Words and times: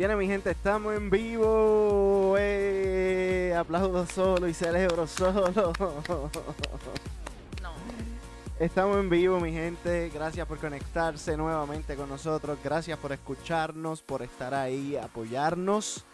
Viene 0.00 0.16
mi 0.16 0.26
gente, 0.26 0.52
estamos 0.52 0.94
en 0.94 1.10
vivo. 1.10 2.34
Eh, 2.38 3.54
aplaudo 3.54 4.06
solo 4.06 4.48
y 4.48 4.54
celebro 4.54 5.06
solo. 5.06 5.74
No. 7.60 7.72
Estamos 8.58 8.96
en 8.96 9.10
vivo, 9.10 9.38
mi 9.40 9.52
gente. 9.52 10.08
Gracias 10.08 10.46
por 10.46 10.56
conectarse 10.56 11.36
nuevamente 11.36 11.96
con 11.96 12.08
nosotros. 12.08 12.58
Gracias 12.64 12.98
por 12.98 13.12
escucharnos, 13.12 14.00
por 14.00 14.22
estar 14.22 14.54
ahí, 14.54 14.96
apoyarnos. 14.96 16.06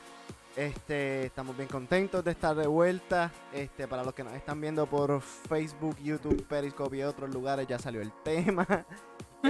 Este, 0.56 1.26
estamos 1.26 1.56
bien 1.56 1.68
contentos 1.68 2.24
de 2.24 2.32
estar 2.32 2.56
de 2.56 2.66
vuelta. 2.66 3.30
Este, 3.52 3.86
para 3.86 4.02
los 4.02 4.14
que 4.14 4.24
nos 4.24 4.32
están 4.32 4.60
viendo 4.60 4.86
por 4.86 5.20
Facebook, 5.20 5.96
YouTube, 6.02 6.44
Periscope 6.48 6.96
y 6.96 7.02
otros 7.04 7.32
lugares, 7.32 7.68
ya 7.68 7.78
salió 7.78 8.00
el 8.00 8.10
tema. 8.24 8.66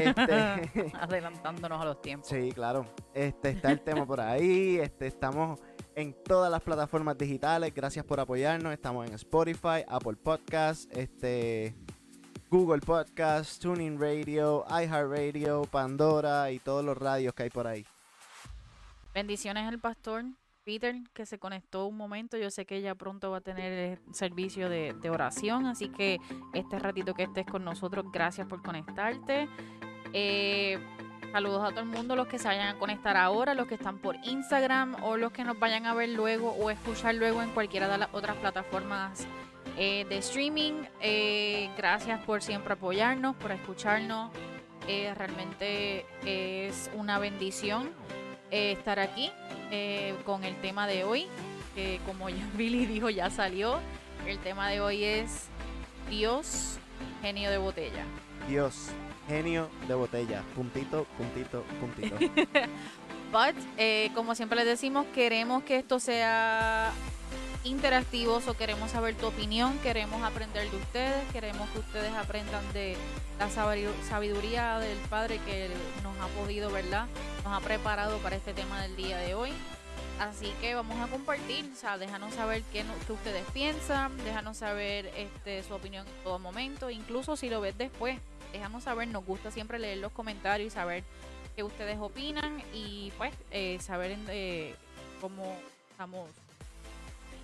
Este, 0.01 0.93
Adelantándonos 1.01 1.81
a 1.81 1.85
los 1.85 2.03
tiempos. 2.03 2.29
Sí, 2.29 2.53
claro. 2.53 2.87
Este 3.15 3.51
está 3.51 3.73
el 3.73 3.81
tema 3.81 4.07
por 4.07 4.21
ahí. 4.21 4.79
Este 4.79 5.07
estamos 5.07 5.61
en 5.95 6.15
todas 6.25 6.51
las 6.51 6.63
plataformas 6.63 7.17
digitales. 7.17 7.73
Gracias 7.75 8.05
por 8.05 8.21
apoyarnos. 8.21 8.73
Estamos 8.73 9.07
en 9.07 9.15
Spotify, 9.15 9.85
Apple 9.89 10.17
Podcasts, 10.17 10.89
este 10.91 11.75
Google 12.51 12.81
Podcasts, 12.81 13.59
Tuning 13.59 14.01
Radio, 14.01 14.65
iHeartRadio, 14.69 15.63
Pandora 15.65 16.51
y 16.51 16.59
todos 16.59 16.85
los 16.85 16.97
radios 16.97 17.35
que 17.35 17.45
hay 17.45 17.51
por 17.51 17.67
ahí. 17.67 17.85
Bendiciones 19.15 19.67
al 19.67 19.79
pastor 19.79 20.25
Peter, 20.67 20.97
que 21.15 21.25
se 21.27 21.39
conectó 21.39 21.87
un 21.87 21.97
momento. 21.97 22.37
Yo 22.37 22.51
sé 22.51 22.67
que 22.67 22.83
ya 22.83 22.97
pronto 22.97 23.31
va 23.31 23.37
a 23.37 23.41
tener 23.41 23.73
eh, 23.73 23.99
servicio 24.13 24.69
de, 24.69 24.95
de 25.01 25.11
oración, 25.11 25.65
así 25.67 25.91
que 25.91 26.19
este 26.55 26.81
ratito 26.81 27.15
que 27.15 27.23
estés 27.23 27.47
con 27.47 27.65
nosotros, 27.65 28.07
gracias 28.13 28.49
por 28.49 28.63
conectarte. 28.63 29.49
Eh, 30.13 30.79
saludos 31.33 31.65
a 31.65 31.71
todo 31.71 31.81
el 31.81 31.87
mundo, 31.87 32.17
los 32.17 32.27
que 32.29 32.39
se 32.39 32.49
vayan 32.49 32.69
a 32.69 32.79
conectar 32.79 33.17
ahora, 33.17 33.55
los 33.55 33.67
que 33.67 33.75
están 33.75 33.99
por 33.99 34.17
Instagram 34.23 34.97
o 35.03 35.17
los 35.17 35.33
que 35.33 35.45
nos 35.45 35.59
vayan 35.59 35.87
a 35.87 35.95
ver 35.95 36.11
luego 36.11 36.51
o 36.51 36.71
escuchar 36.71 37.15
luego 37.15 37.43
en 37.43 37.51
cualquiera 37.51 37.89
de 37.89 37.99
las 37.99 38.09
otras 38.13 38.37
plataformas 38.37 39.27
eh, 39.77 40.07
de 40.09 40.19
streaming. 40.19 40.85
Eh, 41.01 41.71
gracias 41.77 42.21
por 42.25 42.43
siempre 42.43 42.75
apoyarnos, 42.75 43.37
por 43.37 43.53
escucharnos. 43.53 44.31
Realmente 44.87 46.07
es 46.25 46.89
una 46.95 47.19
bendición 47.19 47.91
estar 48.53 49.01
aquí 49.01 49.33
con 50.25 50.45
el 50.45 50.55
tema 50.61 50.87
de 50.87 51.03
hoy. 51.03 51.27
que 51.75 52.01
como 52.07 52.27
Billy 52.57 52.87
dijo, 52.87 53.11
ya 53.11 53.29
salió. 53.29 53.81
El 54.27 54.39
tema 54.39 54.69
de 54.69 54.81
hoy 54.81 55.05
es 55.05 55.49
Dios, 56.09 56.79
genio 57.21 57.51
de 57.51 57.59
botella. 57.59 58.05
Dios, 58.49 58.91
genio 59.29 59.69
de 59.89 59.95
botella. 59.95 60.43
Puntito, 60.55 61.07
puntito, 61.17 61.65
puntito. 61.81 62.17
But, 63.33 63.57
eh, 63.77 64.11
como 64.15 64.35
siempre 64.35 64.57
les 64.59 64.67
decimos, 64.67 65.05
queremos 65.15 65.63
que 65.65 65.77
esto 65.77 65.99
sea 65.99 66.93
interactivo, 67.65 68.41
o 68.47 68.55
queremos 68.55 68.93
saber 68.93 69.17
tu 69.17 69.27
opinión, 69.27 69.77
queremos 69.81 70.23
aprender 70.23 70.71
de 70.71 70.77
ustedes, 70.77 71.25
queremos 71.33 71.69
que 71.71 71.81
ustedes 71.81 72.13
aprendan 72.15 72.63
de 72.73 72.97
la 73.41 73.49
sabidu- 73.49 74.01
sabiduría 74.09 74.79
del 74.79 74.99
Padre 75.11 75.41
que 75.45 75.69
nos 76.05 76.17
ha 76.21 76.29
podido, 76.41 76.71
¿verdad? 76.71 77.07
Nos 77.45 77.53
ha 77.53 77.61
preparado 77.61 78.19
para 78.19 78.37
este 78.37 78.55
tema 78.55 78.81
del 78.83 78.95
día 78.97 79.19
de 79.19 79.35
hoy. 79.35 79.53
Así 80.21 80.51
que 80.61 80.75
vamos 80.75 80.99
a 81.01 81.09
compartir, 81.11 81.69
o 81.75 81.77
sea, 81.77 81.99
déjanos 81.99 82.33
saber 82.35 82.63
qué 82.73 82.85
ustedes 83.09 83.45
piensan, 83.53 84.17
déjanos 84.25 84.57
saber 84.57 85.11
este, 85.17 85.63
su 85.63 85.75
opinión 85.75 86.07
en 86.07 86.25
todo 86.25 86.39
momento, 86.39 86.89
incluso 86.89 87.37
si 87.37 87.51
lo 87.51 87.61
ves 87.61 87.77
después, 87.77 88.19
déjanos 88.53 88.85
saber, 88.85 89.09
nos 89.09 89.25
gusta 89.25 89.51
siempre 89.51 89.79
leer 89.79 89.99
los 89.99 90.13
comentarios 90.13 90.73
y 90.73 90.75
saber 90.75 91.05
qué 91.55 91.63
ustedes 91.63 91.99
opinan 91.99 92.63
y 92.73 93.13
pues 93.17 93.33
eh, 93.51 93.79
saber 93.81 94.17
eh, 94.29 94.75
cómo 95.21 95.57
estamos 95.91 96.29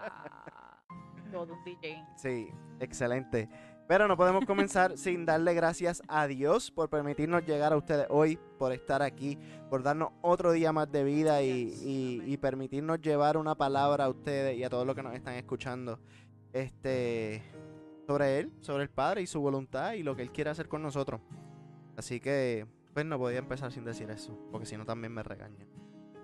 Todo 1.32 1.54
un 1.54 1.64
DJ. 1.64 2.04
Sí, 2.16 2.48
excelente. 2.80 3.48
Pero 3.86 4.06
no 4.06 4.16
podemos 4.16 4.44
comenzar 4.44 4.96
sin 4.98 5.24
darle 5.24 5.54
gracias 5.54 6.02
a 6.08 6.26
Dios 6.26 6.70
por 6.70 6.90
permitirnos 6.90 7.44
llegar 7.46 7.72
a 7.72 7.76
ustedes 7.76 8.06
hoy, 8.10 8.38
por 8.58 8.72
estar 8.72 9.02
aquí, 9.02 9.38
por 9.70 9.82
darnos 9.82 10.10
otro 10.20 10.52
día 10.52 10.72
más 10.72 10.90
de 10.92 11.04
vida 11.04 11.42
y, 11.42 11.72
y- 11.82 12.22
y 12.26 12.36
permitirnos 12.36 13.00
llevar 13.00 13.36
una 13.38 13.54
palabra 13.54 14.04
a 14.04 14.08
ustedes 14.10 14.56
y 14.58 14.64
a 14.64 14.70
todos 14.70 14.86
los 14.86 14.94
que 14.94 15.02
nos 15.02 15.14
están 15.14 15.34
escuchando. 15.34 15.98
Este 16.52 17.42
sobre 18.06 18.38
él, 18.38 18.52
sobre 18.60 18.84
el 18.84 18.88
Padre 18.90 19.20
y 19.22 19.26
su 19.26 19.38
voluntad 19.40 19.92
y 19.92 20.02
lo 20.02 20.16
que 20.16 20.22
él 20.22 20.32
quiere 20.32 20.48
hacer 20.50 20.66
con 20.68 20.82
nosotros. 20.82 21.20
Así 21.96 22.20
que, 22.20 22.66
pues 22.98 23.06
no 23.06 23.16
podía 23.16 23.38
empezar 23.38 23.70
sin 23.70 23.84
decir 23.84 24.10
eso, 24.10 24.36
porque 24.50 24.66
si 24.66 24.76
no 24.76 24.84
también 24.84 25.14
me 25.14 25.22
regaña. 25.22 25.64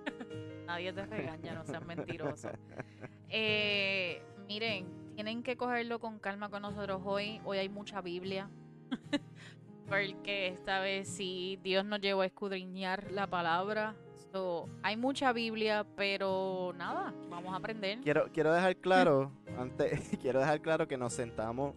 Nadie 0.67 0.93
te 0.93 1.07
regaña, 1.07 1.55
no 1.55 1.65
sean 1.65 1.87
mentirosos. 1.87 2.51
Eh, 3.37 4.21
miren, 4.49 4.87
tienen 5.15 5.45
que 5.45 5.57
cogerlo 5.57 6.01
con 6.01 6.19
calma 6.19 6.49
con 6.49 6.63
nosotros 6.63 7.01
hoy. 7.05 7.41
Hoy 7.45 7.59
hay 7.59 7.69
mucha 7.69 8.01
Biblia. 8.01 8.51
Porque 9.89 10.49
esta 10.49 10.81
vez 10.81 11.09
sí 11.09 11.61
Dios 11.63 11.85
nos 11.85 12.01
llevó 12.01 12.23
a 12.23 12.27
escudriñar 12.27 13.13
la 13.13 13.29
palabra. 13.29 13.95
So, 14.33 14.69
hay 14.83 14.97
mucha 14.97 15.33
Biblia, 15.33 15.87
pero 15.97 16.73
nada, 16.77 17.15
vamos 17.31 17.53
a 17.53 17.57
aprender. 17.57 18.01
Quiero, 18.01 18.33
quiero 18.33 18.53
dejar 18.53 18.77
claro, 18.79 19.31
antes, 19.57 20.19
quiero 20.21 20.41
dejar 20.41 20.61
claro 20.61 20.89
que 20.89 20.97
nos 20.97 21.13
sentamos 21.13 21.77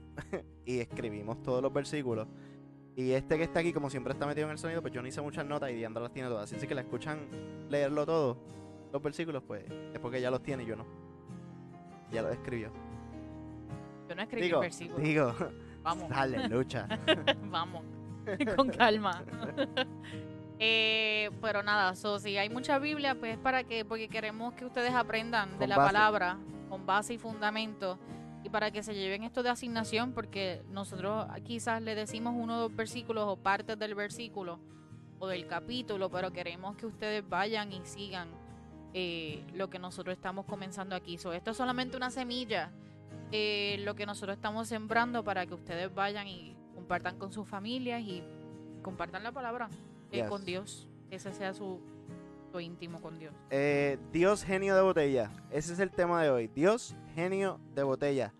y 0.65 0.79
escribimos 0.79 1.43
todos 1.43 1.61
los 1.61 1.71
versículos. 1.71 2.27
Y 2.97 3.11
este 3.11 3.37
que 3.37 3.43
está 3.43 3.59
aquí, 3.59 3.71
como 3.73 3.91
siempre 3.91 4.13
está 4.13 4.25
metido 4.25 4.47
en 4.47 4.53
el 4.53 4.57
sonido, 4.57 4.81
pues 4.81 4.91
yo 4.91 5.03
no 5.03 5.07
hice 5.07 5.21
muchas 5.21 5.45
notas 5.45 5.69
y 5.69 5.75
Diandra 5.75 6.01
las 6.01 6.11
tiene 6.11 6.29
todas. 6.29 6.51
Así 6.51 6.65
que 6.65 6.73
la 6.73 6.81
escuchan 6.81 7.27
leerlo 7.69 8.07
todo, 8.07 8.37
los 8.91 9.03
versículos, 9.03 9.43
pues 9.45 9.63
es 9.93 9.99
porque 9.99 10.19
ya 10.19 10.31
los 10.31 10.41
tiene 10.41 10.63
y 10.63 10.65
yo 10.65 10.75
no. 10.75 10.83
Ya 12.11 12.23
los 12.23 12.31
escribió. 12.33 12.71
Yo 14.09 14.15
no 14.15 14.21
escribí 14.23 14.47
Digo, 14.47 14.57
el 14.57 14.61
versículo. 14.61 14.97
digo, 15.03 15.35
Vamos. 15.83 16.09
dale, 16.09 16.49
lucha. 16.49 16.87
Vamos, 17.51 17.83
con 18.55 18.69
calma. 18.69 19.23
Eh, 20.57 21.29
pero 21.39 21.61
nada, 21.61 21.93
so, 21.93 22.17
si 22.17 22.35
hay 22.35 22.49
mucha 22.49 22.79
Biblia, 22.79 23.13
pues 23.13 23.33
es 23.33 23.37
para 23.37 23.63
que, 23.63 23.85
porque 23.85 24.07
queremos 24.09 24.55
que 24.55 24.65
ustedes 24.65 24.93
aprendan 24.95 25.59
de 25.59 25.67
la 25.67 25.77
base. 25.77 25.93
palabra, 25.93 26.39
con 26.67 26.83
base 26.87 27.13
y 27.13 27.17
fundamento, 27.19 27.99
y 28.47 28.49
para 28.49 28.71
que 28.71 28.81
se 28.81 28.95
lleven 28.95 29.23
esto 29.23 29.43
de 29.43 29.49
asignación, 29.49 30.13
porque 30.13 30.63
nosotros 30.69 31.27
quizás 31.43 31.81
le 31.81 31.95
decimos 31.95 32.33
uno 32.35 32.55
o 32.55 32.59
dos 32.61 32.75
versículos 32.75 33.25
o 33.27 33.35
partes 33.35 33.77
del 33.77 33.93
versículo 33.93 34.59
o 35.19 35.27
del 35.27 35.47
capítulo, 35.47 36.09
pero 36.09 36.31
queremos 36.31 36.77
que 36.77 36.85
ustedes 36.85 37.27
vayan 37.27 37.73
y 37.73 37.81
sigan 37.83 38.29
eh, 38.93 39.43
lo 39.53 39.69
que 39.69 39.79
nosotros 39.79 40.15
estamos 40.15 40.45
comenzando 40.45 40.95
aquí. 40.95 41.17
So, 41.17 41.33
esto 41.33 41.51
es 41.51 41.57
solamente 41.57 41.97
una 41.97 42.09
semilla, 42.09 42.71
eh, 43.31 43.81
lo 43.83 43.95
que 43.95 44.05
nosotros 44.05 44.35
estamos 44.37 44.67
sembrando 44.69 45.23
para 45.23 45.45
que 45.45 45.53
ustedes 45.53 45.93
vayan 45.93 46.27
y 46.27 46.55
compartan 46.73 47.17
con 47.17 47.31
sus 47.33 47.47
familias 47.47 48.01
y 48.01 48.23
compartan 48.81 49.23
la 49.23 49.31
palabra 49.33 49.69
eh, 50.11 50.19
Yes. 50.21 50.29
con 50.29 50.45
Dios. 50.45 50.87
Ese 51.11 51.33
sea 51.33 51.53
su, 51.53 51.81
íntimo 52.59 53.01
con 53.01 53.17
Dios. 53.19 53.33
Eh, 53.49 53.97
Dios 54.11 54.43
genio 54.43 54.75
de 54.75 54.81
botella. 54.81 55.31
Ese 55.51 55.73
es 55.73 55.79
el 55.79 55.91
tema 55.91 56.23
de 56.23 56.29
hoy. 56.29 56.47
Dios 56.47 56.95
genio 57.15 57.59
de 57.75 57.83
botella. 57.83 58.33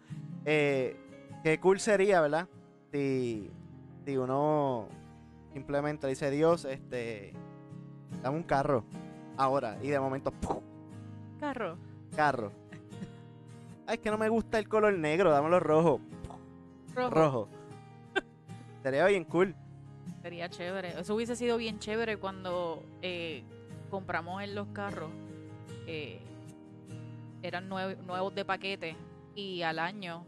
Eh, 0.45 0.95
qué 1.43 1.59
cool 1.59 1.79
sería, 1.79 2.21
¿verdad? 2.21 2.47
Si, 2.91 3.51
si 4.05 4.17
uno 4.17 4.87
simplemente 5.53 6.07
dice 6.07 6.29
Dios, 6.31 6.65
este, 6.65 7.33
dame 8.21 8.37
un 8.37 8.43
carro 8.43 8.85
ahora 9.37 9.77
y 9.81 9.89
de 9.89 9.99
momento 9.99 10.31
¡pum! 10.31 10.61
Carro. 11.39 11.77
carro. 12.15 12.51
Ay, 13.85 13.95
es 13.95 13.99
que 13.99 14.11
no 14.11 14.17
me 14.17 14.29
gusta 14.29 14.59
el 14.59 14.67
color 14.67 14.97
negro, 14.97 15.31
dámelo 15.31 15.59
rojo. 15.59 16.01
Rojo. 16.95 17.09
Rojo. 17.09 17.49
Sería 18.83 19.05
bien 19.05 19.23
cool. 19.25 19.55
Sería 20.21 20.49
chévere. 20.49 20.99
Eso 20.99 21.15
hubiese 21.15 21.35
sido 21.35 21.57
bien 21.57 21.79
chévere 21.79 22.17
cuando 22.17 22.83
eh, 23.01 23.43
compramos 23.89 24.41
en 24.43 24.55
los 24.55 24.67
carros. 24.69 25.09
eh, 25.87 26.19
eran 27.43 27.69
nue- 27.69 27.97
nuevos 27.97 28.33
de 28.35 28.43
paquete. 28.45 28.95
Y 29.35 29.61
al 29.61 29.79
año, 29.79 30.25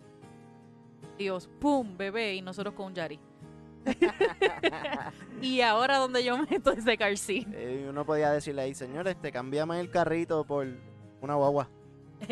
Dios, 1.18 1.50
¡pum! 1.60 1.98
Bebé. 1.98 2.36
Y 2.36 2.42
nosotros 2.42 2.74
con 2.76 2.88
un 2.88 2.94
Yari. 2.96 3.20
y 5.42 5.62
ahora 5.62 5.98
donde 5.98 6.24
yo 6.24 6.38
meto 6.38 6.72
ese 6.72 6.98
car 6.98 7.18
seat. 7.18 7.48
Eh, 7.54 7.88
uno 7.90 8.06
podía 8.06 8.32
decirle 8.32 8.62
ahí, 8.62 8.74
señor, 8.74 9.08
este, 9.08 9.32
cambiame 9.32 9.80
el 9.80 9.90
carrito 9.90 10.46
por 10.46 10.68
una 11.22 11.36
guagua. 11.36 11.70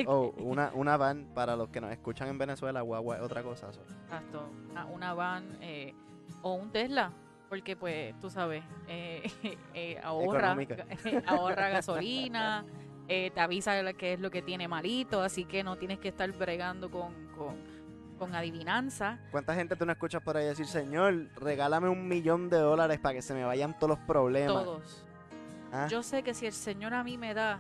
O 0.06 0.34
una, 0.40 0.72
una 0.74 0.98
van 0.98 1.28
para 1.34 1.56
los 1.56 1.70
que 1.70 1.80
nos 1.80 1.92
escuchan 1.92 2.28
en 2.28 2.38
Venezuela, 2.38 2.82
guagua 2.82 3.16
es 3.18 3.22
otra 3.22 3.42
cosa. 3.42 3.72
so. 3.72 3.82
Exacto. 4.04 4.50
Una, 4.72 4.86
una 4.86 5.14
van 5.14 5.58
eh, 5.62 5.94
o 6.42 6.54
un 6.56 6.72
Tesla. 6.72 7.12
Porque, 7.50 7.76
pues, 7.76 8.18
tú 8.20 8.30
sabes, 8.30 8.64
eh, 8.88 9.24
eh, 9.74 10.00
ahorra, 10.04 10.56
ahorra 11.26 11.70
gasolina, 11.70 12.66
eh, 13.08 13.32
te 13.34 13.40
avisa 13.40 13.94
qué 13.94 14.14
es 14.14 14.20
lo 14.20 14.30
que 14.30 14.42
tiene 14.42 14.68
malito, 14.68 15.22
así 15.22 15.46
que 15.46 15.64
no 15.64 15.78
tienes 15.78 16.00
que 16.00 16.10
estar 16.10 16.30
bregando 16.34 16.92
con, 16.92 17.14
con, 17.38 17.56
con 18.18 18.36
adivinanza. 18.36 19.20
¿Cuánta 19.32 19.56
gente 19.56 19.76
tú 19.76 19.86
no 19.86 19.94
escuchas 19.94 20.22
por 20.22 20.36
ahí 20.36 20.46
decir, 20.46 20.66
señor, 20.66 21.30
regálame 21.36 21.88
un 21.88 22.08
millón 22.08 22.50
de 22.50 22.58
dólares 22.58 23.00
para 23.00 23.16
que 23.16 23.22
se 23.22 23.34
me 23.34 23.46
vayan 23.46 23.78
todos 23.78 23.98
los 23.98 24.00
problemas? 24.00 24.64
Todos. 24.64 25.06
Ah, 25.72 25.88
Yo 25.90 26.04
sé 26.04 26.24
que 26.24 26.34
si 26.34 26.46
el 26.46 26.54
Señor 26.54 26.94
a 26.94 27.04
mí 27.04 27.18
me 27.18 27.34
da 27.34 27.60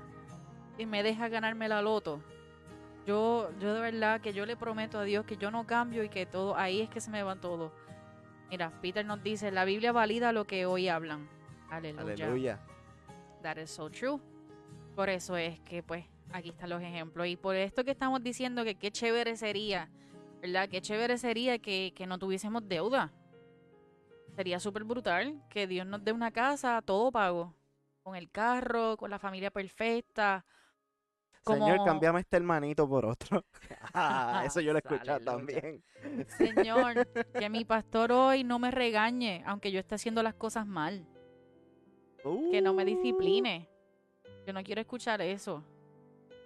y 0.78 0.86
me 0.86 1.04
deja 1.04 1.28
ganarme 1.28 1.68
la 1.68 1.82
loto, 1.82 2.22
yo, 3.06 3.50
yo 3.60 3.74
de 3.74 3.80
verdad 3.80 4.22
que 4.22 4.34
yo 4.34 4.46
le 4.46 4.56
prometo 4.56 5.00
a 5.00 5.04
Dios 5.04 5.26
que 5.26 5.38
yo 5.38 5.52
no 5.52 5.66
cambio 5.66 6.04
y 6.04 6.10
que 6.10 6.26
todo, 6.26 6.58
ahí 6.58 6.82
es 6.82 6.90
que 6.90 7.00
se 7.00 7.10
me 7.10 7.24
va 7.24 7.36
todo. 7.36 7.72
Mira, 8.50 8.72
Peter 8.82 9.06
nos 9.06 9.22
dice, 9.22 9.52
la 9.52 9.66
Biblia 9.66 9.92
valida 9.92 10.32
lo 10.32 10.46
que 10.46 10.66
hoy 10.66 10.88
hablan. 10.88 11.28
Aleluya. 11.70 12.26
Aleluya. 12.26 12.60
That 13.42 13.58
is 13.58 13.70
so 13.70 13.90
true. 13.90 14.20
Por 14.96 15.10
eso 15.10 15.36
es 15.36 15.60
que, 15.62 15.84
pues, 15.84 16.06
aquí 16.32 16.50
están 16.50 16.70
los 16.70 16.82
ejemplos. 16.82 17.28
Y 17.28 17.36
por 17.36 17.56
esto 17.56 17.84
que 17.84 17.92
estamos 17.92 18.24
diciendo 18.24 18.64
que 18.64 18.76
qué 18.76 18.92
chévere 18.92 19.36
sería, 19.36 19.90
¿verdad? 20.42 20.70
Qué 20.70 20.82
chévere 20.82 21.18
sería 21.18 21.60
que, 21.60 21.94
que 21.96 22.08
no 22.08 22.18
tuviésemos 22.18 22.68
deuda. 22.68 23.12
Sería 24.36 24.60
súper 24.60 24.84
brutal 24.84 25.42
que 25.50 25.68
Dios 25.68 25.86
nos 25.86 26.04
dé 26.04 26.12
una 26.12 26.32
casa 26.32 26.82
todo 26.82 27.12
pago. 27.12 27.54
Con 28.04 28.16
el 28.16 28.32
carro, 28.32 28.96
con 28.96 29.10
la 29.10 29.20
familia 29.20 29.52
perfecta. 29.52 30.46
Como- 31.48 31.66
Señor, 31.66 31.86
cambiame 31.86 32.20
este 32.20 32.38
hermanito 32.38 32.88
por 32.88 33.06
otro. 33.06 33.44
Ah, 33.94 34.44
Eso 34.46 34.60
yo 34.62 34.74
lo 34.74 34.80
he 34.80 34.82
escuchado 34.86 35.20
también. 35.22 35.82
Señor, 36.38 37.08
que 37.34 37.50
mi 37.50 37.66
pastor 37.66 38.12
hoy 38.12 38.44
no 38.44 38.60
me 38.60 38.70
regañe, 38.70 39.44
aunque 39.48 39.72
yo 39.72 39.80
esté 39.80 39.96
haciendo 39.96 40.22
las 40.22 40.36
cosas 40.36 40.68
mal. 40.68 41.06
que 42.52 42.62
no 42.62 42.74
me 42.74 42.84
Uh, 42.84 42.86
discipline. 42.86 43.68
Yo 44.46 44.54
no 44.54 44.62
quiero 44.64 44.82
escuchar 44.82 45.22
eso. 45.22 45.64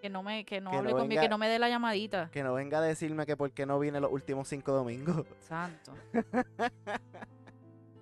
Que 0.01 0.09
no 0.09 0.23
me, 0.23 0.45
que 0.45 0.59
no 0.61 0.71
Que 0.71 0.77
hable 0.77 0.91
no 0.93 0.97
conmigo, 0.99 1.21
que 1.21 1.29
no 1.29 1.37
me 1.37 1.47
dé 1.47 1.59
la 1.59 1.69
llamadita. 1.69 2.29
Que 2.31 2.41
no 2.43 2.53
venga 2.53 2.79
a 2.79 2.81
decirme 2.81 3.25
que 3.25 3.37
por 3.37 3.51
qué 3.51 3.65
no 3.67 3.77
vine 3.79 3.99
los 3.99 4.11
últimos 4.11 4.47
cinco 4.47 4.71
domingos. 4.71 5.25
Santo. 5.41 5.93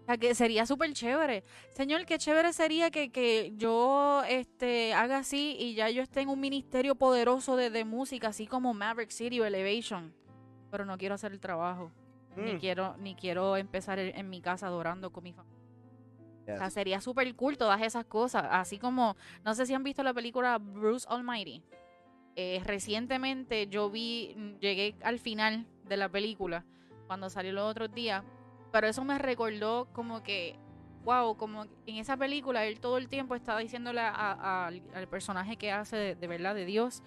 O 0.09 0.11
sea, 0.11 0.17
que 0.17 0.33
sería 0.33 0.65
súper 0.65 0.91
chévere. 0.93 1.43
Señor, 1.73 2.03
qué 2.07 2.17
chévere 2.17 2.51
sería 2.51 2.89
que, 2.89 3.11
que 3.11 3.53
yo 3.55 4.23
este, 4.27 4.91
haga 4.95 5.19
así 5.19 5.55
y 5.59 5.75
ya 5.75 5.91
yo 5.91 6.01
esté 6.01 6.21
en 6.21 6.29
un 6.29 6.39
ministerio 6.39 6.95
poderoso 6.95 7.55
de, 7.55 7.69
de 7.69 7.85
música, 7.85 8.29
así 8.29 8.47
como 8.47 8.73
Maverick 8.73 9.11
City 9.11 9.39
o 9.39 9.45
Elevation. 9.45 10.11
Pero 10.71 10.83
no 10.83 10.97
quiero 10.97 11.13
hacer 11.13 11.31
el 11.31 11.39
trabajo. 11.39 11.91
Ni, 12.35 12.53
Mm, 12.53 12.57
quiero, 12.57 12.97
ni 12.97 13.13
quiero 13.13 13.55
empezar 13.55 13.99
en, 13.99 14.17
en 14.17 14.31
mi 14.31 14.41
casa 14.41 14.65
adorando 14.65 15.11
con 15.11 15.23
mi 15.23 15.31
familia. 15.31 15.59
O 16.41 16.57
sea, 16.57 16.71
sería 16.71 17.01
súper 17.01 17.35
cool 17.35 17.59
todas 17.59 17.79
esas 17.83 18.05
cosas. 18.05 18.47
Así 18.49 18.79
como, 18.79 19.15
no 19.45 19.53
sé 19.53 19.67
si 19.67 19.75
han 19.75 19.83
visto 19.83 20.01
la 20.01 20.15
película 20.15 20.57
Bruce 20.57 21.05
Almighty. 21.07 21.61
Eh, 22.35 22.63
recientemente 22.65 23.67
yo 23.67 23.91
vi, 23.91 24.35
llegué 24.59 24.95
al 25.03 25.19
final 25.19 25.67
de 25.83 25.97
la 25.97 26.09
película, 26.09 26.65
cuando 27.05 27.29
salió 27.29 27.53
los 27.53 27.69
otros 27.69 27.93
días, 27.93 28.23
pero 28.71 28.87
eso 28.87 29.03
me 29.03 29.17
recordó 29.17 29.87
como 29.93 30.23
que, 30.23 30.55
wow, 31.03 31.35
como 31.37 31.65
en 31.85 31.97
esa 31.97 32.17
película 32.17 32.65
él 32.65 32.79
todo 32.79 32.97
el 32.97 33.07
tiempo 33.07 33.35
estaba 33.35 33.59
diciéndole 33.59 34.01
al 34.01 35.07
personaje 35.09 35.57
que 35.57 35.71
hace 35.71 35.95
de, 35.97 36.15
de 36.15 36.27
verdad 36.27 36.55
de 36.55 36.65
Dios, 36.65 37.03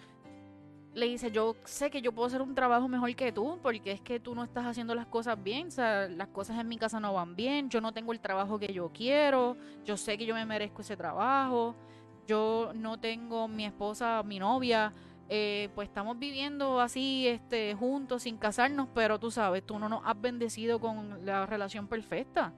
le 0.95 1.07
dice, 1.07 1.31
yo 1.31 1.57
sé 1.65 1.91
que 1.91 2.03
yo 2.03 2.13
puedo 2.13 2.27
hacer 2.27 2.43
un 2.43 2.55
trabajo 2.55 2.87
mejor 2.87 3.15
que 3.15 3.33
tú, 3.33 3.59
porque 3.63 3.93
es 3.93 4.01
que 4.01 4.21
tú 4.21 4.35
no 4.35 4.45
estás 4.45 4.67
haciendo 4.67 4.95
las 4.95 5.07
cosas 5.07 5.43
bien, 5.43 5.69
o 5.69 5.71
sea, 5.71 6.09
las 6.09 6.29
cosas 6.29 6.59
en 6.59 6.69
mi 6.69 6.77
casa 6.77 7.01
no 7.01 7.15
van 7.15 7.35
bien, 7.35 7.71
yo 7.71 7.81
no 7.81 7.93
tengo 7.93 8.13
el 8.13 8.21
trabajo 8.21 8.59
que 8.59 8.73
yo 8.73 8.91
quiero, 8.93 9.57
yo 9.85 9.97
sé 9.97 10.19
que 10.19 10.27
yo 10.27 10.35
me 10.35 10.45
merezco 10.45 10.83
ese 10.83 10.97
trabajo, 10.97 11.75
yo 12.27 12.73
no 12.75 12.99
tengo 13.01 13.49
mi 13.49 13.65
esposa, 13.65 14.23
mi 14.23 14.39
novia, 14.39 14.93
eh, 15.35 15.71
pues 15.75 15.89
estamos 15.89 16.19
viviendo 16.19 16.79
así, 16.79 17.27
este, 17.27 17.75
juntos, 17.75 18.25
sin 18.25 18.37
casarnos, 18.37 18.87
pero 18.95 19.19
tú 19.19 19.31
sabes, 19.31 19.65
tú 19.65 19.79
no 19.79 19.89
nos 19.89 20.03
has 20.05 20.21
bendecido 20.21 20.79
con 20.79 21.25
la 21.25 21.47
relación 21.47 21.89
perfecta. 21.89 22.53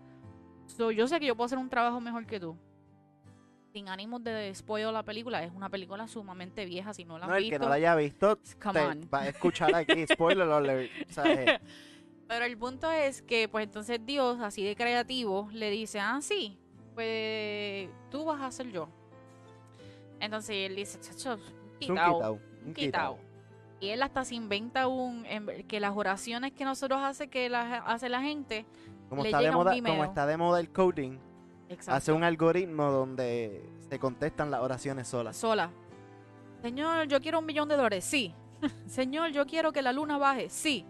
So, 0.66 0.90
yo 0.90 1.06
sé 1.06 1.20
que 1.20 1.26
yo 1.26 1.36
puedo 1.36 1.46
hacer 1.46 1.58
un 1.58 1.70
trabajo 1.70 2.00
mejor 2.00 2.26
que 2.26 2.40
tú. 2.40 2.56
Sin 3.72 3.88
ánimos 3.88 4.24
de 4.24 4.52
spoil 4.52 4.92
la 4.92 5.04
película, 5.04 5.44
es 5.44 5.52
una 5.54 5.70
película 5.70 6.08
sumamente 6.08 6.64
vieja, 6.64 6.92
si 6.92 7.04
no 7.04 7.16
la 7.16 7.28
No, 7.28 7.34
has 7.34 7.38
el 7.38 7.50
que 7.50 7.60
no 7.60 7.68
la 7.68 7.76
haya 7.76 7.94
visto, 7.94 8.40
come 8.60 8.80
te 8.80 8.86
on. 8.86 9.08
va 9.12 9.20
a 9.20 9.28
escuchar 9.28 9.72
aquí. 9.72 10.04
Spoiler 10.12 10.48
alert. 10.50 10.90
O 11.08 11.12
sea, 11.12 11.32
eh, 11.32 11.60
Pero 12.26 12.44
el 12.44 12.58
punto 12.58 12.90
es 12.90 13.22
que, 13.22 13.48
pues 13.48 13.66
entonces 13.66 14.00
Dios, 14.04 14.40
así 14.40 14.64
de 14.64 14.74
creativo, 14.74 15.48
le 15.52 15.70
dice, 15.70 16.00
ah, 16.00 16.18
sí, 16.20 16.58
pues 16.92 17.88
tú 18.10 18.24
vas 18.24 18.42
a 18.42 18.50
ser 18.50 18.72
yo. 18.72 18.88
Entonces 20.18 20.56
él 20.56 20.74
dice, 20.74 20.98
chacho, 21.00 21.38
quitao. 21.78 22.40
Un 22.64 22.74
quitao. 22.74 23.18
Y 23.80 23.88
él 23.90 24.02
hasta 24.02 24.24
se 24.24 24.34
inventa 24.34 24.86
un, 24.86 25.24
que 25.68 25.80
las 25.80 25.96
oraciones 25.96 26.52
que 26.52 26.64
nosotros 26.64 27.00
hace, 27.02 27.28
que 27.28 27.48
las 27.48 27.82
hace 27.86 28.08
la 28.08 28.22
gente, 28.22 28.64
Como 29.08 29.22
Le 29.22 29.28
está, 29.28 29.38
de 29.38 29.44
llega 29.44 29.56
moda, 29.56 29.74
como 29.82 30.04
está 30.04 30.26
de 30.26 30.36
moda 30.36 30.60
el 30.60 30.70
coding, 30.70 31.18
exacto, 31.68 31.96
hace 31.96 32.12
un 32.12 32.24
algoritmo 32.24 32.90
donde 32.90 33.68
se 33.88 33.98
contestan 33.98 34.50
las 34.50 34.60
oraciones 34.60 35.08
solas. 35.08 35.36
sola. 35.36 35.70
Señor, 36.62 37.08
yo 37.08 37.20
quiero 37.20 37.40
un 37.40 37.46
millón 37.46 37.68
de 37.68 37.76
dólares, 37.76 38.04
sí. 38.04 38.34
Señor, 38.86 39.32
yo 39.32 39.46
quiero 39.46 39.72
que 39.72 39.82
la 39.82 39.92
luna 39.92 40.16
baje, 40.16 40.48
sí. 40.48 40.86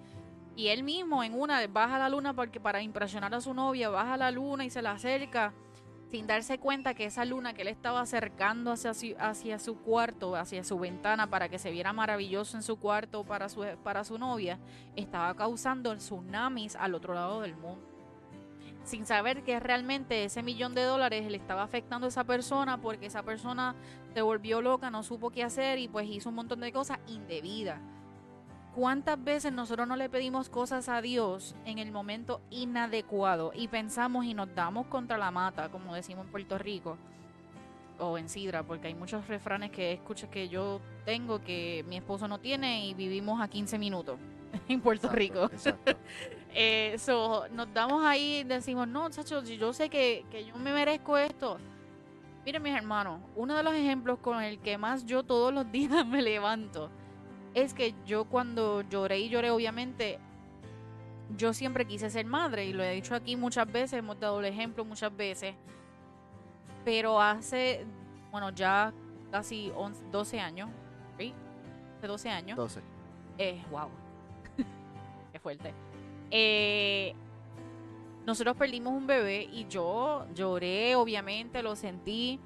Y 0.57 0.69
él 0.69 0.85
mismo 0.85 1.25
en 1.25 1.35
una 1.35 1.67
baja 1.67 1.99
la 1.99 2.09
luna 2.09 2.33
porque 2.33 2.61
para 2.61 2.81
impresionar 2.81 3.35
a 3.35 3.41
su 3.41 3.53
novia, 3.55 3.89
baja 3.89 4.17
la 4.17 4.31
luna 4.31 4.65
y 4.65 4.71
se 4.71 4.83
la 4.83 4.93
acerca 4.93 5.53
sin 6.15 6.29
darse 6.29 6.59
cuenta 6.59 6.95
que 6.95 7.07
esa 7.07 7.25
luna 7.25 7.55
que 7.55 7.63
él 7.63 7.69
estaba 7.69 8.01
acercando 8.01 8.71
hacia 8.71 9.59
su, 9.59 9.79
cuarto, 9.79 10.37
hacia 10.37 10.63
su 10.63 10.79
ventana 10.79 11.29
para 11.29 11.49
que 11.49 11.59
se 11.59 11.73
viera 11.73 11.93
maravilloso 11.93 12.57
en 12.57 12.63
su 12.63 12.79
cuarto 12.79 13.25
para 13.25 13.49
su, 13.49 13.67
para 13.83 14.05
su 14.05 14.17
novia, 14.17 14.61
estaba 14.95 15.35
causando 15.35 15.93
tsunamis 15.97 16.77
al 16.77 16.95
otro 16.95 17.15
lado 17.15 17.41
del 17.41 17.57
mundo. 17.57 17.85
Sin 18.85 19.07
saber 19.07 19.43
que 19.43 19.59
realmente 19.59 20.23
ese 20.23 20.45
millón 20.45 20.77
de 20.77 20.85
dólares 20.85 21.29
le 21.29 21.37
estaba 21.37 21.65
afectando 21.65 22.07
a 22.07 22.11
esa 22.11 22.23
persona 22.23 22.81
porque 22.81 23.07
esa 23.07 23.25
persona 23.25 23.75
se 24.13 24.23
volvió 24.23 24.63
loca, 24.63 24.93
no 24.93 25.03
supo 25.03 25.31
qué 25.31 25.43
hacer 25.43 25.81
y 25.81 25.89
pues 25.89 26.09
hizo 26.09 26.29
un 26.29 26.37
montón 26.37 26.61
de 26.61 26.71
cosas 26.71 27.01
indebidas. 27.09 27.81
¿Cuántas 28.75 29.23
veces 29.23 29.53
nosotros 29.53 29.87
no 29.87 29.95
le 29.95 30.09
pedimos 30.09 30.49
cosas 30.49 30.89
a 30.89 31.01
Dios 31.01 31.55
en 31.65 31.79
el 31.79 31.93
momento 31.93 32.41
inadecuado 32.51 33.53
y 33.55 33.69
pensamos 33.69 34.25
y 34.25 34.35
nos 34.35 34.53
damos 34.53 34.89
contra 34.89 35.17
la 35.17 35.31
mata, 35.31 35.69
como 35.69 35.95
decimos 35.95 36.25
en 36.25 36.33
Puerto 36.33 36.59
Rico? 36.59 36.99
O 38.01 38.19
en 38.19 38.29
Sidra, 38.29 38.65
porque 38.65 38.89
hay 38.89 38.95
muchos 38.95 39.29
refranes 39.29 39.71
que 39.71 39.93
escucho 39.93 40.29
que 40.29 40.49
yo 40.49 40.81
tengo 41.05 41.41
que 41.41 41.85
mi 41.87 41.99
esposo 41.99 42.27
no 42.27 42.41
tiene 42.41 42.87
y 42.89 42.95
vivimos 42.95 43.41
a 43.41 43.47
15 43.47 43.79
minutos 43.79 44.19
en 44.69 44.81
Puerto 44.81 45.07
Exacto, 45.07 45.19
Rico. 45.19 45.45
Exacto. 45.45 45.93
Eh, 46.57 46.95
so, 47.01 47.49
nos 47.51 47.75
damos 47.75 48.05
ahí 48.05 48.37
y 48.37 48.45
decimos, 48.45 48.87
no, 48.87 49.11
chacho, 49.11 49.43
yo 49.43 49.73
sé 49.73 49.91
que, 49.91 50.25
que 50.31 50.45
yo 50.45 50.55
me 50.55 50.73
merezco 50.73 51.19
esto. 51.19 51.59
Miren, 52.45 52.63
mis 52.63 52.77
hermanos, 52.77 53.21
uno 53.35 53.57
de 53.57 53.65
los 53.65 53.75
ejemplos 53.75 54.21
con 54.21 54.41
el 54.41 54.61
que 54.61 54.79
más 54.79 55.05
yo 55.05 55.25
todos 55.25 55.53
los 55.53 55.69
días 55.73 56.07
me 56.07 56.23
levanto 56.23 56.91
es 57.55 57.73
que 57.73 57.95
yo 58.05 58.25
cuando 58.25 58.83
lloré 58.83 59.21
y 59.21 59.29
lloré, 59.29 59.51
obviamente, 59.51 60.19
yo 61.37 61.55
siempre 61.55 61.87
quise 61.87 62.11
ser 62.11 62.27
madre 62.27 62.67
y 62.67 62.73
lo 62.73 62.83
he 62.83 62.93
dicho 62.93 63.15
aquí 63.15 63.37
muchas 63.37 63.71
veces, 63.71 63.95
hemos 63.95 64.19
dado 64.19 64.41
el 64.41 64.47
ejemplo 64.47 64.85
muchas 64.85 65.17
veces, 65.17 65.55
pero 66.85 67.21
hace, 67.21 67.87
bueno, 68.31 68.51
ya 68.51 68.93
casi 69.31 69.73
11, 69.75 70.03
12 70.11 70.41
años, 70.41 70.71
¿sí? 71.19 71.33
Hace 71.99 72.07
12 72.07 72.29
años. 72.29 72.57
12. 72.57 72.81
Eh, 73.39 73.63
wow. 73.71 73.89
Qué 75.33 75.39
fuerte. 75.39 75.73
Eh, 76.31 77.15
nosotros 78.27 78.57
perdimos 78.57 78.93
un 78.93 79.07
bebé 79.07 79.49
y 79.53 79.67
yo 79.69 80.27
lloré, 80.35 80.97
obviamente, 80.97 81.63
lo 81.63 81.77
sentí. 81.77 82.41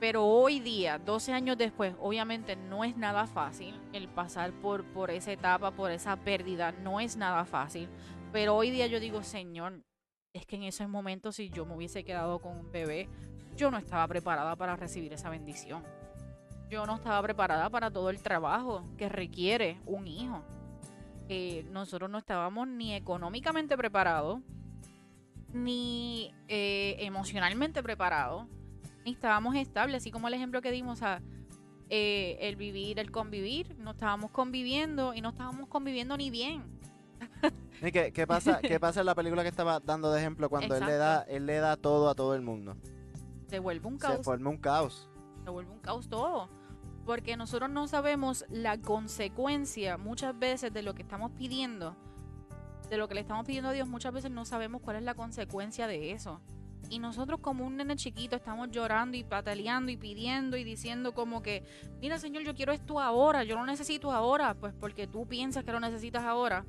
Pero 0.00 0.24
hoy 0.24 0.60
día, 0.60 0.98
12 0.98 1.32
años 1.32 1.58
después, 1.58 1.94
obviamente 2.00 2.54
no 2.54 2.84
es 2.84 2.96
nada 2.96 3.26
fácil 3.26 3.80
el 3.92 4.08
pasar 4.08 4.52
por, 4.52 4.84
por 4.84 5.10
esa 5.10 5.32
etapa, 5.32 5.72
por 5.72 5.90
esa 5.90 6.16
pérdida, 6.16 6.70
no 6.70 7.00
es 7.00 7.16
nada 7.16 7.44
fácil. 7.44 7.88
Pero 8.32 8.54
hoy 8.54 8.70
día 8.70 8.86
yo 8.86 9.00
digo, 9.00 9.24
Señor, 9.24 9.82
es 10.32 10.46
que 10.46 10.56
en 10.56 10.62
esos 10.62 10.88
momentos 10.88 11.36
si 11.36 11.50
yo 11.50 11.66
me 11.66 11.74
hubiese 11.74 12.04
quedado 12.04 12.38
con 12.38 12.56
un 12.56 12.70
bebé, 12.70 13.08
yo 13.56 13.72
no 13.72 13.78
estaba 13.78 14.06
preparada 14.06 14.54
para 14.54 14.76
recibir 14.76 15.12
esa 15.12 15.30
bendición. 15.30 15.82
Yo 16.70 16.86
no 16.86 16.94
estaba 16.94 17.20
preparada 17.22 17.68
para 17.68 17.90
todo 17.90 18.10
el 18.10 18.22
trabajo 18.22 18.84
que 18.96 19.08
requiere 19.08 19.80
un 19.84 20.06
hijo. 20.06 20.44
Nosotros 21.70 22.08
no 22.08 22.18
estábamos 22.18 22.68
ni 22.68 22.94
económicamente 22.94 23.76
preparados, 23.76 24.40
ni 25.52 26.32
eh, 26.46 26.96
emocionalmente 27.00 27.82
preparados, 27.82 28.46
estábamos 29.12 29.56
estables, 29.56 30.02
así 30.02 30.10
como 30.10 30.28
el 30.28 30.34
ejemplo 30.34 30.60
que 30.62 30.70
dimos 30.70 31.02
a 31.02 31.22
eh, 31.90 32.36
el 32.40 32.56
vivir, 32.56 32.98
el 32.98 33.10
convivir, 33.10 33.76
no 33.78 33.92
estábamos 33.92 34.30
conviviendo 34.30 35.14
y 35.14 35.22
no 35.22 35.30
estábamos 35.30 35.68
conviviendo 35.68 36.16
ni 36.16 36.30
bien. 36.30 36.64
¿Y 37.82 37.92
qué, 37.92 38.12
qué 38.12 38.26
pasa, 38.26 38.60
¿Qué 38.60 38.78
pasa 38.80 39.00
en 39.00 39.06
la 39.06 39.14
película 39.14 39.42
que 39.42 39.48
estaba 39.48 39.80
dando 39.80 40.12
de 40.12 40.20
ejemplo 40.20 40.50
cuando 40.50 40.74
él 40.74 40.84
le 40.84 40.96
da, 40.96 41.22
él 41.22 41.46
le 41.46 41.58
da 41.58 41.76
todo 41.76 42.10
a 42.10 42.14
todo 42.14 42.34
el 42.34 42.42
mundo? 42.42 42.76
Se 43.48 43.58
vuelve 43.58 43.86
un 43.86 43.96
caos. 43.96 44.18
Se 44.18 44.22
forma 44.22 44.50
un 44.50 44.58
caos. 44.58 45.08
Se 45.44 45.50
vuelve 45.50 45.72
un 45.72 45.80
caos 45.80 46.08
todo. 46.08 46.50
Porque 47.06 47.38
nosotros 47.38 47.70
no 47.70 47.88
sabemos 47.88 48.44
la 48.50 48.78
consecuencia 48.78 49.96
muchas 49.96 50.38
veces 50.38 50.72
de 50.74 50.82
lo 50.82 50.94
que 50.94 51.02
estamos 51.02 51.32
pidiendo. 51.32 51.96
De 52.90 52.98
lo 52.98 53.08
que 53.08 53.14
le 53.14 53.20
estamos 53.22 53.46
pidiendo 53.46 53.70
a 53.70 53.72
Dios, 53.72 53.88
muchas 53.88 54.12
veces 54.12 54.30
no 54.30 54.44
sabemos 54.44 54.82
cuál 54.82 54.96
es 54.96 55.02
la 55.02 55.14
consecuencia 55.14 55.86
de 55.86 56.12
eso. 56.12 56.42
Y 56.90 56.98
nosotros 56.98 57.40
como 57.40 57.66
un 57.66 57.76
nene 57.76 57.96
chiquito 57.96 58.36
estamos 58.36 58.70
llorando 58.70 59.16
y 59.16 59.24
pataleando 59.24 59.92
y 59.92 59.96
pidiendo 59.96 60.56
y 60.56 60.64
diciendo 60.64 61.12
como 61.12 61.42
que, 61.42 61.64
mira 62.00 62.18
Señor, 62.18 62.44
yo 62.44 62.54
quiero 62.54 62.72
esto 62.72 63.00
ahora, 63.00 63.44
yo 63.44 63.56
lo 63.56 63.66
necesito 63.66 64.10
ahora, 64.10 64.54
pues 64.54 64.72
porque 64.74 65.06
tú 65.06 65.26
piensas 65.26 65.64
que 65.64 65.72
lo 65.72 65.80
necesitas 65.80 66.24
ahora 66.24 66.64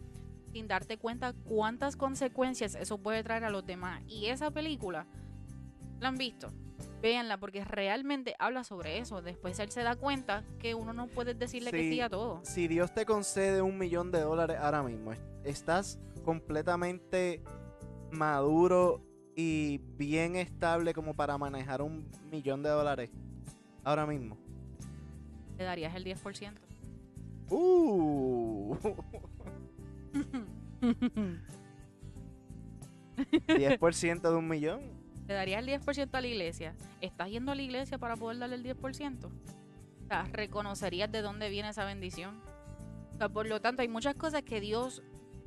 sin 0.52 0.68
darte 0.68 0.98
cuenta 0.98 1.34
cuántas 1.34 1.96
consecuencias 1.96 2.76
eso 2.76 2.98
puede 2.98 3.24
traer 3.24 3.46
a 3.46 3.50
los 3.50 3.66
demás. 3.66 4.02
Y 4.08 4.28
esa 4.28 4.52
película, 4.52 5.06
¿la 6.00 6.10
han 6.10 6.16
visto? 6.16 6.52
Véanla 7.02 7.38
porque 7.38 7.64
realmente 7.64 8.36
habla 8.40 8.64
sobre 8.64 8.98
eso. 8.98 9.22
Después 9.22 9.58
él 9.60 9.72
se 9.72 9.84
da 9.84 9.96
cuenta 9.96 10.44
que 10.60 10.76
uno 10.76 10.92
no 10.92 11.08
puede 11.08 11.34
decirle 11.34 11.72
que 11.72 11.90
sí 11.90 12.02
a 12.02 12.10
todo. 12.10 12.42
Si 12.44 12.68
Dios 12.68 12.94
te 12.94 13.06
concede 13.06 13.62
un 13.62 13.78
millón 13.78 14.12
de 14.12 14.22
dólares 14.22 14.58
ahora 14.60 14.84
mismo, 14.84 15.14
estás 15.44 16.00
completamente 16.26 17.42
maduro 18.12 19.02
y 19.42 19.78
bien 19.98 20.36
estable 20.36 20.94
como 20.94 21.14
para 21.14 21.38
manejar 21.38 21.82
un 21.82 22.06
millón 22.30 22.62
de 22.62 22.68
dólares 22.68 23.10
ahora 23.86 24.06
mismo. 24.06 24.38
Le 25.58 25.64
darías 25.64 25.96
el 25.96 26.04
10%. 26.04 26.56
Uh. 27.50 28.76
10% 33.48 34.22
de 34.22 34.36
un 34.36 34.48
millón. 34.50 34.82
¿Le 35.26 35.34
darías 35.34 35.66
el 35.66 35.70
10% 35.70 36.10
a 36.12 36.20
la 36.20 36.28
iglesia? 36.28 36.76
¿Estás 37.00 37.30
yendo 37.30 37.54
a 37.54 37.56
la 37.56 37.62
iglesia 37.62 37.98
para 37.98 38.18
poder 38.18 38.40
darle 38.40 38.56
el 38.56 38.66
10%? 38.66 39.26
O 39.26 39.32
sea, 40.06 40.24
¿reconocerías 40.34 41.10
de 41.10 41.22
dónde 41.22 41.50
viene 41.50 41.70
esa 41.70 41.86
bendición? 41.86 42.42
O 43.14 43.18
sea, 43.18 43.30
por 43.30 43.48
lo 43.48 43.62
tanto, 43.62 43.84
hay 43.84 43.88
muchas 43.88 44.16
cosas 44.16 44.42
que 44.42 44.60
Dios 44.60 45.02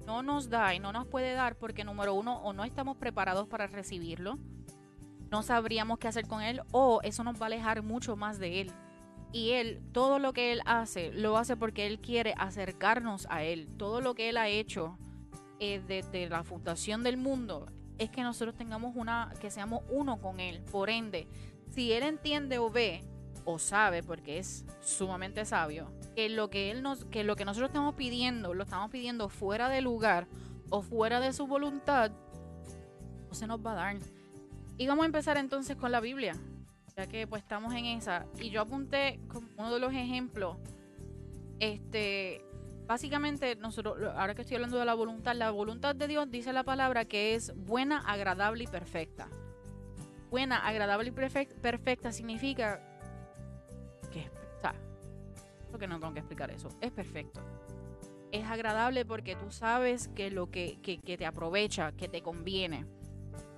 no 0.06 0.22
nos 0.22 0.48
da 0.48 0.74
y 0.74 0.78
no 0.78 0.92
nos 0.92 1.06
puede 1.06 1.34
dar 1.34 1.56
porque, 1.56 1.84
número 1.84 2.14
uno, 2.14 2.36
o 2.42 2.52
no 2.52 2.64
estamos 2.64 2.96
preparados 2.96 3.48
para 3.48 3.66
recibirlo, 3.66 4.38
no 5.30 5.42
sabríamos 5.42 5.98
qué 5.98 6.08
hacer 6.08 6.26
con 6.26 6.42
él, 6.42 6.60
o 6.72 7.00
eso 7.02 7.24
nos 7.24 7.40
va 7.40 7.44
a 7.44 7.46
alejar 7.46 7.82
mucho 7.82 8.16
más 8.16 8.38
de 8.38 8.60
él. 8.60 8.72
Y 9.32 9.52
él, 9.52 9.82
todo 9.92 10.18
lo 10.18 10.34
que 10.34 10.52
él 10.52 10.60
hace, 10.66 11.10
lo 11.12 11.38
hace 11.38 11.56
porque 11.56 11.86
él 11.86 12.00
quiere 12.00 12.34
acercarnos 12.36 13.26
a 13.30 13.42
él. 13.42 13.66
Todo 13.78 14.02
lo 14.02 14.14
que 14.14 14.28
él 14.28 14.36
ha 14.36 14.48
hecho 14.48 14.98
eh, 15.58 15.80
desde 15.86 16.28
la 16.28 16.44
fundación 16.44 17.02
del 17.02 17.16
mundo 17.16 17.66
es 17.96 18.10
que 18.10 18.22
nosotros 18.22 18.54
tengamos 18.54 18.94
una, 18.94 19.32
que 19.40 19.50
seamos 19.50 19.84
uno 19.88 20.20
con 20.20 20.38
él. 20.38 20.62
Por 20.70 20.90
ende, 20.90 21.26
si 21.70 21.92
él 21.92 22.02
entiende 22.02 22.58
o 22.58 22.68
ve 22.68 23.02
o 23.44 23.58
sabe, 23.58 24.02
porque 24.02 24.38
es 24.38 24.64
sumamente 24.80 25.44
sabio, 25.44 25.90
que 26.14 26.28
lo 26.28 26.50
que 26.50 26.70
él 26.70 26.82
nos, 26.82 27.04
que 27.06 27.24
lo 27.24 27.36
que 27.36 27.44
nosotros 27.44 27.70
estamos 27.70 27.94
pidiendo, 27.94 28.54
lo 28.54 28.64
estamos 28.64 28.90
pidiendo 28.90 29.28
fuera 29.28 29.68
de 29.68 29.80
lugar 29.80 30.26
o 30.70 30.82
fuera 30.82 31.20
de 31.20 31.32
su 31.32 31.46
voluntad, 31.46 32.12
no 33.28 33.34
se 33.34 33.46
nos 33.46 33.64
va 33.64 33.72
a 33.72 33.74
dar. 33.74 33.96
Y 34.78 34.86
vamos 34.86 35.02
a 35.02 35.06
empezar 35.06 35.36
entonces 35.36 35.76
con 35.76 35.92
la 35.92 36.00
Biblia 36.00 36.34
ya 36.96 37.06
que 37.06 37.26
pues 37.26 37.42
estamos 37.42 37.74
en 37.74 37.86
esa. 37.86 38.26
Y 38.40 38.50
yo 38.50 38.60
apunté 38.60 39.20
como 39.28 39.48
uno 39.56 39.72
de 39.72 39.80
los 39.80 39.92
ejemplos, 39.92 40.56
este, 41.58 42.44
básicamente 42.86 43.56
nosotros, 43.56 43.96
ahora 44.16 44.34
que 44.34 44.42
estoy 44.42 44.56
hablando 44.56 44.78
de 44.78 44.84
la 44.84 44.94
voluntad, 44.94 45.34
la 45.34 45.50
voluntad 45.50 45.94
de 45.94 46.08
Dios 46.08 46.30
dice 46.30 46.52
la 46.52 46.64
palabra 46.64 47.04
que 47.04 47.34
es 47.34 47.54
buena, 47.54 47.98
agradable 47.98 48.64
y 48.64 48.66
perfecta. 48.66 49.28
Buena, 50.30 50.66
agradable 50.66 51.08
y 51.08 51.12
perfecta 51.12 52.10
significa 52.10 52.91
que, 54.12 54.30
o 54.56 54.60
sea, 54.60 54.74
que 55.78 55.86
no 55.86 55.98
tengo 55.98 56.12
que 56.12 56.20
explicar 56.20 56.50
eso, 56.50 56.68
es 56.80 56.92
perfecto. 56.92 57.40
Es 58.30 58.46
agradable 58.46 59.04
porque 59.04 59.36
tú 59.36 59.50
sabes 59.50 60.08
que 60.08 60.30
lo 60.30 60.50
que, 60.50 60.80
que, 60.82 60.98
que 60.98 61.18
te 61.18 61.26
aprovecha, 61.26 61.92
que 61.92 62.08
te 62.08 62.22
conviene 62.22 62.86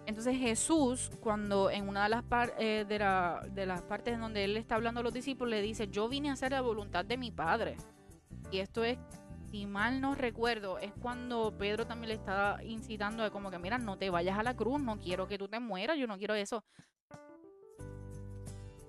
entonces 0.07 0.37
Jesús, 0.37 1.11
cuando 1.21 1.71
en 1.71 1.89
una 1.89 2.05
de 2.05 2.09
las, 2.11 2.25
eh, 2.59 2.85
de, 2.87 3.67
las 3.67 3.83
partes 3.83 4.15
en 4.15 4.21
donde 4.21 4.45
él 4.45 4.57
está 4.57 4.75
hablando 4.75 5.01
a 5.01 5.03
los 5.03 5.15
discípulos, 5.15 5.51
le 5.51 5.63
dice, 5.63 5.89
yo 5.89 6.09
vine 6.09 6.29
a 6.29 6.35
hacer 6.35 6.53
la 6.53 6.61
voluntad 6.61 7.05
de 7.05 7.17
mi 7.17 7.31
Padre. 7.31 7.77
Y 8.51 8.59
esto 8.59 8.85
es, 8.85 8.99
si 9.51 9.65
mal 9.65 10.01
no 10.03 10.15
recuerdo, 10.15 10.79
es 10.79 10.93
cuando 11.01 11.57
Pedro 11.57 11.87
también 11.87 12.09
le 12.09 12.15
está 12.15 12.59
incitando 12.63 13.25
a 13.25 13.31
como 13.31 13.51
que, 13.51 13.59
mira, 13.59 13.79
no 13.79 13.97
te 13.97 14.11
vayas 14.11 14.39
a 14.39 14.43
la 14.43 14.55
cruz, 14.55 14.81
no 14.81 14.99
quiero 14.99 15.27
que 15.27 15.39
tú 15.39 15.49
te 15.49 15.59
mueras, 15.59 15.97
yo 15.99 16.07
no 16.07 16.19
quiero 16.19 16.35
eso. 16.35 16.65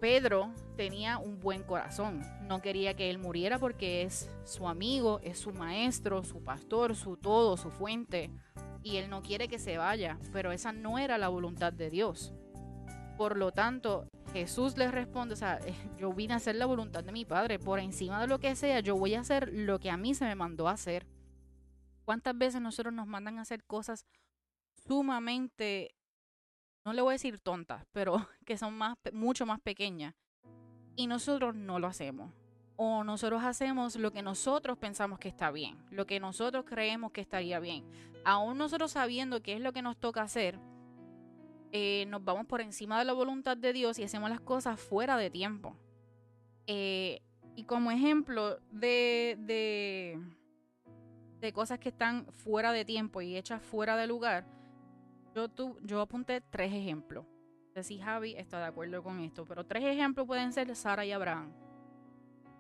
Pedro 0.06 0.54
tenía 0.78 1.18
un 1.18 1.40
buen 1.40 1.64
corazón, 1.64 2.22
no 2.44 2.62
quería 2.62 2.96
que 2.96 3.10
él 3.10 3.18
muriera 3.18 3.58
porque 3.58 4.04
es 4.04 4.30
su 4.44 4.68
amigo, 4.68 5.20
es 5.24 5.40
su 5.40 5.52
maestro, 5.52 6.24
su 6.24 6.44
pastor, 6.44 6.96
su 6.96 7.18
todo, 7.18 7.58
su 7.58 7.72
fuente 7.72 8.30
y 8.84 8.98
él 8.98 9.10
no 9.10 9.24
quiere 9.24 9.48
que 9.48 9.58
se 9.58 9.80
vaya, 9.80 10.20
pero 10.32 10.52
esa 10.52 10.72
no 10.72 11.00
era 11.00 11.18
la 11.18 11.28
voluntad 11.30 11.74
de 11.74 11.90
Dios. 11.90 12.36
Por 13.18 13.36
lo 13.36 13.52
tanto, 13.52 14.08
Jesús 14.32 14.78
le 14.78 14.92
responde, 14.92 15.34
o 15.34 15.38
sea, 15.38 15.60
yo 15.98 16.14
vine 16.14 16.34
a 16.34 16.38
hacer 16.38 16.54
la 16.56 16.68
voluntad 16.68 17.04
de 17.04 17.12
mi 17.12 17.26
Padre, 17.26 17.58
por 17.58 17.80
encima 17.80 18.22
de 18.22 18.28
lo 18.28 18.40
que 18.40 18.56
sea, 18.56 18.82
yo 18.82 18.96
voy 18.96 19.16
a 19.16 19.22
hacer 19.22 19.52
lo 19.52 19.80
que 19.80 19.90
a 19.90 19.98
mí 19.98 20.14
se 20.14 20.26
me 20.26 20.36
mandó 20.36 20.68
a 20.68 20.74
hacer. 20.74 21.08
¿Cuántas 22.04 22.38
veces 22.38 22.62
nosotros 22.62 22.94
nos 22.94 23.08
mandan 23.08 23.40
a 23.40 23.42
hacer 23.42 23.64
cosas 23.64 24.06
sumamente, 24.88 25.96
no 26.86 26.94
le 26.94 27.02
voy 27.02 27.12
a 27.12 27.14
decir 27.14 27.40
tontas, 27.40 27.84
pero 27.92 28.28
que 28.46 28.58
son 28.58 28.74
más, 28.78 28.98
mucho 29.12 29.46
más 29.46 29.60
pequeñas? 29.60 30.14
Y 30.96 31.08
nosotros 31.08 31.56
no 31.56 31.80
lo 31.80 31.88
hacemos 31.88 32.32
o 32.78 33.04
nosotros 33.04 33.44
hacemos 33.44 33.96
lo 33.96 34.12
que 34.12 34.22
nosotros 34.22 34.78
pensamos 34.78 35.20
que 35.20 35.30
está 35.30 35.52
bien, 35.52 35.78
lo 35.92 36.06
que 36.06 36.20
nosotros 36.20 36.66
creemos 36.68 37.12
que 37.12 37.22
estaría 37.22 37.60
bien. 37.60 37.86
Aún 38.24 38.58
nosotros 38.58 38.92
sabiendo 38.92 39.42
qué 39.42 39.54
es 39.54 39.62
lo 39.62 39.72
que 39.72 39.82
nos 39.82 39.98
toca 39.98 40.22
hacer, 40.22 40.60
eh, 41.72 42.06
nos 42.08 42.24
vamos 42.24 42.46
por 42.48 42.62
encima 42.62 43.00
de 43.00 43.06
la 43.06 43.14
voluntad 43.14 43.56
de 43.58 43.74
Dios 43.74 44.00
y 44.00 44.04
hacemos 44.04 44.30
las 44.30 44.42
cosas 44.42 44.80
fuera 44.80 45.18
de 45.18 45.30
tiempo. 45.30 45.76
Eh, 46.68 47.22
y 47.56 47.64
como 47.64 47.92
ejemplo 47.92 48.60
de, 48.72 49.38
de, 49.40 50.20
de, 51.40 51.54
cosas 51.54 51.80
que 51.80 51.90
están 51.90 52.26
fuera 52.34 52.74
de 52.74 52.84
tiempo 52.84 53.22
y 53.22 53.38
hechas 53.38 53.62
fuera 53.62 53.96
de 53.96 54.08
lugar, 54.08 54.46
yo, 55.36 55.50
yo 55.84 56.02
apunté 56.02 56.42
tres 56.42 56.74
ejemplos. 56.74 57.26
No 57.26 57.74
sé 57.74 57.84
si 57.84 58.00
Javi 58.00 58.36
está 58.36 58.60
de 58.60 58.66
acuerdo 58.66 59.04
con 59.04 59.20
esto, 59.20 59.46
pero 59.46 59.66
tres 59.66 59.84
ejemplos 59.84 60.26
pueden 60.26 60.54
ser 60.54 60.74
Sara 60.76 61.06
y 61.06 61.12
Abraham. 61.12 61.52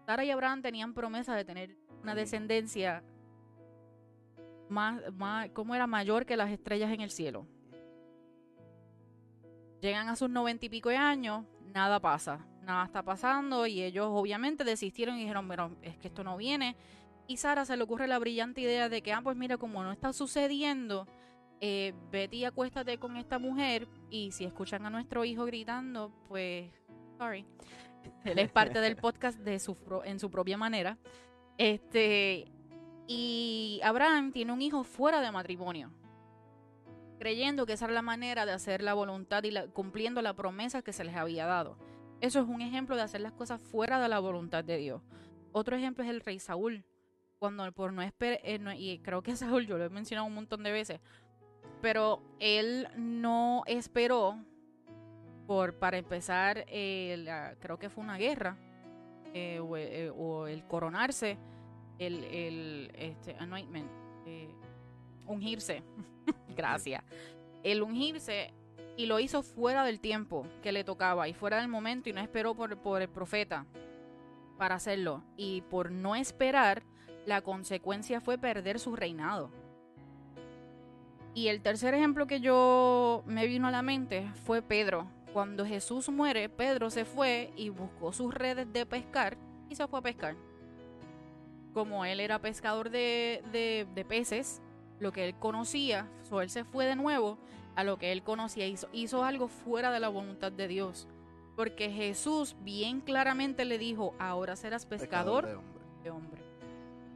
Sara 0.05 0.25
y 0.25 0.29
Abraham 0.29 0.61
tenían 0.61 0.93
promesa 0.93 1.35
de 1.35 1.45
tener 1.45 1.77
una 2.03 2.13
descendencia 2.13 3.01
más, 4.69 5.01
más, 5.13 5.49
como 5.51 5.73
era 5.73 5.87
mayor 5.87 6.25
que 6.25 6.35
las 6.35 6.51
estrellas 6.51 6.91
en 6.91 7.01
el 7.01 7.11
cielo. 7.11 7.47
Llegan 9.81 10.09
a 10.09 10.15
sus 10.15 10.29
noventa 10.29 10.65
y 10.65 10.69
pico 10.69 10.89
de 10.89 10.97
años, 10.97 11.45
nada 11.73 11.99
pasa, 11.99 12.45
nada 12.61 12.85
está 12.85 13.03
pasando 13.03 13.67
y 13.67 13.83
ellos 13.83 14.07
obviamente 14.09 14.63
desistieron 14.63 15.15
y 15.15 15.21
dijeron, 15.21 15.47
pero 15.47 15.71
es 15.81 15.97
que 15.97 16.09
esto 16.09 16.23
no 16.23 16.35
viene. 16.35 16.75
Y 17.27 17.37
Sara 17.37 17.65
se 17.65 17.77
le 17.77 17.83
ocurre 17.83 18.07
la 18.07 18.19
brillante 18.19 18.61
idea 18.61 18.89
de 18.89 19.01
que, 19.01 19.13
ah, 19.13 19.21
pues 19.23 19.37
mira, 19.37 19.57
como 19.57 19.81
no 19.81 19.91
está 19.91 20.13
sucediendo, 20.13 21.07
eh, 21.61 21.93
vete 22.11 22.37
y 22.37 22.45
acuéstate 22.45 22.97
con 22.97 23.17
esta 23.17 23.39
mujer 23.39 23.87
y 24.09 24.31
si 24.31 24.45
escuchan 24.45 24.85
a 24.85 24.89
nuestro 24.89 25.25
hijo 25.25 25.45
gritando, 25.45 26.11
pues, 26.27 26.69
sorry. 27.17 27.45
Él 28.23 28.39
es 28.39 28.51
parte 28.51 28.79
del 28.79 28.95
podcast 28.95 29.39
de 29.39 29.59
su, 29.59 29.77
en 30.03 30.19
su 30.19 30.29
propia 30.29 30.57
manera. 30.57 30.97
Este, 31.57 32.51
y 33.07 33.79
Abraham 33.83 34.31
tiene 34.31 34.51
un 34.51 34.61
hijo 34.61 34.83
fuera 34.83 35.21
de 35.21 35.31
matrimonio, 35.31 35.91
creyendo 37.19 37.65
que 37.65 37.73
esa 37.73 37.85
era 37.85 37.93
la 37.93 38.01
manera 38.01 38.45
de 38.45 38.51
hacer 38.51 38.81
la 38.81 38.93
voluntad 38.93 39.43
y 39.43 39.53
cumpliendo 39.73 40.21
la 40.21 40.35
promesa 40.35 40.81
que 40.81 40.93
se 40.93 41.03
les 41.03 41.15
había 41.15 41.45
dado. 41.45 41.77
Eso 42.21 42.39
es 42.39 42.47
un 42.47 42.61
ejemplo 42.61 42.95
de 42.95 43.03
hacer 43.03 43.21
las 43.21 43.33
cosas 43.33 43.61
fuera 43.61 43.99
de 44.01 44.09
la 44.09 44.19
voluntad 44.19 44.63
de 44.63 44.77
Dios. 44.77 45.01
Otro 45.51 45.75
ejemplo 45.75 46.03
es 46.03 46.09
el 46.09 46.21
rey 46.21 46.39
Saúl. 46.39 46.83
Cuando 47.37 47.69
por 47.73 47.93
no 47.93 48.01
esperar, 48.01 48.39
y 48.77 48.99
creo 48.99 49.21
que 49.21 49.35
Saúl 49.35 49.67
yo 49.67 49.77
lo 49.77 49.85
he 49.85 49.89
mencionado 49.89 50.25
un 50.25 50.33
montón 50.33 50.63
de 50.63 50.71
veces, 50.71 50.99
pero 51.85 52.19
él 52.39 52.87
no 52.97 53.61
esperó 53.67 54.43
por, 55.45 55.77
para 55.77 55.99
empezar, 55.99 56.65
creo 56.65 57.77
que 57.77 57.91
fue 57.91 58.03
una 58.03 58.17
guerra, 58.17 58.57
eh, 59.35 59.61
eh, 59.77 60.11
o, 60.17 60.47
el 60.47 60.65
coronarse, 60.65 61.37
el, 61.99 62.23
el 62.23 62.91
este, 62.95 63.35
anointment, 63.37 63.87
eh, 64.25 64.49
ungirse, 65.27 65.83
gracias, 66.57 67.03
el 67.61 67.83
ungirse 67.83 68.51
y 68.97 69.05
lo 69.05 69.19
hizo 69.19 69.43
fuera 69.43 69.83
del 69.83 69.99
tiempo 69.99 70.47
que 70.63 70.71
le 70.71 70.83
tocaba 70.83 71.27
y 71.27 71.35
fuera 71.35 71.57
del 71.57 71.67
momento 71.67 72.09
y 72.09 72.13
no 72.13 72.19
esperó 72.19 72.55
por, 72.55 72.79
por 72.79 73.03
el 73.03 73.09
profeta 73.09 73.67
para 74.57 74.73
hacerlo. 74.73 75.23
Y 75.37 75.61
por 75.61 75.91
no 75.91 76.15
esperar, 76.15 76.81
la 77.27 77.41
consecuencia 77.41 78.21
fue 78.21 78.39
perder 78.39 78.79
su 78.79 78.95
reinado. 78.95 79.64
Y 81.35 81.49
el 81.49 81.61
tercer 81.61 81.93
ejemplo 81.93 82.27
que 82.27 82.39
yo 82.39 83.21
me 83.27 83.45
vino 83.45 83.67
a 83.67 83.71
la 83.71 83.81
mente 83.81 84.31
fue 84.45 84.61
Pedro. 84.61 85.05
Cuando 85.33 85.65
Jesús 85.65 86.07
muere, 86.07 86.47
Pedro 86.47 86.89
se 86.89 87.03
fue 87.03 87.51
y 87.57 87.67
buscó 87.67 88.13
sus 88.13 88.33
redes 88.33 88.71
de 88.71 88.85
pescar 88.85 89.37
y 89.69 89.75
se 89.75 89.85
fue 89.85 89.99
a 89.99 90.01
pescar. 90.01 90.37
Como 91.73 92.05
él 92.05 92.21
era 92.21 92.39
pescador 92.39 92.89
de, 92.89 93.43
de, 93.51 94.05
peces, 94.05 94.61
lo 95.01 95.11
que 95.11 95.25
él 95.25 95.35
conocía, 95.37 96.07
so 96.23 96.39
él 96.39 96.49
se 96.49 96.63
fue 96.63 96.85
de 96.85 96.95
nuevo 96.95 97.37
a 97.75 97.83
lo 97.83 97.97
que 97.97 98.13
él 98.13 98.23
conocía, 98.23 98.65
hizo, 98.65 98.87
hizo 98.93 99.25
algo 99.25 99.49
fuera 99.49 99.91
de 99.91 99.99
la 99.99 100.07
voluntad 100.07 100.53
de 100.53 100.69
Dios. 100.69 101.05
Porque 101.57 101.91
Jesús 101.91 102.55
bien 102.61 103.01
claramente 103.01 103.65
le 103.65 103.77
dijo, 103.77 104.15
ahora 104.19 104.55
serás 104.55 104.85
pescador, 104.85 105.61
de, 106.01 106.11
hombre. 106.11 106.41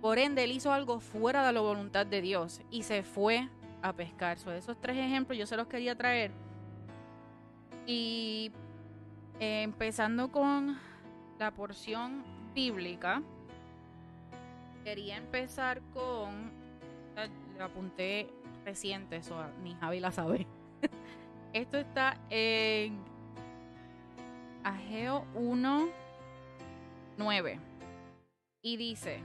Por 0.02 0.20
ende, 0.20 0.44
él 0.44 0.52
hizo 0.52 0.74
algo 0.74 1.00
fuera 1.00 1.48
de 1.48 1.54
la 1.54 1.62
voluntad 1.62 2.06
de 2.06 2.20
Dios 2.20 2.60
y 2.70 2.84
se 2.84 3.02
fue 3.02 3.48
a 3.82 3.94
pescar. 3.94 4.38
So, 4.38 4.52
esos 4.52 4.80
tres 4.80 4.98
ejemplos 4.98 5.38
yo 5.38 5.46
se 5.46 5.58
los 5.58 5.68
quería 5.68 5.96
traer. 5.96 6.32
Y 7.86 8.52
empezando 9.40 10.32
con 10.32 10.78
la 11.40 11.52
porción 11.52 12.24
bíblica, 12.54 13.22
quería 14.84 15.18
empezar 15.18 15.82
con, 15.94 16.52
le 17.16 17.64
apunté 17.64 18.30
reciente, 18.66 19.18
eso 19.18 19.36
ni 19.64 19.76
Javi 19.76 20.00
la 20.00 20.12
sabe. 20.12 20.46
Esto 21.54 21.78
está 21.78 22.18
en 22.30 23.00
Ageo 24.64 25.26
1, 25.34 25.90
9. 27.18 27.60
Y 28.62 28.78
dice, 28.78 29.22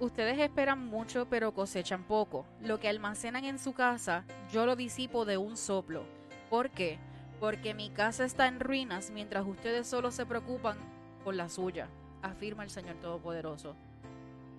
Ustedes 0.00 0.38
esperan 0.38 0.86
mucho 0.86 1.26
pero 1.28 1.52
cosechan 1.52 2.04
poco. 2.04 2.46
Lo 2.62 2.80
que 2.80 2.88
almacenan 2.88 3.44
en 3.44 3.58
su 3.58 3.74
casa, 3.74 4.24
yo 4.50 4.64
lo 4.64 4.74
disipo 4.74 5.26
de 5.26 5.36
un 5.36 5.58
soplo. 5.58 6.04
¿Por 6.48 6.70
qué? 6.70 6.98
Porque 7.38 7.74
mi 7.74 7.90
casa 7.90 8.24
está 8.24 8.48
en 8.48 8.60
ruinas 8.60 9.10
mientras 9.10 9.46
ustedes 9.46 9.86
solo 9.86 10.10
se 10.10 10.24
preocupan 10.24 10.78
por 11.22 11.34
la 11.34 11.50
suya, 11.50 11.86
afirma 12.22 12.64
el 12.64 12.70
Señor 12.70 12.96
Todopoderoso. 12.96 13.76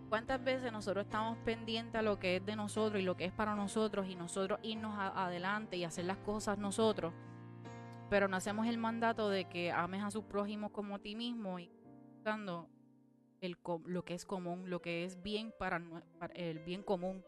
¿Cuántas 0.10 0.44
veces 0.44 0.72
nosotros 0.72 1.06
estamos 1.06 1.40
pendientes 1.40 1.96
a 1.96 2.04
lo 2.04 2.20
que 2.20 2.36
es 2.36 2.46
de 2.46 2.56
nosotros 2.56 3.02
y 3.02 3.06
lo 3.06 3.18
que 3.18 3.26
es 3.26 3.32
para 3.32 3.56
nosotros 3.56 4.08
y 4.08 4.16
nosotros 4.16 4.60
irnos 4.62 4.94
adelante 4.96 5.76
y 5.76 5.86
hacer 5.86 6.06
las 6.06 6.18
cosas 6.18 6.60
nosotros? 6.60 7.14
Pero 8.12 8.28
no 8.28 8.38
hacemos 8.38 8.68
el 8.68 8.78
mandato 8.78 9.30
de 9.30 9.46
que 9.46 9.72
ames 9.72 10.04
a 10.04 10.12
sus 10.12 10.24
prójimos 10.24 10.70
como 10.70 10.96
a 10.96 11.00
ti 11.00 11.16
mismo 11.16 11.58
y 11.58 11.72
lo 13.42 14.06
que 14.06 14.14
es 14.14 14.26
común, 14.26 14.70
lo 14.70 14.82
que 14.82 15.04
es 15.04 15.22
bien 15.22 15.54
para, 15.58 15.82
el 16.36 16.60
bien 16.60 16.84
común. 16.84 17.24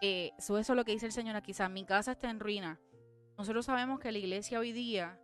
Eh, 0.00 0.32
eso 0.38 0.58
es 0.58 0.68
lo 0.68 0.84
que 0.84 0.92
dice 0.92 1.06
el 1.06 1.12
Señor 1.12 1.36
aquí. 1.36 1.52
mi 1.70 1.84
casa 1.84 2.12
está 2.12 2.30
en 2.30 2.40
ruina. 2.40 2.80
Nosotros 3.36 3.66
sabemos 3.66 4.00
que 4.00 4.10
la 4.10 4.18
iglesia 4.18 4.58
hoy 4.58 4.72
día 4.72 5.20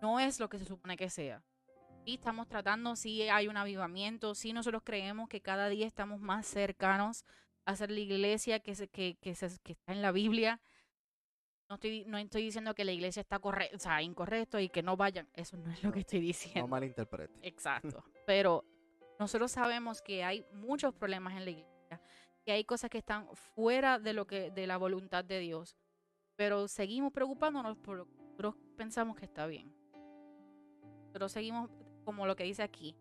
no 0.00 0.18
es 0.20 0.40
lo 0.40 0.48
que 0.48 0.58
se 0.58 0.64
supone 0.64 0.96
que 0.96 1.10
sea. 1.10 1.42
Y 2.04 2.14
estamos 2.14 2.48
tratando, 2.48 2.96
sí 2.96 3.22
hay 3.28 3.48
un 3.48 3.58
avivamiento, 3.58 4.34
sí 4.34 4.54
nosotros 4.54 4.82
creemos 4.82 5.28
que 5.28 5.42
cada 5.42 5.68
día 5.68 5.86
estamos 5.86 6.20
más 6.20 6.46
cercanos 6.46 7.26
a 7.66 7.76
ser 7.76 7.90
la 7.90 8.00
iglesia 8.00 8.60
que, 8.60 8.74
se, 8.74 8.88
que 8.88 9.18
está 9.20 9.92
en 9.92 10.00
la 10.00 10.10
Biblia. 10.12 10.58
No 11.68 11.74
estoy, 11.74 12.04
no 12.06 12.16
estoy 12.16 12.44
diciendo 12.44 12.74
que 12.74 12.84
la 12.84 12.92
iglesia 12.92 13.20
está 13.20 13.38
correcta, 13.38 13.76
o 13.76 13.78
sea, 13.78 14.00
incorrecto 14.00 14.58
y 14.58 14.70
que 14.70 14.82
no 14.82 14.96
vayan. 14.96 15.28
Eso 15.34 15.58
no 15.58 15.70
es 15.70 15.82
lo 15.82 15.92
que 15.92 16.00
estoy 16.00 16.20
diciendo. 16.20 16.62
No 16.62 16.68
malinterprete. 16.68 17.38
Exacto. 17.42 18.02
Pero 18.26 18.64
nosotros 19.18 19.52
sabemos 19.52 20.00
que 20.00 20.24
hay 20.24 20.46
muchos 20.52 20.94
problemas 20.94 21.36
en 21.36 21.44
la 21.44 21.50
iglesia, 21.50 22.00
que 22.42 22.52
hay 22.52 22.64
cosas 22.64 22.88
que 22.88 22.98
están 22.98 23.28
fuera 23.34 23.98
de 23.98 24.14
lo 24.14 24.26
que, 24.26 24.50
de 24.50 24.66
la 24.66 24.78
voluntad 24.78 25.24
de 25.24 25.40
Dios. 25.40 25.76
Pero 26.36 26.68
seguimos 26.68 27.12
preocupándonos 27.12 27.76
por 27.76 27.98
lo 27.98 28.06
que 28.06 28.14
nosotros 28.14 28.54
pensamos 28.76 29.16
que 29.16 29.26
está 29.26 29.46
bien. 29.46 29.74
Pero 31.12 31.28
seguimos 31.28 31.70
como 32.04 32.26
lo 32.26 32.34
que 32.34 32.44
dice 32.44 32.62
aquí. 32.62 32.96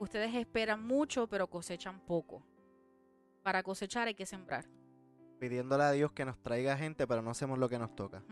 Ustedes 0.00 0.34
esperan 0.34 0.84
mucho, 0.84 1.28
pero 1.28 1.48
cosechan 1.48 2.00
poco. 2.00 2.44
Para 3.44 3.62
cosechar 3.62 4.08
hay 4.08 4.14
que 4.14 4.26
sembrar 4.26 4.66
pidiéndole 5.40 5.82
a 5.82 5.90
Dios 5.90 6.12
que 6.12 6.26
nos 6.26 6.38
traiga 6.38 6.76
gente, 6.76 7.06
pero 7.06 7.22
no 7.22 7.30
hacemos 7.30 7.58
lo 7.58 7.68
que 7.68 7.78
nos 7.78 7.96
toca. 7.96 8.22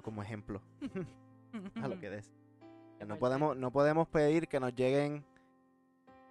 Como 0.00 0.22
ejemplo. 0.22 0.62
a 1.82 1.88
lo 1.88 1.98
que 1.98 2.08
des. 2.08 2.32
no 3.06 3.18
podemos, 3.18 3.56
no 3.56 3.70
podemos 3.70 4.08
pedir 4.08 4.48
que 4.48 4.58
nos 4.58 4.74
lleguen 4.74 5.24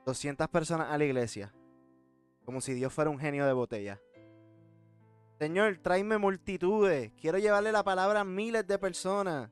200 0.06 0.48
personas 0.48 0.90
a 0.90 0.98
la 0.98 1.06
iglesia. 1.06 1.54
Como 2.46 2.60
si 2.60 2.74
Dios 2.74 2.92
fuera 2.92 3.10
un 3.10 3.20
genio 3.20 3.46
de 3.46 3.54
botella. 3.54 4.00
Señor, 5.38 5.78
tráeme 5.82 6.18
multitudes. 6.18 7.12
Quiero 7.20 7.38
llevarle 7.38 7.72
la 7.72 7.84
palabra 7.84 8.22
a 8.22 8.26
miles 8.26 8.66
de 8.68 8.80
personas. 8.80 9.52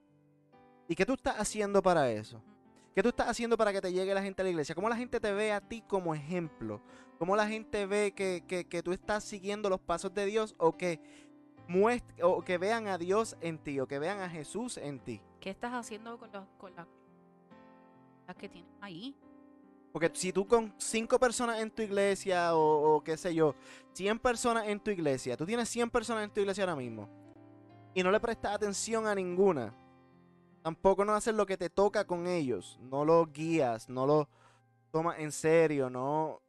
¿Y 0.87 0.95
qué 0.95 1.05
tú 1.05 1.13
estás 1.13 1.35
haciendo 1.39 1.81
para 1.81 2.09
eso? 2.11 2.41
¿Qué 2.95 3.03
tú 3.03 3.09
estás 3.09 3.27
haciendo 3.27 3.55
para 3.57 3.71
que 3.71 3.81
te 3.81 3.93
llegue 3.93 4.13
la 4.13 4.21
gente 4.21 4.41
a 4.41 4.43
la 4.43 4.49
iglesia? 4.49 4.75
¿Cómo 4.75 4.89
la 4.89 4.95
gente 4.95 5.19
te 5.19 5.31
ve 5.31 5.51
a 5.51 5.61
ti 5.61 5.81
como 5.87 6.15
ejemplo? 6.15 6.81
¿Cómo 7.17 7.35
la 7.35 7.47
gente 7.47 7.85
ve 7.85 8.13
que, 8.13 8.43
que, 8.47 8.83
tú 8.83 8.91
estás 8.91 9.23
siguiendo 9.23 9.69
los 9.69 9.79
pasos 9.79 10.13
de 10.13 10.25
Dios 10.25 10.55
o 10.57 10.75
que, 10.75 10.99
o 12.21 12.41
que 12.41 12.57
vean 12.57 12.87
a 12.87 12.97
Dios 12.97 13.37
en 13.41 13.57
ti 13.59 13.79
o 13.79 13.87
que 13.87 13.99
vean 13.99 14.21
a 14.21 14.29
Jesús 14.29 14.77
en 14.77 14.99
ti? 14.99 15.21
¿Qué 15.39 15.49
estás 15.49 15.73
haciendo 15.73 16.17
con, 16.17 16.31
las 16.75 18.35
que 18.37 18.49
tienes 18.49 18.71
ahí? 18.81 19.15
Porque 19.91 20.11
si 20.13 20.31
tú 20.31 20.47
con 20.47 20.73
cinco 20.77 21.19
personas 21.19 21.59
en 21.61 21.71
tu 21.71 21.81
iglesia 21.81 22.55
o, 22.55 22.95
o, 22.95 23.03
qué 23.03 23.17
sé 23.17 23.33
yo, 23.33 23.55
100 23.93 24.19
personas 24.19 24.67
en 24.67 24.79
tu 24.79 24.91
iglesia, 24.91 25.35
tú 25.35 25.45
tienes 25.45 25.67
100 25.69 25.89
personas 25.89 26.23
en 26.23 26.31
tu 26.31 26.39
iglesia 26.39 26.63
ahora 26.63 26.75
mismo 26.75 27.09
y 27.93 28.03
no 28.03 28.11
le 28.11 28.19
prestas 28.19 28.53
atención 28.53 29.07
a 29.07 29.15
ninguna, 29.15 29.73
tampoco 30.61 31.05
no 31.05 31.13
haces 31.13 31.33
lo 31.33 31.45
que 31.45 31.57
te 31.57 31.69
toca 31.69 32.05
con 32.05 32.27
ellos, 32.27 32.77
no 32.81 33.05
los 33.05 33.31
guías, 33.31 33.89
no 33.89 34.05
los 34.05 34.27
tomas 34.91 35.19
en 35.19 35.31
serio, 35.31 35.89
no, 35.89 36.41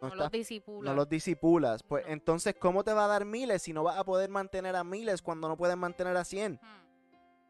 no, 0.00 0.14
los 0.14 0.30
disipulas. 0.30 0.84
No 0.84 0.94
los 0.94 1.08
disipulas. 1.08 1.82
Pues 1.82 2.04
entonces, 2.06 2.54
¿cómo 2.58 2.84
te 2.84 2.92
va 2.92 3.04
a 3.04 3.08
dar 3.08 3.24
miles 3.24 3.62
si 3.62 3.72
no 3.72 3.82
vas 3.82 3.98
a 3.98 4.04
poder 4.04 4.30
mantener 4.30 4.76
a 4.76 4.84
miles 4.84 5.22
cuando 5.22 5.48
no 5.48 5.56
puedes 5.56 5.76
mantener 5.76 6.16
a 6.16 6.24
cien? 6.24 6.60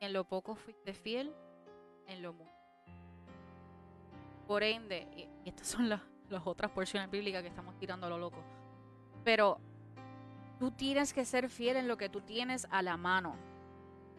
En 0.01 0.13
lo 0.13 0.25
poco 0.25 0.55
fuiste 0.55 0.95
fiel, 0.95 1.35
en 2.07 2.23
lo 2.23 2.33
mucho. 2.33 2.53
Por 4.47 4.63
ende, 4.63 5.07
y 5.15 5.29
estas 5.49 5.67
son 5.69 5.89
las, 5.89 6.01
las 6.31 6.47
otras 6.47 6.71
porciones 6.71 7.11
bíblicas 7.11 7.43
que 7.43 7.49
estamos 7.49 7.77
tirando 7.79 8.07
a 8.07 8.11
lo 8.11 8.19
loco. 8.19 8.43
Pero 9.25 9.61
tú 10.59 10.71
tienes 10.71 11.13
que 11.13 11.27
ser 11.27 11.51
fiel 11.51 11.77
en 11.77 11.87
lo 11.87 11.99
que 11.99 12.09
tú 12.09 12.23
tienes 12.23 12.67
a 12.71 12.81
la 12.83 12.97
mano. 12.97 13.37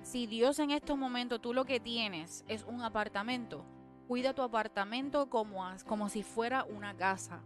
Si 0.01 0.27
Dios 0.27 0.59
en 0.59 0.71
estos 0.71 0.97
momentos 0.97 1.41
tú 1.41 1.53
lo 1.53 1.65
que 1.65 1.79
tienes 1.79 2.43
es 2.47 2.63
un 2.63 2.81
apartamento, 2.81 3.65
cuida 4.07 4.33
tu 4.33 4.41
apartamento 4.41 5.29
como, 5.29 5.63
como 5.85 6.09
si 6.09 6.23
fuera 6.23 6.63
una 6.63 6.95
casa. 6.95 7.41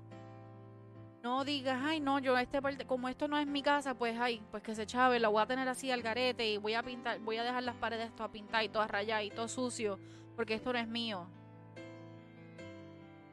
No 1.23 1.45
digas, 1.45 1.79
ay, 1.83 1.99
no, 1.99 2.19
yo 2.19 2.37
este 2.37 2.59
como 2.85 3.07
esto 3.07 3.27
no 3.27 3.37
es 3.37 3.47
mi 3.47 3.61
casa, 3.61 3.93
pues 3.93 4.19
ay, 4.19 4.41
pues 4.51 4.61
que 4.61 4.75
se 4.75 4.85
chave, 4.85 5.19
la 5.19 5.29
voy 5.29 5.41
a 5.41 5.45
tener 5.45 5.67
así 5.69 5.89
al 5.89 6.01
garete 6.01 6.51
y 6.51 6.57
voy 6.57 6.73
a 6.73 6.83
pintar, 6.83 7.19
voy 7.19 7.37
a 7.37 7.43
dejar 7.43 7.63
las 7.63 7.75
paredes 7.75 8.11
a 8.19 8.29
pintar 8.29 8.63
y 8.63 8.69
todas 8.69 8.91
rayadas 8.91 9.23
y 9.23 9.29
todo 9.29 9.47
sucio, 9.47 9.99
porque 10.35 10.53
esto 10.53 10.73
no 10.73 10.79
es 10.79 10.87
mío. 10.87 11.27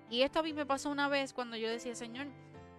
Y 0.08 0.22
esto 0.22 0.40
a 0.40 0.42
mí 0.42 0.52
me 0.52 0.66
pasó 0.66 0.90
una 0.90 1.08
vez 1.08 1.32
cuando 1.32 1.56
yo 1.56 1.68
decía, 1.68 1.94
Señor, 1.94 2.28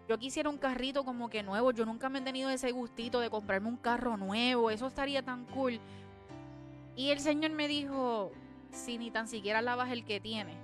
yo 0.07 0.17
quisiera 0.17 0.49
un 0.49 0.57
carrito 0.57 1.05
como 1.05 1.29
que 1.29 1.43
nuevo, 1.43 1.71
yo 1.71 1.85
nunca 1.85 2.09
me 2.09 2.19
he 2.19 2.21
tenido 2.21 2.49
ese 2.49 2.71
gustito 2.71 3.21
de 3.21 3.29
comprarme 3.29 3.69
un 3.69 3.77
carro 3.77 4.17
nuevo, 4.17 4.69
eso 4.69 4.87
estaría 4.87 5.23
tan 5.23 5.45
cool. 5.45 5.79
Y 7.01 7.09
el 7.09 7.19
Señor 7.19 7.49
me 7.49 7.67
dijo, 7.67 8.31
si 8.69 8.99
ni 8.99 9.09
tan 9.09 9.27
siquiera 9.27 9.59
lavas 9.63 9.89
el 9.89 10.05
que 10.05 10.19
tienes 10.19 10.55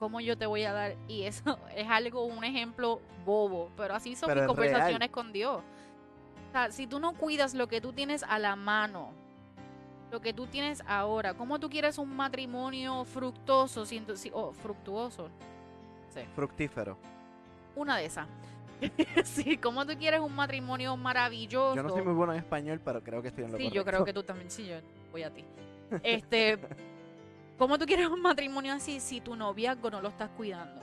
¿cómo 0.00 0.20
yo 0.20 0.36
te 0.36 0.46
voy 0.46 0.64
a 0.64 0.72
dar? 0.72 0.96
Y 1.06 1.22
eso 1.22 1.60
es 1.76 1.88
algo, 1.88 2.24
un 2.24 2.42
ejemplo 2.42 3.00
bobo, 3.24 3.70
pero 3.76 3.94
así 3.94 4.16
son 4.16 4.34
mis 4.34 4.46
conversaciones 4.46 5.10
con 5.10 5.32
Dios. 5.32 5.62
O 6.48 6.52
sea, 6.52 6.72
si 6.72 6.88
tú 6.88 6.98
no 6.98 7.12
cuidas 7.14 7.54
lo 7.54 7.68
que 7.68 7.80
tú 7.80 7.92
tienes 7.92 8.24
a 8.24 8.40
la 8.40 8.56
mano, 8.56 9.12
lo 10.10 10.20
que 10.20 10.32
tú 10.32 10.48
tienes 10.48 10.82
ahora. 10.88 11.34
¿Cómo 11.34 11.60
tú 11.60 11.70
quieres 11.70 11.98
un 11.98 12.16
matrimonio 12.16 13.04
fructuoso 13.04 13.86
si- 13.86 14.02
o 14.32 14.52
fructuoso? 14.54 15.28
Sí, 16.08 16.22
Fructífero. 16.34 16.98
una 17.76 17.96
de 17.96 18.06
esas. 18.06 18.26
sí, 19.24 19.56
¿cómo 19.56 19.86
tú 19.86 19.96
quieres 19.96 20.18
un 20.18 20.34
matrimonio 20.34 20.96
maravilloso? 20.96 21.76
Yo 21.76 21.82
no 21.84 21.90
soy 21.90 22.02
muy 22.02 22.14
bueno 22.14 22.32
en 22.32 22.40
español, 22.40 22.80
pero 22.84 23.04
creo 23.04 23.22
que 23.22 23.28
estoy 23.28 23.44
en 23.44 23.52
lo 23.52 23.56
Sí, 23.56 23.62
correcto. 23.62 23.76
yo 23.76 23.84
creo 23.84 24.04
que 24.04 24.12
tú 24.12 24.24
también, 24.24 24.50
sí, 24.50 24.66
yo 24.66 24.80
voy 25.14 25.22
a 25.22 25.30
ti. 25.30 25.44
Este, 26.02 26.58
¿cómo 27.58 27.78
tú 27.78 27.86
quieres 27.86 28.08
un 28.08 28.20
matrimonio 28.20 28.72
así 28.72 28.98
si 28.98 29.20
tu 29.20 29.36
noviazgo 29.36 29.88
no 29.88 30.00
lo 30.02 30.08
estás 30.08 30.28
cuidando? 30.30 30.82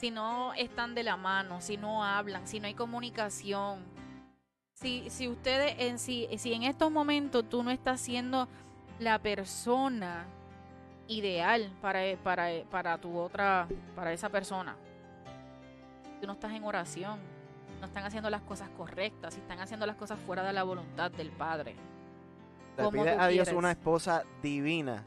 Si 0.00 0.10
no 0.10 0.52
están 0.54 0.96
de 0.96 1.04
la 1.04 1.16
mano, 1.16 1.60
si 1.60 1.76
no 1.76 2.04
hablan, 2.04 2.48
si 2.48 2.58
no 2.58 2.66
hay 2.66 2.74
comunicación. 2.74 3.84
Si, 4.74 5.08
si 5.10 5.28
ustedes, 5.28 5.76
en 5.78 6.00
si, 6.00 6.28
si 6.38 6.54
en 6.54 6.64
estos 6.64 6.90
momentos 6.90 7.48
tú 7.48 7.62
no 7.62 7.70
estás 7.70 8.00
siendo 8.00 8.48
la 8.98 9.20
persona 9.20 10.26
ideal 11.06 11.70
para, 11.80 12.00
para, 12.24 12.48
para 12.68 12.98
tu 12.98 13.16
otra, 13.16 13.68
para 13.94 14.12
esa 14.12 14.28
persona, 14.28 14.74
tú 16.20 16.26
no 16.26 16.32
estás 16.32 16.52
en 16.52 16.64
oración, 16.64 17.20
no 17.80 17.86
están 17.86 18.04
haciendo 18.04 18.28
las 18.28 18.42
cosas 18.42 18.68
correctas, 18.70 19.34
si 19.34 19.40
están 19.40 19.60
haciendo 19.60 19.86
las 19.86 19.96
cosas 19.96 20.18
fuera 20.26 20.42
de 20.42 20.52
la 20.52 20.64
voluntad 20.64 21.12
del 21.12 21.30
Padre. 21.30 21.76
Le 22.76 22.90
pides 22.90 23.18
a 23.18 23.28
Dios 23.28 23.44
quieres. 23.44 23.58
una 23.58 23.70
esposa 23.70 24.24
divina, 24.42 25.04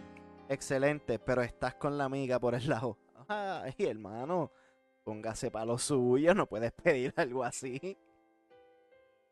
excelente, 0.47 1.19
pero 1.19 1.41
estás 1.41 1.75
con 1.75 1.97
la 1.97 2.05
amiga 2.05 2.39
por 2.39 2.55
el 2.55 2.67
lado. 2.67 2.97
Ay, 3.27 3.75
hermano, 3.79 4.51
póngase 5.03 5.51
para 5.51 5.65
lo 5.65 5.77
suyo, 5.77 6.33
no 6.33 6.47
puedes 6.47 6.71
pedir 6.71 7.13
algo 7.15 7.43
así. 7.43 7.97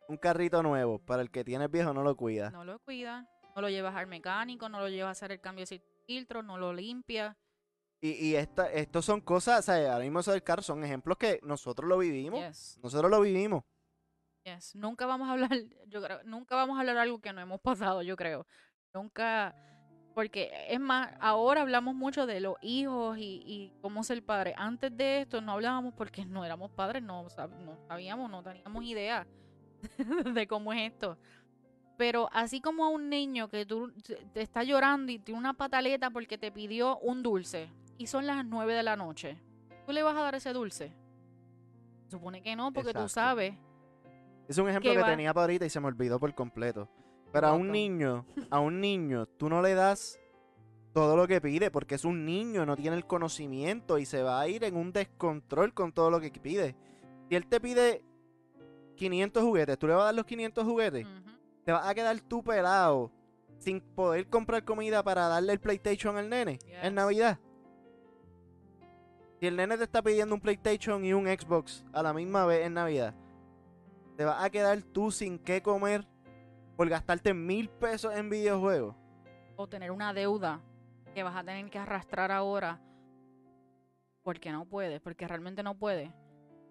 Un 0.08 0.18
carrito 0.18 0.62
nuevo, 0.64 1.00
para 1.00 1.22
el 1.22 1.32
que 1.32 1.44
tiene 1.44 1.68
viejo 1.68 1.94
no 1.94 2.04
lo 2.04 2.16
cuida. 2.16 2.52
No 2.52 2.64
lo 2.64 2.80
cuida, 2.80 3.28
no 3.56 3.62
lo 3.62 3.70
llevas 3.70 3.96
al 3.96 4.08
mecánico, 4.08 4.70
no 4.70 4.80
lo 4.80 4.88
llevas 4.88 5.10
a 5.10 5.12
hacer 5.12 5.32
el 5.32 5.42
cambio 5.42 5.66
de 5.66 5.82
filtro, 6.06 6.44
no 6.44 6.58
lo 6.58 6.74
limpia. 6.74 7.36
Y, 8.00 8.12
y 8.12 8.36
esta, 8.36 8.72
estos 8.72 9.04
son 9.04 9.22
cosas, 9.22 9.60
o 9.60 9.62
sea, 9.64 9.94
ahora 9.94 10.04
mismo 10.04 10.20
eso 10.20 10.32
del 10.32 10.44
carro 10.44 10.62
son 10.62 10.84
ejemplos 10.84 11.18
que 11.18 11.40
nosotros 11.42 11.90
lo 11.90 11.98
vivimos. 11.98 12.40
Yes, 12.40 12.80
Nosotros 12.84 13.10
lo 13.10 13.20
vivimos. 13.22 13.64
Yes. 14.56 14.76
Nunca 14.76 15.06
vamos 15.06 15.28
a 15.28 15.34
hablar, 15.34 15.50
yo 15.88 16.02
creo, 16.02 16.20
nunca 16.24 16.56
vamos 16.56 16.78
a 16.78 16.82
hablar 16.82 16.98
algo 16.98 17.20
que 17.20 17.34
no 17.34 17.42
hemos 17.42 17.60
pasado, 17.62 18.02
yo 18.02 18.16
creo. 18.16 18.46
Nunca, 18.94 19.54
porque 20.16 20.52
es 20.70 20.80
más, 20.80 21.10
ahora 21.20 21.62
hablamos 21.62 21.94
mucho 21.96 22.26
de 22.26 22.40
los 22.40 22.56
hijos 22.62 23.18
y, 23.18 23.44
y 23.46 23.74
cómo 23.82 24.04
ser 24.04 24.24
padre. 24.24 24.54
Antes 24.58 24.96
de 24.96 25.22
esto 25.22 25.42
no 25.42 25.52
hablábamos 25.54 25.94
porque 25.94 26.26
no 26.26 26.44
éramos 26.46 26.72
padres, 26.72 27.04
no, 27.04 27.26
sab- 27.26 27.56
no 27.60 27.78
sabíamos, 27.88 28.30
no 28.30 28.42
teníamos 28.44 28.84
idea 28.84 29.28
de 30.34 30.48
cómo 30.48 30.74
es 30.74 30.92
esto. 30.94 31.18
Pero 31.98 32.30
así 32.32 32.62
como 32.62 32.86
a 32.86 32.90
un 32.90 33.10
niño 33.10 33.50
que 33.50 33.66
tú 33.66 33.92
te- 34.34 34.42
está 34.42 34.64
llorando 34.64 35.12
y 35.12 35.20
tiene 35.20 35.40
una 35.40 35.54
pataleta 35.54 36.10
porque 36.12 36.38
te 36.38 36.52
pidió 36.52 36.98
un 37.00 37.24
dulce 37.24 37.70
y 37.98 38.06
son 38.08 38.28
las 38.28 38.46
nueve 38.46 38.74
de 38.76 38.84
la 38.84 38.96
noche, 38.96 39.38
¿tú 39.86 39.92
le 39.92 40.04
vas 40.04 40.16
a 40.16 40.22
dar 40.22 40.36
ese 40.36 40.54
dulce? 40.54 40.94
Supone 42.10 42.42
que 42.42 42.56
no, 42.56 42.72
porque 42.72 42.94
tú 42.94 43.10
sabes. 43.10 43.54
Es 44.48 44.58
un 44.58 44.70
ejemplo 44.70 44.92
que 44.92 44.98
va- 45.00 45.06
tenía 45.08 45.34
para 45.34 45.44
ahorita 45.46 45.66
y 45.66 45.70
se 45.70 45.80
me 45.80 45.88
olvidó 45.88 46.20
por 46.20 46.34
completo. 46.34 46.90
Pero 47.32 47.48
a 47.48 47.54
un 47.54 47.72
niño, 47.72 48.26
a 48.50 48.60
un 48.60 48.80
niño, 48.80 49.26
tú 49.26 49.50
no 49.50 49.62
le 49.62 49.74
das 49.74 50.20
todo 50.94 51.16
lo 51.18 51.28
que 51.28 51.42
pide 51.42 51.70
porque 51.70 51.96
es 51.96 52.06
un 52.06 52.26
niño, 52.26 52.66
no 52.66 52.76
tiene 52.76 52.96
el 52.96 53.06
conocimiento 53.06 53.98
y 54.00 54.06
se 54.06 54.24
va 54.24 54.40
a 54.40 54.48
ir 54.48 54.64
en 54.64 54.76
un 54.78 54.92
descontrol 54.94 55.74
con 55.74 55.92
todo 55.92 56.10
lo 56.10 56.20
que 56.22 56.32
pide. 56.32 56.76
Si 57.30 57.36
él 57.36 57.46
te 57.46 57.60
pide 57.60 58.04
500 58.96 59.44
juguetes, 59.44 59.78
tú 59.78 59.88
le 59.88 59.94
vas 59.94 60.04
a 60.04 60.06
dar 60.06 60.16
los 60.16 60.26
500 60.26 60.64
juguetes, 60.64 61.06
te 61.66 61.72
vas 61.74 61.86
a 61.88 61.94
quedar 61.94 62.20
tú 62.22 62.42
pelado 62.44 63.12
sin 63.60 63.82
poder 63.82 64.28
comprar 64.28 64.64
comida 64.64 65.04
para 65.04 65.28
darle 65.28 65.52
el 65.54 65.60
PlayStation 65.60 66.16
al 66.18 66.30
nene 66.30 66.58
Yes. 66.60 66.78
en 66.84 66.96
Navidad. 66.96 67.38
Si 69.40 69.46
el 69.46 69.56
nene 69.56 69.78
te 69.78 69.84
está 69.84 70.02
pidiendo 70.02 70.34
un 70.34 70.42
PlayStation 70.42 71.04
y 71.06 71.14
un 71.14 71.26
Xbox 71.28 71.84
a 71.94 72.02
la 72.02 72.14
misma 72.14 72.46
vez 72.46 72.66
en 72.66 72.74
Navidad, 72.74 73.14
te 74.18 74.26
vas 74.26 74.44
a 74.44 74.50
quedar 74.50 74.82
tú 74.82 75.12
sin 75.12 75.38
qué 75.38 75.62
comer 75.62 76.06
por 76.76 76.90
gastarte 76.90 77.36
mil 77.36 77.70
pesos 77.70 78.14
en 78.16 78.30
videojuegos. 78.30 78.96
O 79.56 79.68
tener 79.68 79.92
una 79.92 80.12
deuda 80.12 80.60
que 81.14 81.22
vas 81.22 81.36
a 81.36 81.44
tener 81.44 81.70
que 81.70 81.78
arrastrar 81.78 82.32
ahora 82.32 82.82
porque 84.24 84.52
no 84.52 84.66
puedes, 84.66 85.00
porque 85.02 85.28
realmente 85.28 85.62
no 85.62 85.78
puedes. 85.78 86.12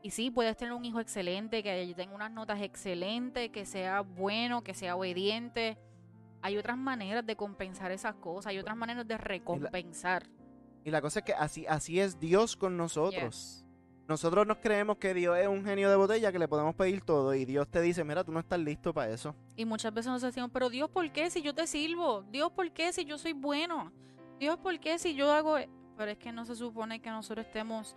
Y 0.03 0.11
sí, 0.11 0.31
puedes 0.31 0.57
tener 0.57 0.75
un 0.75 0.85
hijo 0.85 1.01
excelente, 1.01 1.63
que 1.63 1.95
tenga 1.97 2.15
unas 2.15 2.31
notas 2.31 2.61
excelentes, 2.61 3.51
que 3.51 3.65
sea 3.65 4.03
bueno, 4.03 4.63
que 4.63 4.75
sea 4.75 4.97
obediente. 4.97 5.79
Hay 6.43 6.57
otras 6.59 6.77
maneras 6.77 7.25
de 7.25 7.37
compensar 7.37 7.93
esas 7.93 8.15
cosas, 8.17 8.51
hay 8.51 8.59
otras 8.59 8.77
maneras 8.77 9.07
de 9.07 9.19
recompensar. 9.19 10.27
Y 10.85 10.91
la 10.91 11.01
cosa 11.01 11.21
es 11.21 11.25
que 11.25 11.33
así, 11.33 11.67
así 11.67 12.01
es 12.01 12.21
Dios 12.21 12.57
con 12.57 12.77
nosotros. 12.77 13.65
Yes. 13.65 13.66
Nosotros 14.09 14.47
nos 14.47 14.59
creemos 14.59 14.99
que 14.99 15.15
Dios 15.15 15.37
es 15.37 15.49
un 15.49 15.65
genio 15.65 15.91
de 15.91 15.97
botella 15.97 16.31
que 16.31 16.39
le 16.39 16.47
podemos 16.47 16.75
pedir 16.77 17.01
todo 17.01 17.35
y 17.35 17.45
Dios 17.45 17.67
te 17.69 17.81
dice, 17.81 18.05
mira, 18.05 18.23
tú 18.23 18.31
no 18.31 18.39
estás 18.39 18.61
listo 18.61 18.95
para 18.95 19.11
eso. 19.11 19.35
Y 19.57 19.65
muchas 19.65 19.93
veces 19.93 20.13
nos 20.13 20.23
decimos, 20.23 20.51
pero 20.53 20.71
Dios, 20.71 20.89
¿por 20.91 21.11
qué 21.11 21.29
si 21.29 21.43
yo 21.43 21.53
te 21.55 21.67
sirvo? 21.67 22.23
Dios, 22.31 22.53
¿por 22.53 22.71
qué 22.71 22.93
si 22.93 23.05
yo 23.05 23.19
soy 23.19 23.33
bueno? 23.33 23.91
Dios, 24.39 24.57
¿por 24.59 24.79
qué 24.79 24.99
si 24.99 25.15
yo 25.15 25.33
hago...? 25.33 25.59
e-?". 25.59 25.69
Pero 25.97 26.11
es 26.13 26.19
que 26.19 26.31
no 26.31 26.45
se 26.45 26.55
supone 26.55 27.01
que 27.01 27.11
nosotros 27.11 27.47
estemos... 27.47 27.97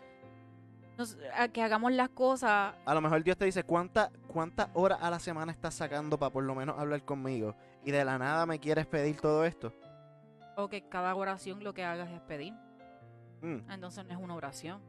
nos- 0.97 1.15
a 1.35 1.47
que 1.49 1.61
hagamos 1.61 1.91
las 1.91 2.09
cosas 2.09 2.73
A 2.85 2.93
lo 2.95 3.01
mejor 3.01 3.23
Dios 3.23 3.37
te 3.37 3.45
dice, 3.45 3.63
¿cuánta- 3.63 4.09
¿cuántas 4.27 4.69
horas 4.73 4.97
a 5.01 5.11
la 5.11 5.19
semana 5.19 5.51
estás 5.51 5.75
sacando 5.75 6.17
para 6.17 6.31
por 6.33 6.43
lo 6.43 6.55
menos 6.55 6.79
hablar 6.79 7.03
conmigo? 7.05 7.55
Y 7.85 7.91
de 7.91 8.03
la 8.03 8.17
nada 8.17 8.45
me 8.47 8.57
quieres 8.59 8.87
pedir 8.87 9.19
todo 9.21 9.45
esto. 9.45 9.71
o 10.55 10.67
que 10.69 10.81
cada 10.89 11.13
oración 11.15 11.63
lo 11.63 11.73
que 11.73 11.85
hagas 11.85 12.09
es 12.09 12.19
pedir. 12.21 12.53
Mm. 13.41 13.69
Entonces 13.71 14.05
no 14.05 14.11
es 14.13 14.19
una 14.19 14.33
oración. 14.35 14.81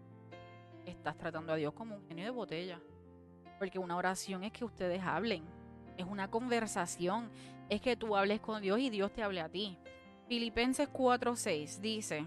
Estás 0.87 1.17
tratando 1.17 1.53
a 1.53 1.57
Dios 1.57 1.73
como 1.73 1.97
un 1.97 2.07
genio 2.07 2.25
de 2.25 2.31
botella. 2.31 2.81
Porque 3.59 3.79
una 3.79 3.97
oración 3.97 4.45
es 4.45 4.53
que 4.53 4.65
ustedes 4.65 5.03
hablen. 5.03 5.45
Es 5.97 6.07
una 6.07 6.31
conversación. 6.31 7.31
Es 7.69 7.81
que 7.81 7.97
tú 7.97 8.17
hables 8.17 8.41
con 8.41 8.63
Dios 8.63 8.79
y 8.81 8.91
Dios 8.91 9.13
te 9.13 9.23
hable 9.23 9.41
a 9.41 9.49
ti. 9.49 9.79
Filipenses 10.29 10.89
4.6 10.93 11.79
dice... 11.81 12.25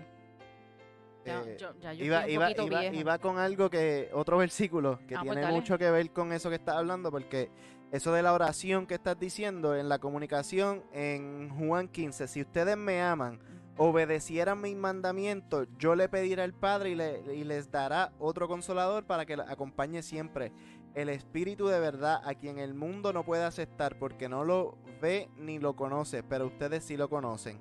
Ya, 1.25 1.41
Eh, 1.41 1.57
yo, 1.57 1.73
ya 1.79 1.93
yo 1.93 2.03
Iba, 2.03 3.17
con 3.17 3.37
algo 3.37 3.69
que, 3.69 4.09
otro 4.13 4.37
versículo 4.37 4.99
que 5.07 5.15
Ah, 5.15 5.21
pues 5.23 5.39
tiene 5.39 5.53
mucho 5.53 5.77
que 5.77 5.89
ver 5.89 6.11
con 6.11 6.33
eso 6.33 6.49
que 6.49 6.57
estás 6.57 6.75
hablando, 6.75 7.11
porque 7.11 7.49
eso 7.93 8.11
de 8.11 8.21
la 8.23 8.33
oración 8.33 8.87
que 8.87 8.95
estás 8.95 9.17
diciendo 9.17 9.75
en 9.75 9.87
la 9.87 9.99
comunicación 9.99 10.83
en 10.91 11.49
Juan 11.51 11.87
15, 11.87 12.27
si 12.27 12.41
ustedes 12.41 12.75
me 12.75 13.01
aman, 13.01 13.39
obedecieran 13.77 14.61
mis 14.61 14.75
mandamientos, 14.75 15.67
yo 15.79 15.95
le 15.95 16.07
pediré 16.09 16.43
al 16.43 16.53
Padre 16.53 16.91
y, 16.91 16.95
le- 16.95 17.35
y 17.35 17.43
les 17.43 17.71
dará 17.71 18.11
otro 18.19 18.47
consolador 18.47 19.05
para 19.05 19.25
que 19.25 19.33
acompañe 19.33 20.01
siempre. 20.03 20.51
El 20.93 21.09
Espíritu 21.09 21.67
de 21.67 21.79
verdad, 21.79 22.21
a 22.23 22.35
quien 22.35 22.59
el 22.59 22.75
mundo 22.75 23.13
no 23.13 23.25
puede 23.25 23.43
aceptar 23.43 23.97
porque 23.97 24.29
no 24.29 24.43
lo 24.43 24.77
ve 25.01 25.27
ni 25.37 25.57
lo 25.57 25.75
conoce, 25.75 26.21
pero 26.21 26.45
ustedes 26.47 26.83
sí 26.83 26.97
lo 26.97 27.09
conocen. 27.09 27.59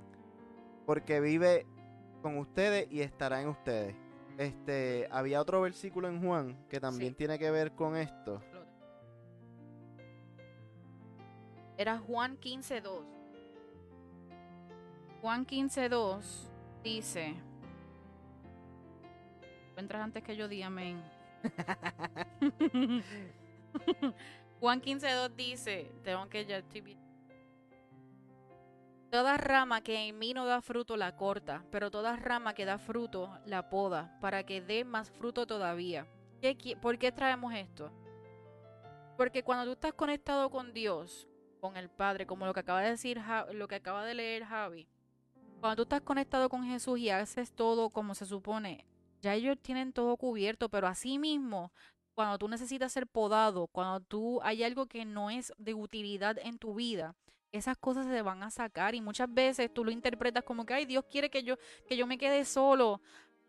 Porque 0.84 1.20
vive 1.20 1.66
con 2.20 2.36
ustedes 2.36 2.86
y 2.92 3.00
estará 3.00 3.40
en 3.40 3.48
ustedes. 3.48 3.96
Este, 4.36 5.08
había 5.10 5.40
otro 5.40 5.60
versículo 5.62 6.08
en 6.08 6.22
Juan 6.22 6.66
que 6.68 6.78
también 6.80 7.12
Sí. 7.12 7.16
tiene 7.18 7.38
que 7.38 7.50
ver 7.50 7.72
con 7.72 7.96
esto. 7.96 8.40
Era 11.78 11.98
Juan 11.98 12.36
15.2. 12.38 13.02
Juan 15.22 15.46
15.2 15.46 16.50
dice... 16.82 17.36
Entras 19.76 20.02
antes 20.02 20.24
que 20.24 20.36
yo 20.36 20.48
diga 20.48 20.66
amén. 20.66 21.00
Juan 24.60 24.82
15.2 24.82 25.36
dice... 25.36 25.92
Tengo 26.02 26.28
que 26.28 26.44
ya 26.44 26.60
Toda 29.12 29.36
rama 29.36 29.80
que 29.80 30.08
en 30.08 30.18
mí 30.18 30.34
no 30.34 30.44
da 30.44 30.60
fruto 30.60 30.96
la 30.96 31.14
corta, 31.14 31.64
pero 31.70 31.92
toda 31.92 32.16
rama 32.16 32.52
que 32.52 32.64
da 32.64 32.78
fruto 32.78 33.30
la 33.46 33.70
poda, 33.70 34.18
para 34.20 34.42
que 34.42 34.60
dé 34.60 34.84
más 34.84 35.08
fruto 35.08 35.46
todavía. 35.46 36.04
¿Qué 36.40 36.76
¿Por 36.82 36.98
qué 36.98 37.12
traemos 37.12 37.54
esto? 37.54 37.92
Porque 39.16 39.44
cuando 39.44 39.66
tú 39.66 39.72
estás 39.72 39.92
conectado 39.92 40.50
con 40.50 40.72
Dios, 40.72 41.28
con 41.60 41.76
el 41.76 41.88
Padre, 41.90 42.26
como 42.26 42.44
lo 42.44 42.52
que 42.52 42.58
acaba 42.60 42.80
de 42.80 42.90
decir, 42.90 43.22
lo 43.52 43.68
que 43.68 43.76
acaba 43.76 44.04
de 44.04 44.14
leer 44.14 44.44
Javi, 44.44 44.88
cuando 45.62 45.76
tú 45.76 45.82
estás 45.82 46.00
conectado 46.00 46.48
con 46.48 46.64
Jesús 46.64 46.98
y 46.98 47.10
haces 47.10 47.52
todo 47.52 47.88
como 47.90 48.16
se 48.16 48.26
supone, 48.26 48.84
ya 49.20 49.34
ellos 49.34 49.56
tienen 49.62 49.92
todo 49.92 50.16
cubierto, 50.16 50.68
pero 50.68 50.88
así 50.88 51.20
mismo, 51.20 51.70
cuando 52.14 52.36
tú 52.36 52.48
necesitas 52.48 52.90
ser 52.90 53.06
podado, 53.06 53.68
cuando 53.68 54.00
tú 54.00 54.40
hay 54.42 54.64
algo 54.64 54.86
que 54.86 55.04
no 55.04 55.30
es 55.30 55.52
de 55.58 55.72
utilidad 55.74 56.36
en 56.42 56.58
tu 56.58 56.74
vida, 56.74 57.14
esas 57.52 57.78
cosas 57.78 58.06
se 58.06 58.22
van 58.22 58.42
a 58.42 58.50
sacar 58.50 58.96
y 58.96 59.00
muchas 59.00 59.32
veces 59.32 59.72
tú 59.72 59.84
lo 59.84 59.92
interpretas 59.92 60.42
como 60.42 60.66
que, 60.66 60.74
ay, 60.74 60.84
Dios 60.84 61.04
quiere 61.08 61.30
que 61.30 61.44
yo, 61.44 61.54
que 61.86 61.96
yo 61.96 62.08
me 62.08 62.18
quede 62.18 62.44
solo. 62.44 63.00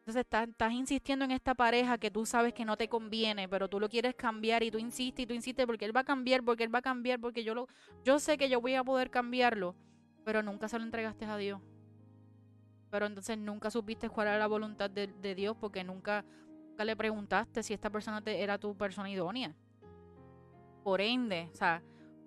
Entonces 0.02 0.22
estás, 0.22 0.48
estás 0.50 0.72
insistiendo 0.72 1.26
en 1.26 1.32
esta 1.32 1.56
pareja 1.56 1.98
que 1.98 2.12
tú 2.12 2.28
sabes 2.28 2.54
que 2.54 2.64
no 2.64 2.78
te 2.78 2.90
conviene, 2.90 3.50
pero 3.50 3.68
tú 3.68 3.80
lo 3.80 3.90
quieres 3.90 4.14
cambiar 4.14 4.62
y 4.62 4.70
tú 4.70 4.78
insistes 4.78 5.24
y 5.24 5.26
tú 5.26 5.34
insistes 5.34 5.66
porque 5.66 5.86
él 5.86 5.96
va 5.98 6.02
a 6.02 6.04
cambiar, 6.04 6.44
porque 6.44 6.64
él 6.64 6.76
va 6.76 6.78
a 6.78 6.84
cambiar, 6.84 7.20
porque 7.20 7.44
yo 7.44 7.56
lo, 7.56 7.68
yo 8.04 8.20
sé 8.20 8.38
que 8.38 8.50
yo 8.50 8.62
voy 8.62 8.76
a 8.76 8.84
poder 8.84 9.10
cambiarlo. 9.10 9.76
pero 10.24 10.44
nunca 10.44 10.70
se 10.70 10.78
lo 10.78 10.86
entregaste 10.86 11.26
a 11.26 11.38
Dios. 11.38 11.60
Pero 12.94 13.08
entonces 13.08 13.40
nunca 13.40 13.72
supiste 13.72 14.08
cuál 14.08 14.28
era 14.28 14.38
la 14.38 14.46
voluntad 14.46 14.88
de, 14.88 15.08
de 15.08 15.34
Dios 15.34 15.58
porque 15.60 15.84
nunca, 15.84 16.24
nunca 16.70 16.86
le 16.86 16.96
preguntaste 16.96 17.64
si 17.64 17.74
esta 17.74 17.90
persona 17.90 18.22
te, 18.22 18.44
era 18.44 18.60
tu 18.60 18.78
persona 18.78 19.10
idónea. 19.10 19.56
Por 20.84 21.02
ende, 21.02 21.50
o 21.52 21.56
sea, 21.56 21.82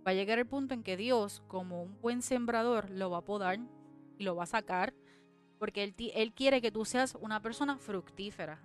va 0.05 0.11
a 0.11 0.14
llegar 0.14 0.40
el 0.40 0.46
punto 0.48 0.74
en 0.74 0.83
que 0.83 0.96
Dios, 0.96 1.40
como 1.46 1.85
un 1.85 2.00
buen 2.00 2.20
sembrador, 2.20 2.90
lo 2.90 3.11
va 3.11 3.18
a 3.18 3.24
podar 3.24 3.61
y 4.18 4.24
lo 4.24 4.35
va 4.35 4.42
a 4.42 4.46
sacar 4.46 4.92
porque 5.61 5.85
él, 5.85 5.94
él 6.16 6.33
quiere 6.33 6.61
que 6.61 6.72
tú 6.72 6.85
seas 6.85 7.16
una 7.20 7.40
persona 7.40 7.79
fructífera. 7.79 8.61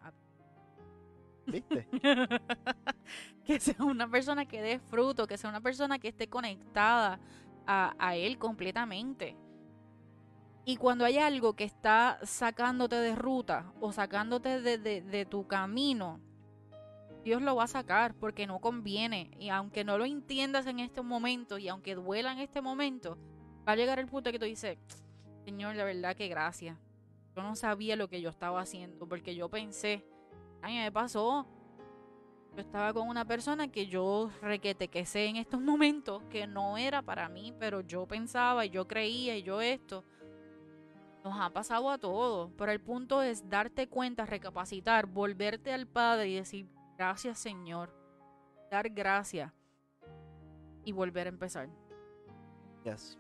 ¿Viste? 1.46 1.88
que 3.46 3.60
sea 3.60 3.86
una 3.86 4.10
persona 4.10 4.48
que 4.48 4.60
dé 4.60 4.80
fruto, 4.80 5.28
que 5.28 5.38
sea 5.38 5.52
una 5.52 5.62
persona 5.62 6.00
que 6.00 6.08
esté 6.08 6.28
conectada 6.28 7.20
a, 7.68 7.94
a 8.00 8.16
Él 8.16 8.40
completamente. 8.40 9.38
Y 10.64 10.78
cuando 10.78 11.06
hay 11.06 11.18
algo 11.18 11.54
que 11.54 11.64
está 11.64 12.20
sacándote 12.24 12.96
de 12.96 13.16
ruta 13.16 13.74
o 13.80 13.92
sacándote 13.92 14.62
de, 14.62 15.26
tu 15.26 15.48
camino, 15.48 16.20
Dios 17.24 17.42
lo 17.42 17.56
va 17.56 17.64
a 17.64 17.68
sacar 17.68 18.14
porque 18.14 18.46
no 18.46 18.60
conviene. 18.60 19.32
Y 19.40 19.50
aunque 19.50 19.84
no 19.84 19.98
lo 19.98 20.06
entiendas 20.06 20.68
en 20.68 20.80
este 20.80 21.02
momento 21.02 21.58
y 21.58 21.68
aunque 21.68 21.96
duela 21.96 22.32
en 22.32 22.40
este 22.40 22.62
momento, 22.62 23.18
va 23.68 23.74
a 23.74 23.76
llegar 23.76 23.98
el 23.98 24.08
punto 24.08 24.32
que 24.32 24.38
tú 24.38 24.46
dices, 24.46 24.78
Señor, 25.46 25.76
de 25.76 25.84
verdad 25.84 26.16
que 26.16 26.28
gracias. 26.28 26.78
Yo 27.36 27.42
no 27.42 27.56
sabía 27.56 27.96
lo 27.96 28.08
que 28.10 28.22
yo 28.22 28.30
estaba 28.30 28.62
haciendo 28.62 29.08
porque 29.08 29.36
yo 29.36 29.50
pensé, 29.50 30.06
a 30.62 30.68
mí 30.68 30.78
me 30.78 30.92
pasó. 30.92 31.48
Yo 32.54 32.62
estaba 32.62 32.94
con 32.94 33.08
una 33.08 33.24
persona 33.26 33.70
que 33.70 33.88
yo 33.88 34.30
requete 34.42 34.90
que 34.90 35.06
sé 35.06 35.26
en 35.26 35.38
estos 35.38 35.62
momentos 35.62 36.22
que 36.30 36.46
no 36.46 36.78
era 36.78 37.02
para 37.02 37.30
mí, 37.30 37.54
pero 37.58 37.82
yo 37.82 38.06
pensaba 38.06 38.66
y 38.66 38.70
yo 38.70 38.88
creía 38.88 39.36
y 39.38 39.44
yo 39.44 39.60
esto. 39.60 40.04
Nos 41.24 41.40
ha 41.40 41.50
pasado 41.52 41.90
a 41.92 41.98
todos, 42.00 42.52
pero 42.58 42.72
el 42.72 42.82
punto 42.82 43.22
es 43.22 43.48
darte 43.48 43.88
cuenta, 43.88 44.26
recapacitar, 44.26 45.06
volverte 45.06 45.72
al 45.72 45.86
Padre 45.88 46.30
y 46.30 46.36
decir, 46.36 46.68
gracias 46.98 47.38
Señor, 47.38 47.94
dar 48.72 48.90
gracias 48.90 49.52
y 50.84 50.92
volver 50.92 51.28
a 51.28 51.30
empezar. 51.30 51.70
Yes. 52.84 53.20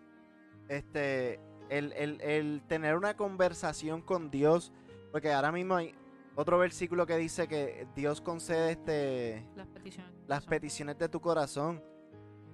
Este, 0.68 1.40
el, 1.70 1.94
el- 1.94 2.22
el 2.22 2.64
tener 2.68 2.96
una 2.98 3.16
conversación 3.16 4.02
con 4.02 4.32
Dios, 4.32 4.72
porque 5.12 5.32
ahora 5.32 5.52
mismo 5.52 5.76
hay 5.76 5.94
otro 6.36 6.58
versículo 6.58 7.06
que 7.06 7.18
dice 7.18 7.48
que 7.48 7.88
Dios 7.96 8.20
concede 8.22 8.72
este, 8.72 9.46
Las 9.56 9.68
peticiones. 9.68 10.12
las 10.28 10.46
peticiones 10.48 10.98
de 10.98 11.08
tu 11.08 11.20
corazón, 11.22 11.84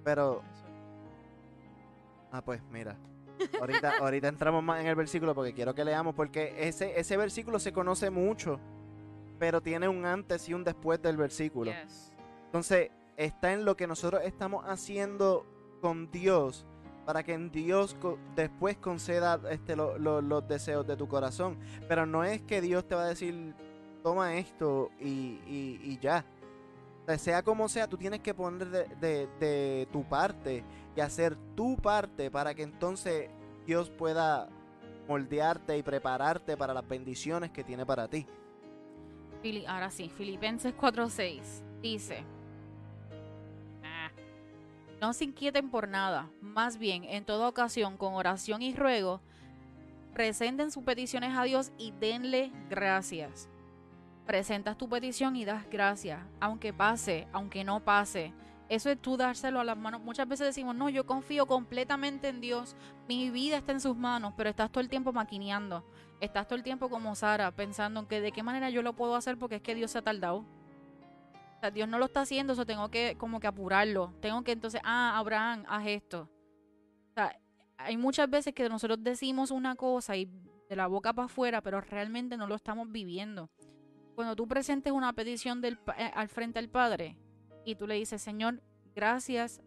pero, 0.04 0.42
ah, 2.32 2.42
pues 2.44 2.60
mira, 2.70 2.96
ahorita, 3.60 3.98
ahorita 3.98 4.28
entramos 4.28 4.62
más 4.62 4.80
en 4.80 4.86
el 4.86 4.94
versículo 4.94 5.34
porque 5.34 5.52
quiero 5.52 5.74
que 5.74 5.84
leamos, 5.84 6.14
porque 6.14 6.54
ese, 6.68 6.98
ese 6.98 7.16
versículo 7.16 7.58
se 7.58 7.72
conoce 7.72 8.10
mucho, 8.10 8.58
pero 9.38 9.60
tiene 9.60 9.88
un 9.88 10.04
antes 10.04 10.48
y 10.48 10.54
un 10.54 10.64
después 10.64 11.00
del 11.02 11.16
versículo. 11.16 11.70
Yes. 11.72 12.12
Entonces, 12.46 12.90
está 13.16 13.52
en 13.52 13.64
lo 13.64 13.76
que 13.76 13.86
nosotros 13.86 14.22
estamos 14.24 14.64
haciendo 14.66 15.44
con 15.80 16.10
Dios 16.10 16.64
para 17.04 17.22
que 17.22 17.32
en 17.34 17.50
Dios 17.50 17.94
co- 18.00 18.18
después 18.36 18.76
conceda 18.76 19.40
este, 19.50 19.76
lo- 19.76 19.96
lo- 19.98 20.20
los 20.20 20.46
deseos 20.46 20.86
de 20.86 20.96
tu 20.96 21.08
corazón. 21.08 21.56
Pero 21.88 22.04
no 22.04 22.22
es 22.24 22.42
que 22.42 22.60
Dios 22.60 22.86
te 22.86 22.94
va 22.94 23.04
a 23.04 23.08
decir, 23.08 23.54
toma 24.02 24.36
esto 24.36 24.90
y, 25.00 25.40
y- 25.46 25.80
y 25.82 25.98
ya. 25.98 26.24
Sea, 27.16 27.42
como 27.42 27.68
sea, 27.68 27.86
tú 27.86 27.96
tienes 27.96 28.20
que 28.20 28.34
poner 28.34 28.68
de, 28.68 29.26
de- 29.40 29.88
tu 29.90 30.04
parte 30.04 30.62
y 30.94 31.00
hacer 31.00 31.36
tu 31.54 31.76
parte 31.76 32.30
para 32.30 32.54
que 32.54 32.62
entonces 32.62 33.30
Dios 33.66 33.88
pueda 33.88 34.48
moldearte 35.08 35.78
y 35.78 35.82
prepararte 35.82 36.56
para 36.56 36.74
las 36.74 36.86
bendiciones 36.86 37.50
que 37.50 37.64
tiene 37.64 37.86
para 37.86 38.08
ti. 38.08 38.26
Ahora 39.66 39.90
sí, 39.90 40.10
Filipenses 40.10 40.74
4:6 40.74 41.62
dice, 41.80 42.24
"Ah, 43.82 44.10
no 45.00 45.12
se 45.14 45.24
inquieten 45.24 45.70
por 45.70 45.88
nada, 45.88 46.28
más 46.42 46.76
bien 46.76 47.04
en 47.04 47.24
toda 47.24 47.48
ocasión 47.48 47.96
con 47.96 48.14
oración 48.14 48.60
y 48.60 48.74
ruego, 48.74 49.20
presenten 50.12 50.70
sus 50.70 50.82
peticiones 50.82 51.36
a 51.36 51.44
Dios 51.44 51.70
y 51.78 51.92
denle 51.92 52.50
gracias. 52.68 53.48
Presentas 54.28 54.76
tu 54.76 54.90
petición 54.90 55.36
y 55.36 55.46
das 55.46 55.64
gracias, 55.70 56.20
aunque 56.38 56.74
pase, 56.74 57.26
aunque 57.32 57.64
no 57.64 57.82
pase. 57.82 58.34
Eso 58.68 58.90
es 58.90 59.00
tú 59.00 59.16
dárselo 59.16 59.58
a 59.58 59.64
las 59.64 59.78
manos. 59.78 60.02
Muchas 60.02 60.28
veces 60.28 60.48
decimos, 60.48 60.76
no, 60.76 60.90
yo 60.90 61.06
confío 61.06 61.46
completamente 61.46 62.28
en 62.28 62.42
Dios, 62.42 62.76
mi 63.08 63.30
vida 63.30 63.56
está 63.56 63.72
en 63.72 63.80
sus 63.80 63.96
manos, 63.96 64.34
pero 64.36 64.50
estás 64.50 64.70
todo 64.70 64.82
el 64.82 64.90
tiempo 64.90 65.14
maquineando. 65.14 65.82
Estás 66.20 66.46
todo 66.46 66.56
el 66.56 66.62
tiempo 66.62 66.90
como 66.90 67.14
Sara, 67.14 67.52
pensando 67.52 68.00
en 68.00 68.06
que 68.06 68.20
de 68.20 68.32
qué 68.32 68.42
manera 68.42 68.68
yo 68.68 68.82
lo 68.82 68.92
puedo 68.92 69.14
hacer 69.16 69.38
porque 69.38 69.56
es 69.56 69.62
que 69.62 69.74
Dios 69.74 69.92
se 69.92 69.98
ha 70.00 70.02
tardado. 70.02 70.40
O 70.40 71.60
sea, 71.60 71.70
Dios 71.70 71.88
no 71.88 71.98
lo 71.98 72.04
está 72.04 72.20
haciendo, 72.20 72.52
eso 72.52 72.66
tengo 72.66 72.90
que 72.90 73.16
como 73.16 73.40
que 73.40 73.46
apurarlo. 73.46 74.12
Tengo 74.20 74.44
que 74.44 74.52
entonces, 74.52 74.82
ah, 74.84 75.16
Abraham, 75.16 75.64
haz 75.66 75.86
esto. 75.86 76.28
O 77.12 77.14
sea, 77.14 77.34
hay 77.78 77.96
muchas 77.96 78.28
veces 78.28 78.52
que 78.52 78.68
nosotros 78.68 79.02
decimos 79.02 79.50
una 79.50 79.74
cosa 79.74 80.18
y 80.18 80.28
de 80.68 80.76
la 80.76 80.86
boca 80.86 81.14
para 81.14 81.24
afuera, 81.24 81.62
pero 81.62 81.80
realmente 81.80 82.36
no 82.36 82.46
lo 82.46 82.56
estamos 82.56 82.92
viviendo. 82.92 83.48
Cuando 84.18 84.34
tú 84.34 84.48
presentes 84.48 84.92
una 84.92 85.12
petición 85.12 85.64
eh, 85.64 85.76
al 86.12 86.28
frente 86.28 86.58
al 86.58 86.68
Padre 86.68 87.16
y 87.64 87.76
tú 87.76 87.86
le 87.86 87.94
dices, 87.94 88.20
Señor, 88.20 88.60
gracias, 88.92 89.62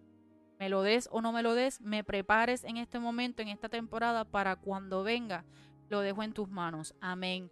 me 0.60 0.68
lo 0.68 0.82
des 0.82 1.08
o 1.10 1.22
no 1.22 1.32
me 1.32 1.42
lo 1.42 1.56
des, 1.56 1.80
me 1.80 2.04
prepares 2.04 2.66
en 2.66 2.76
este 2.76 3.00
momento, 3.00 3.42
en 3.42 3.48
esta 3.48 3.70
temporada, 3.70 4.26
para 4.26 4.58
cuando 4.58 5.04
venga, 5.04 5.46
lo 5.88 6.02
dejo 6.02 6.22
en 6.22 6.34
tus 6.34 6.50
manos. 6.50 6.94
Amén. 7.00 7.50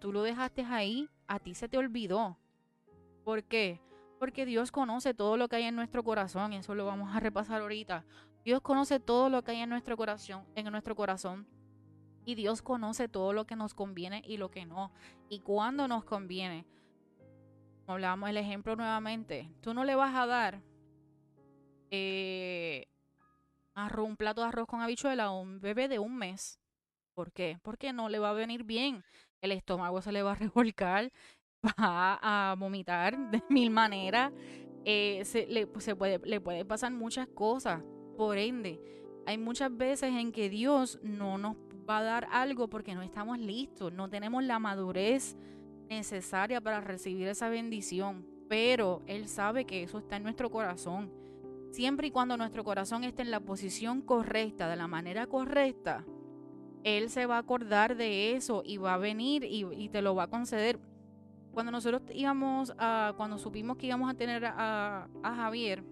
Tú 0.00 0.12
lo 0.12 0.24
dejaste 0.24 0.64
ahí, 0.64 1.08
a 1.28 1.38
ti 1.38 1.54
se 1.54 1.68
te 1.68 1.78
olvidó. 1.78 2.36
¿Por 3.22 3.44
qué? 3.44 3.80
Porque 4.18 4.44
Dios 4.44 4.72
conoce 4.72 5.14
todo 5.14 5.36
lo 5.36 5.46
que 5.46 5.54
hay 5.54 5.64
en 5.66 5.76
nuestro 5.76 6.02
corazón, 6.02 6.52
eso 6.52 6.74
lo 6.74 6.84
vamos 6.84 7.14
a 7.14 7.20
repasar 7.20 7.60
ahorita. 7.60 8.04
Dios 8.44 8.60
conoce 8.60 8.98
todo 8.98 9.30
lo 9.30 9.44
que 9.44 9.52
hay 9.52 9.60
en 9.60 9.70
nuestro 9.70 9.96
corazón, 9.96 10.44
en 10.56 10.68
nuestro 10.72 10.96
corazón. 10.96 11.46
Y 12.24 12.34
Dios 12.34 12.62
conoce 12.62 13.08
todo 13.08 13.32
lo 13.32 13.46
que 13.46 13.56
nos 13.56 13.74
conviene 13.74 14.22
y 14.26 14.36
lo 14.36 14.50
que 14.50 14.66
no. 14.66 14.92
Y 15.28 15.40
cuando 15.40 15.88
nos 15.88 16.04
conviene. 16.04 16.66
Hablamos 17.86 18.28
el 18.30 18.36
ejemplo 18.36 18.76
nuevamente. 18.76 19.50
Tú 19.60 19.74
no 19.74 19.84
le 19.84 19.94
vas 19.96 20.14
a 20.14 20.26
dar 20.26 20.62
eh, 21.90 22.86
un 23.98 24.16
plato 24.16 24.42
de 24.42 24.48
arroz 24.48 24.66
con 24.66 24.80
habichuela 24.80 25.24
a 25.24 25.30
un 25.32 25.60
bebé 25.60 25.88
de 25.88 25.98
un 25.98 26.16
mes. 26.16 26.60
¿Por 27.14 27.32
qué? 27.32 27.58
Porque 27.62 27.92
no 27.92 28.08
le 28.08 28.18
va 28.18 28.30
a 28.30 28.34
venir 28.34 28.64
bien. 28.64 29.02
El 29.40 29.52
estómago 29.52 30.00
se 30.02 30.12
le 30.12 30.22
va 30.22 30.32
a 30.32 30.34
revolcar, 30.36 31.10
va 31.64 32.18
a 32.22 32.54
vomitar 32.56 33.18
de 33.30 33.42
mil 33.48 33.70
maneras. 33.70 34.32
eh, 34.84 35.22
se, 35.24 35.46
le, 35.46 35.68
se 35.78 35.94
puede, 35.96 36.20
le 36.24 36.40
puede 36.40 36.64
pasar 36.64 36.92
muchas 36.92 37.26
cosas. 37.28 37.82
Por 38.16 38.38
ende, 38.38 38.80
hay 39.26 39.38
muchas 39.38 39.74
veces 39.76 40.12
en 40.14 40.32
que 40.32 40.48
Dios 40.48 40.98
no 41.02 41.38
nos 41.38 41.56
va 41.90 41.98
a 41.98 42.02
dar 42.02 42.28
algo 42.30 42.68
porque 42.68 42.94
no 42.94 43.02
estamos 43.02 43.38
listos, 43.40 43.92
no 43.92 44.08
tenemos 44.08 44.44
la 44.44 44.60
madurez 44.60 45.36
necesaria 45.88 46.60
para 46.60 46.80
recibir 46.80 47.26
esa 47.26 47.48
bendición. 47.48 48.24
Pero 48.48 49.02
Él 49.06 49.28
sabe 49.28 49.64
que 49.64 49.82
eso 49.82 49.98
está 49.98 50.16
en 50.16 50.22
nuestro 50.22 50.50
corazón. 50.50 51.12
Siempre 51.72 52.08
y 52.08 52.10
cuando 52.10 52.36
nuestro 52.36 52.64
corazón 52.64 53.02
esté 53.04 53.22
en 53.22 53.30
la 53.32 53.40
posición 53.40 54.02
correcta, 54.02 54.68
de 54.68 54.76
la 54.76 54.86
manera 54.86 55.26
correcta, 55.26 56.04
Él 56.84 57.10
se 57.10 57.26
va 57.26 57.36
a 57.36 57.40
acordar 57.40 57.96
de 57.96 58.34
eso 58.36 58.62
y 58.64 58.76
va 58.76 58.94
a 58.94 58.98
venir 58.98 59.44
y, 59.44 59.88
te 59.88 60.00
lo 60.00 60.14
va 60.14 60.24
a 60.24 60.30
conceder. 60.30 60.78
Cuando 61.52 61.72
nosotros 61.72 62.02
íbamos 62.14 62.72
a, 62.78 63.14
cuando 63.16 63.36
supimos 63.36 63.76
que 63.76 63.86
íbamos 63.86 64.08
a 64.08 64.14
tener 64.14 64.44
a, 64.46 65.08
Javier, 65.22 65.82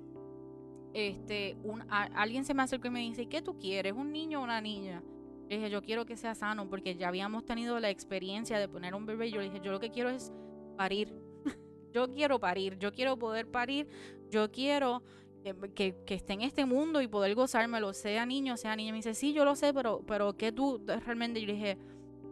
este, 0.94 1.56
un, 1.64 1.84
alguien 1.90 2.44
se 2.44 2.54
me 2.54 2.62
acercó 2.62 2.86
y 2.86 2.90
me 2.90 3.00
dice, 3.00 3.26
¿qué 3.26 3.42
tú 3.42 3.58
quieres? 3.58 3.92
¿Un 3.92 4.12
niño 4.12 4.40
o 4.40 4.44
una 4.44 4.60
niña? 4.60 5.02
Le 5.48 5.56
dije, 5.56 5.70
yo 5.70 5.80
quiero 5.82 6.04
que 6.04 6.16
sea 6.16 6.34
sano 6.34 6.68
porque 6.68 6.94
ya 6.96 7.08
habíamos 7.08 7.44
tenido 7.44 7.80
la 7.80 7.90
experiencia 7.90 8.58
de 8.58 8.68
poner 8.68 8.94
un 8.94 9.06
bebé 9.06 9.30
yo 9.30 9.38
le 9.40 9.44
dije, 9.44 9.60
yo 9.62 9.72
lo 9.72 9.80
que 9.80 9.90
quiero 9.90 10.10
es 10.10 10.32
parir. 10.76 11.14
yo 11.92 12.12
quiero 12.12 12.38
parir, 12.38 12.78
yo 12.78 12.92
quiero 12.92 13.18
poder 13.18 13.50
parir, 13.50 13.88
yo 14.30 14.50
quiero 14.50 15.02
que, 15.42 15.54
que- 15.74 15.96
que 16.04 16.14
esté 16.14 16.34
en 16.34 16.42
este 16.42 16.66
mundo 16.66 17.00
y 17.00 17.08
poder 17.08 17.34
gozármelo, 17.34 17.94
sea 17.94 18.26
niño, 18.26 18.56
sea 18.58 18.76
niña. 18.76 18.92
Me 18.92 18.98
dice, 18.98 19.14
sí, 19.14 19.32
yo 19.32 19.44
lo 19.46 19.56
sé, 19.56 19.72
pero, 19.72 20.02
pero 20.06 20.36
¿qué 20.36 20.52
tú 20.52 20.82
realmente? 20.86 21.40
Yo 21.40 21.46
le 21.46 21.54
dije, 21.54 21.78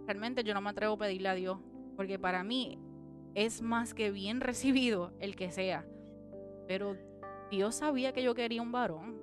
realmente 0.06 0.44
yo 0.44 0.52
no 0.52 0.60
me 0.60 0.70
atrevo 0.70 0.94
a 0.94 0.98
pedirle 0.98 1.28
a 1.30 1.34
Dios 1.34 1.58
porque 1.96 2.18
para 2.18 2.44
mí 2.44 2.78
es 3.34 3.62
más 3.62 3.94
que 3.94 4.10
bien 4.10 4.40
recibido 4.42 5.12
el 5.20 5.36
que 5.36 5.50
sea. 5.50 5.86
Pero 6.68 6.96
Dios 7.50 7.76
sabía 7.76 8.12
que 8.12 8.22
yo 8.22 8.34
quería 8.34 8.60
un 8.60 8.72
varón. 8.72 9.16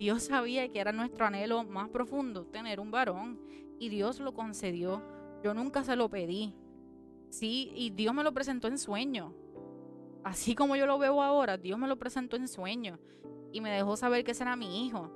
Dios 0.00 0.22
sabía 0.22 0.66
que 0.72 0.80
era 0.80 0.92
nuestro 0.92 1.26
anhelo 1.26 1.62
más 1.62 1.90
profundo, 1.90 2.46
tener 2.46 2.80
un 2.80 2.90
varón. 2.90 3.38
Y 3.78 3.90
Dios 3.90 4.18
lo 4.18 4.32
concedió. 4.32 5.02
Yo 5.44 5.52
nunca 5.52 5.84
se 5.84 5.94
lo 5.94 6.08
pedí. 6.08 6.54
Sí, 7.28 7.70
y 7.74 7.90
Dios 7.90 8.14
me 8.14 8.24
lo 8.24 8.32
presentó 8.32 8.66
en 8.66 8.78
sueño. 8.78 9.34
Así 10.24 10.54
como 10.54 10.74
yo 10.74 10.86
lo 10.86 10.98
veo 10.98 11.22
ahora, 11.22 11.58
Dios 11.58 11.78
me 11.78 11.86
lo 11.86 11.98
presentó 11.98 12.36
en 12.36 12.48
sueño. 12.48 12.98
Y 13.52 13.60
me 13.60 13.70
dejó 13.70 13.94
saber 13.94 14.24
que 14.24 14.30
ese 14.30 14.42
era 14.42 14.56
mi 14.56 14.86
hijo. 14.86 15.10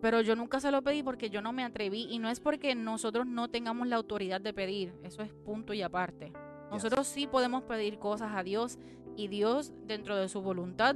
Pero 0.00 0.20
yo 0.20 0.36
nunca 0.36 0.60
se 0.60 0.70
lo 0.70 0.82
pedí 0.82 1.02
porque 1.02 1.28
yo 1.28 1.42
no 1.42 1.52
me 1.52 1.64
atreví 1.64 2.06
y 2.08 2.20
no 2.20 2.28
es 2.30 2.38
porque 2.38 2.76
nosotros 2.76 3.26
no 3.26 3.50
tengamos 3.50 3.88
la 3.88 3.96
autoridad 3.96 4.40
de 4.40 4.54
pedir, 4.54 4.94
eso 5.02 5.22
es 5.22 5.32
punto 5.32 5.74
y 5.74 5.82
aparte. 5.82 6.32
Nosotros 6.70 7.08
sí 7.08 7.26
podemos 7.26 7.64
pedir 7.64 7.98
cosas 7.98 8.30
a 8.36 8.44
Dios 8.44 8.78
y 9.16 9.26
Dios 9.26 9.72
dentro 9.84 10.16
de 10.16 10.28
su 10.28 10.40
voluntad 10.42 10.94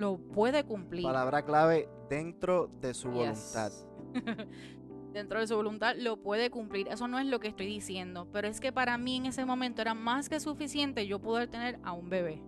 lo 0.00 0.16
puede 0.18 0.64
cumplir. 0.64 1.04
Palabra 1.04 1.44
clave, 1.44 1.88
dentro 2.08 2.68
de 2.80 2.94
su 2.94 3.12
Yes. 3.12 3.54
voluntad. 3.54 3.72
dentro 5.12 5.40
de 5.40 5.46
su 5.46 5.56
voluntad 5.56 5.94
lo 5.96 6.16
puede 6.16 6.50
cumplir. 6.50 6.88
Eso 6.88 7.06
no 7.06 7.18
es 7.18 7.26
lo 7.26 7.38
que 7.38 7.48
estoy 7.48 7.66
diciendo, 7.66 8.26
pero 8.32 8.48
es 8.48 8.60
que 8.60 8.72
para 8.72 8.96
mí 8.98 9.16
en 9.16 9.26
ese 9.26 9.44
momento 9.44 9.82
era 9.82 9.94
más 9.94 10.28
que 10.28 10.40
suficiente 10.40 11.06
yo 11.06 11.20
poder 11.20 11.48
tener 11.48 11.78
a 11.84 11.92
un 11.92 12.08
bebé. 12.08 12.42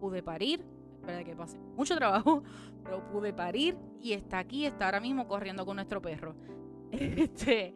Pude 0.00 0.22
parir, 0.22 0.64
espera 1.00 1.24
que 1.24 1.34
pase 1.34 1.58
mucho 1.76 1.96
trabajo, 1.96 2.42
pero 2.84 3.08
pude 3.10 3.32
parir 3.32 3.76
y 4.00 4.12
está 4.12 4.38
aquí, 4.38 4.66
está 4.66 4.84
ahora 4.84 5.00
mismo 5.00 5.26
corriendo 5.26 5.64
con 5.66 5.76
nuestro 5.76 6.00
perro. 6.02 6.34
Este, 6.90 7.74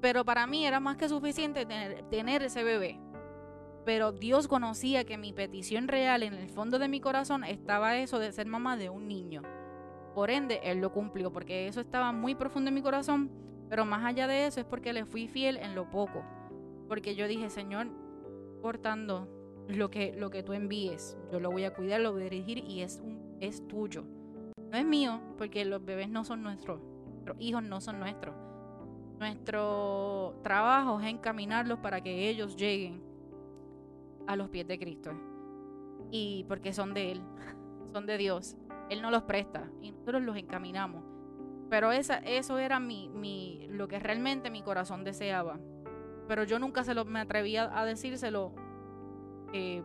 pero 0.00 0.24
para 0.24 0.46
mí 0.46 0.66
era 0.66 0.80
más 0.80 0.96
que 0.96 1.08
suficiente 1.08 1.64
tener, 1.64 2.02
tener 2.10 2.42
ese 2.42 2.62
bebé. 2.64 3.00
Pero 3.86 4.10
Dios 4.10 4.48
conocía 4.48 5.04
que 5.04 5.16
mi 5.16 5.32
petición 5.32 5.86
real 5.86 6.24
en 6.24 6.34
el 6.34 6.48
fondo 6.48 6.80
de 6.80 6.88
mi 6.88 7.00
corazón 7.00 7.44
estaba 7.44 7.96
eso 7.96 8.18
de 8.18 8.32
ser 8.32 8.48
mamá 8.48 8.76
de 8.76 8.90
un 8.90 9.06
niño. 9.06 9.42
Por 10.12 10.28
ende, 10.28 10.58
Él 10.64 10.80
lo 10.80 10.92
cumplió, 10.92 11.32
porque 11.32 11.68
eso 11.68 11.80
estaba 11.80 12.10
muy 12.10 12.34
profundo 12.34 12.68
en 12.68 12.74
mi 12.74 12.82
corazón. 12.82 13.30
Pero 13.68 13.84
más 13.84 14.04
allá 14.04 14.26
de 14.26 14.46
eso 14.46 14.58
es 14.58 14.66
porque 14.66 14.92
le 14.92 15.04
fui 15.04 15.28
fiel 15.28 15.56
en 15.58 15.76
lo 15.76 15.88
poco. 15.88 16.24
Porque 16.88 17.14
yo 17.14 17.28
dije, 17.28 17.48
Señor, 17.48 17.86
portando 18.60 19.28
lo 19.68 19.88
que, 19.88 20.16
lo 20.16 20.30
que 20.30 20.42
tú 20.42 20.52
envíes, 20.52 21.16
yo 21.30 21.38
lo 21.38 21.52
voy 21.52 21.62
a 21.62 21.72
cuidar, 21.72 22.00
lo 22.00 22.10
voy 22.10 22.22
a 22.22 22.24
dirigir 22.24 22.58
y 22.58 22.80
es, 22.80 23.00
es 23.38 23.68
tuyo. 23.68 24.02
No 24.68 24.76
es 24.76 24.84
mío, 24.84 25.20
porque 25.38 25.64
los 25.64 25.84
bebés 25.84 26.08
no 26.08 26.24
son 26.24 26.42
nuestros, 26.42 26.80
nuestros 27.12 27.36
hijos 27.38 27.62
no 27.62 27.80
son 27.80 28.00
nuestros. 28.00 28.34
Nuestro 29.20 30.40
trabajo 30.42 30.98
es 31.00 31.06
encaminarlos 31.06 31.78
para 31.78 32.00
que 32.00 32.28
ellos 32.28 32.56
lleguen 32.56 33.05
a 34.26 34.36
los 34.36 34.48
pies 34.48 34.66
de 34.66 34.78
Cristo. 34.78 35.10
Y 36.10 36.44
porque 36.48 36.72
son 36.72 36.94
de 36.94 37.12
Él, 37.12 37.22
son 37.92 38.06
de 38.06 38.18
Dios. 38.18 38.56
Él 38.88 39.02
no 39.02 39.10
los 39.10 39.22
presta 39.24 39.70
y 39.82 39.92
nosotros 39.92 40.22
los 40.22 40.36
encaminamos. 40.36 41.04
Pero 41.68 41.90
esa, 41.90 42.18
eso 42.18 42.58
era 42.58 42.78
mi, 42.78 43.08
mi, 43.08 43.66
lo 43.68 43.88
que 43.88 43.98
realmente 43.98 44.50
mi 44.50 44.62
corazón 44.62 45.02
deseaba. 45.02 45.58
Pero 46.28 46.44
yo 46.44 46.58
nunca 46.58 46.84
se 46.84 46.94
lo, 46.94 47.04
me 47.04 47.20
atrevía 47.20 47.70
a 47.76 47.84
decírselo 47.84 48.52
eh, 49.52 49.82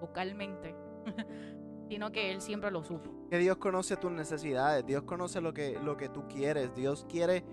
vocalmente, 0.00 0.74
sino 1.88 2.10
que 2.10 2.32
Él 2.32 2.40
siempre 2.40 2.70
lo 2.70 2.82
supo. 2.82 3.10
Que 3.30 3.38
Dios 3.38 3.56
conoce 3.56 3.96
tus 3.96 4.10
necesidades, 4.10 4.84
Dios 4.84 5.04
conoce 5.04 5.40
lo 5.40 5.54
que, 5.54 5.78
lo 5.80 5.96
que 5.96 6.08
tú 6.08 6.26
quieres, 6.28 6.74
Dios 6.74 7.06
quiere 7.08 7.44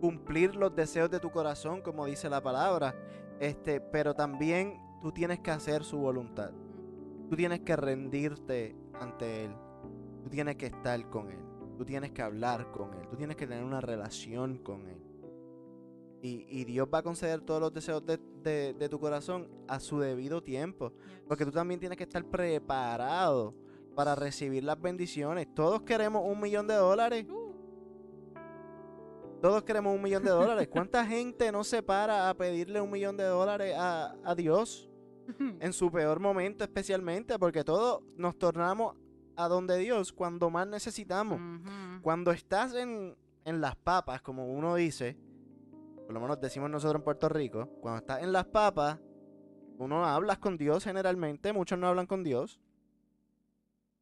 cumplir 0.00 0.54
los 0.56 0.74
deseos 0.74 1.10
de 1.10 1.20
tu 1.20 1.30
corazón, 1.30 1.80
como 1.80 2.06
dice 2.06 2.28
la 2.28 2.42
palabra. 2.42 2.94
Este, 3.40 3.80
pero 3.80 4.14
también 4.14 4.80
tú 5.02 5.12
tienes 5.12 5.40
que 5.40 5.50
hacer 5.50 5.84
su 5.84 5.98
voluntad. 5.98 6.50
Tú 7.28 7.36
tienes 7.36 7.60
que 7.60 7.76
rendirte 7.76 8.76
ante 9.00 9.44
Él. 9.46 9.52
Tú 10.22 10.30
tienes 10.30 10.56
que 10.56 10.66
estar 10.66 11.08
con 11.10 11.30
Él. 11.30 11.38
Tú 11.76 11.84
tienes 11.84 12.12
que 12.12 12.22
hablar 12.22 12.70
con 12.70 12.94
Él. 12.94 13.08
Tú 13.08 13.16
tienes 13.16 13.36
que 13.36 13.46
tener 13.46 13.64
una 13.64 13.80
relación 13.80 14.58
con 14.58 14.86
Él. 14.88 14.98
Y, 16.22 16.46
y 16.48 16.64
Dios 16.64 16.88
va 16.92 16.98
a 16.98 17.02
conceder 17.02 17.40
todos 17.42 17.60
los 17.60 17.72
deseos 17.74 18.04
de, 18.06 18.18
de- 18.42 18.72
de 18.74 18.88
tu 18.88 18.98
corazón 18.98 19.48
a 19.68 19.78
su 19.80 19.98
debido 19.98 20.42
tiempo. 20.42 20.92
Porque 21.28 21.44
tú 21.44 21.50
también 21.50 21.80
tienes 21.80 21.98
que 21.98 22.04
estar 22.04 22.24
preparado 22.24 23.54
para 23.94 24.14
recibir 24.14 24.64
las 24.64 24.80
bendiciones. 24.80 25.46
Todos 25.54 25.82
queremos 25.82 26.22
un 26.24 26.40
millón 26.40 26.66
de 26.66 26.74
dólares. 26.74 27.26
Todos 29.44 29.62
queremos 29.62 29.94
un 29.94 30.00
millón 30.00 30.24
de 30.24 30.30
dólares. 30.30 30.68
¿Cuánta 30.68 31.04
gente 31.04 31.52
no 31.52 31.64
se 31.64 31.82
para 31.82 32.30
a 32.30 32.34
pedirle 32.34 32.80
un 32.80 32.90
millón 32.90 33.18
de 33.18 33.24
dólares 33.24 33.74
a, 33.76 34.16
a 34.24 34.34
Dios? 34.34 34.88
En 35.60 35.74
su 35.74 35.92
peor 35.92 36.18
momento 36.18 36.64
especialmente. 36.64 37.38
Porque 37.38 37.62
todos 37.62 38.02
nos 38.16 38.38
tornamos 38.38 38.96
a 39.36 39.46
donde 39.48 39.76
Dios 39.76 40.14
cuando 40.14 40.48
más 40.48 40.66
necesitamos. 40.66 41.38
Cuando 42.00 42.30
estás 42.30 42.72
en, 42.74 43.18
en 43.44 43.60
las 43.60 43.76
papas, 43.76 44.22
como 44.22 44.46
uno 44.50 44.76
dice, 44.76 45.18
por 46.06 46.14
lo 46.14 46.20
menos 46.20 46.40
decimos 46.40 46.70
nosotros 46.70 47.00
en 47.00 47.04
Puerto 47.04 47.28
Rico, 47.28 47.68
cuando 47.82 47.98
estás 47.98 48.22
en 48.22 48.32
las 48.32 48.46
papas, 48.46 48.98
uno 49.76 50.06
hablas 50.06 50.38
con 50.38 50.56
Dios 50.56 50.84
generalmente, 50.84 51.52
muchos 51.52 51.78
no 51.78 51.86
hablan 51.88 52.06
con 52.06 52.24
Dios. 52.24 52.62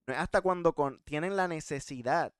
No 0.06 0.14
es 0.14 0.20
hasta 0.20 0.40
cuando 0.40 0.72
con- 0.72 1.00
tienen 1.02 1.34
la 1.34 1.48
necesidad, 1.48 2.32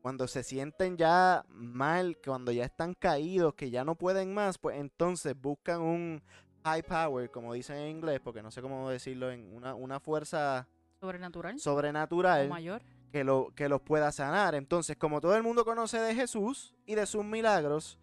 cuando 0.00 0.26
se 0.26 0.42
sienten 0.42 0.96
ya 0.96 1.44
mal, 1.48 2.16
cuando 2.24 2.52
ya 2.52 2.64
están 2.64 2.94
caídos, 2.94 3.54
que 3.54 3.70
ya 3.70 3.84
no 3.84 3.94
pueden 3.94 4.32
más, 4.32 4.58
pues 4.58 4.78
entonces 4.78 5.34
buscan 5.40 5.80
un 5.80 6.22
high 6.64 6.82
power, 6.82 7.30
como 7.30 7.52
dicen 7.52 7.76
en 7.76 7.96
inglés, 7.96 8.20
porque 8.22 8.42
no 8.42 8.50
sé 8.50 8.62
cómo 8.62 8.90
decirlo, 8.90 9.30
en 9.30 9.52
una, 9.54 9.74
una 9.74 10.00
fuerza 10.00 10.66
Sobrenatural. 11.00 12.46
o 12.46 12.48
mayor. 12.48 12.82
que, 13.12 13.24
lo, 13.24 13.52
que 13.54 13.68
los 13.68 13.80
pueda 13.80 14.12
sanar. 14.12 14.54
Entonces, 14.54 14.96
como 14.96 15.20
todo 15.20 15.36
el 15.36 15.42
mundo 15.42 15.64
conoce 15.64 15.98
de 15.98 16.14
Jesús 16.14 16.74
y 16.86 16.94
de 16.94 17.06
sus 17.06 17.24
milagros, 17.24 17.98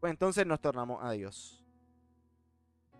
pues 0.00 0.10
entonces 0.10 0.46
nos 0.46 0.60
tornamos 0.60 1.02
a 1.02 1.12
Dios. 1.12 1.64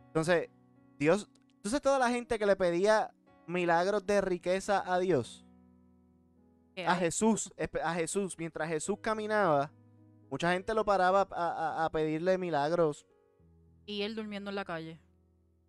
Entonces, 0.07 0.51
Dios, 0.99 1.29
entonces 1.57 1.81
toda 1.81 1.99
la 1.99 2.11
gente 2.11 2.39
que 2.39 2.47
le 2.47 2.57
pedía 2.57 3.13
milagros 3.47 4.07
de 4.07 4.21
riqueza 4.21 4.83
a 4.87 4.99
Dios, 4.99 5.47
a. 6.77 6.97
Jesús, 6.97 7.53
a 7.83 7.95
Jesús, 7.95 8.37
mientras 8.39 8.69
Jesús 8.69 8.97
caminaba, 9.01 9.71
mucha 10.31 10.53
gente 10.53 10.75
lo 10.75 10.85
paraba 10.85 11.27
a, 11.31 11.49
a- 11.81 11.85
a 11.85 11.91
pedirle 11.91 12.39
milagros 12.39 13.07
Y 13.87 14.03
él 14.03 14.15
durmiendo 14.15 14.51
en 14.51 14.57
la 14.57 14.65
calle. 14.65 15.01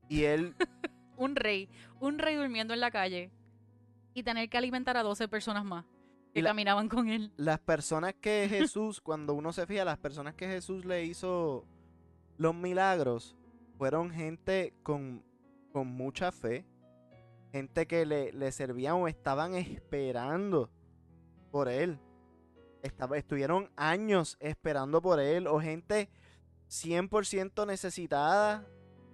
y 0.10 0.24
él, 0.24 0.56
Un 1.18 1.36
rey. 1.36 1.70
Un 2.00 2.18
rey 2.20 2.36
durmiendo 2.36 2.74
en 2.74 2.80
la 2.80 2.90
calle. 2.92 3.32
Y 4.16 4.24
tener 4.24 4.50
que 4.50 4.58
alimentar 4.58 4.98
a 4.98 5.04
12 5.04 5.28
personas 5.28 5.64
más 5.66 5.86
que 6.34 6.42
la- 6.42 6.50
caminaban 6.50 6.90
con 6.90 7.08
él. 7.10 7.32
las 7.38 7.60
personas 7.60 8.14
que 8.20 8.48
Jesús, 8.50 9.00
cuando 9.02 9.34
uno 9.34 9.54
se 9.54 9.68
fija, 9.68 9.86
las 9.86 9.98
personas 10.00 10.34
que 10.36 10.48
Jesús 10.48 10.86
le 10.86 11.04
hizo 11.06 11.66
los 12.38 12.56
milagros, 12.56 13.36
fueron 13.78 14.10
gente 14.12 14.74
con, 14.84 15.24
con 15.72 15.88
mucha 15.88 16.32
fe, 16.32 16.66
gente 17.52 17.86
que 17.86 18.06
le, 18.06 18.32
le 18.34 18.52
servían 18.52 18.96
o 18.96 19.08
estaban 19.08 19.54
esperando 19.56 20.70
por 21.54 21.70
él. 21.70 22.00
Estaba, 22.82 23.16
estuvieron 23.16 23.70
años 23.78 24.38
esperando 24.40 25.04
por 25.04 25.20
él, 25.20 25.46
o 25.46 25.60
gente 25.62 26.10
100% 26.68 27.68
necesitada, 27.68 28.66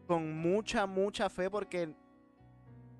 con 0.08 0.38
mucha, 0.40 0.88
mucha 0.88 1.30
fe, 1.30 1.50
porque 1.50 1.94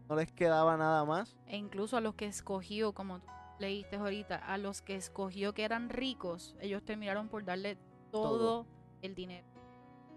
no 0.10 0.16
les 0.18 0.30
quedaba 0.34 0.76
nada 0.76 1.06
más. 1.06 1.38
E 1.48 1.56
incluso 1.56 1.96
a 1.96 2.02
los 2.02 2.16
que 2.16 2.26
escogió, 2.26 2.92
como 2.94 3.22
tú 3.22 3.28
leíste 3.60 3.96
ahorita, 3.96 4.36
a 4.36 4.58
los 4.58 4.82
que 4.82 4.98
escogió 4.98 5.54
que 5.54 5.64
eran 5.64 5.88
ricos, 5.90 6.58
ellos 6.60 6.84
terminaron 6.84 7.30
por 7.30 7.46
darle 7.46 7.78
todo, 8.12 8.38
Todo. 8.38 8.68
el 9.02 9.16
dinero. 9.16 9.48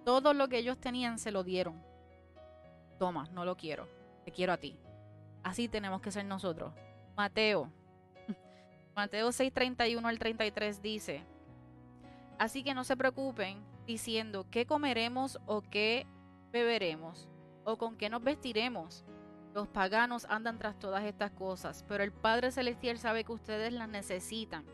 Todo 0.04 0.34
lo 0.34 0.48
que 0.48 0.58
ellos 0.58 0.78
tenían 0.78 1.20
se 1.20 1.30
lo 1.30 1.44
dieron. 1.44 1.80
Toma, 2.98 3.28
no 3.32 3.44
lo 3.44 3.56
quiero. 3.56 3.86
Te 4.24 4.32
quiero 4.32 4.52
a 4.52 4.56
ti. 4.56 4.76
Así 5.44 5.68
tenemos 5.68 6.00
que 6.00 6.10
ser 6.10 6.24
nosotros. 6.24 6.74
Mateo. 7.16 7.70
Mateo 8.94 9.28
6:31 9.30 10.06
al 10.06 10.18
33 10.18 10.82
dice, 10.82 11.22
Así 12.38 12.62
que 12.62 12.74
no 12.74 12.84
se 12.84 12.96
preocupen 12.96 13.62
diciendo 13.86 14.46
qué 14.50 14.66
comeremos 14.66 15.38
o 15.46 15.62
qué 15.62 16.06
beberemos 16.50 17.28
o 17.64 17.78
con 17.78 17.96
qué 17.96 18.10
nos 18.10 18.22
vestiremos. 18.22 19.04
Los 19.54 19.68
paganos 19.68 20.24
andan 20.30 20.58
tras 20.58 20.78
todas 20.78 21.04
estas 21.04 21.30
cosas, 21.30 21.84
pero 21.86 22.02
el 22.02 22.10
Padre 22.12 22.50
Celestial 22.50 22.98
sabe 22.98 23.22
que 23.24 23.32
ustedes 23.32 23.72
las 23.72 23.88
necesitan. 23.88 24.64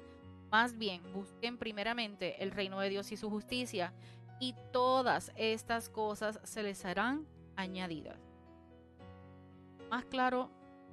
Más 0.50 0.78
bien, 0.78 1.02
busquen 1.12 1.58
primeramente 1.58 2.42
el 2.42 2.52
reino 2.52 2.80
de 2.80 2.88
Dios 2.88 3.12
y 3.12 3.16
su 3.16 3.28
justicia, 3.28 3.92
y 4.40 4.54
todas 4.72 5.32
estas 5.36 5.88
cosas 5.90 6.40
se 6.44 6.62
les 6.62 6.78
serán 6.78 7.26
añadidas. 7.56 8.18
Más 9.90 10.04
claro, 10.04 10.48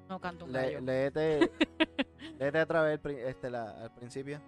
no 0.10 0.20
canto 0.20 0.46
un 0.46 0.52
Le- 0.52 0.60
gallo. 0.62 0.82
léete, 0.82 1.52
léete 2.40 2.62
otra 2.62 2.82
vez 2.84 3.00
este, 3.06 3.50
la- 3.50 3.84
al 3.84 3.92
principio. 3.92 4.40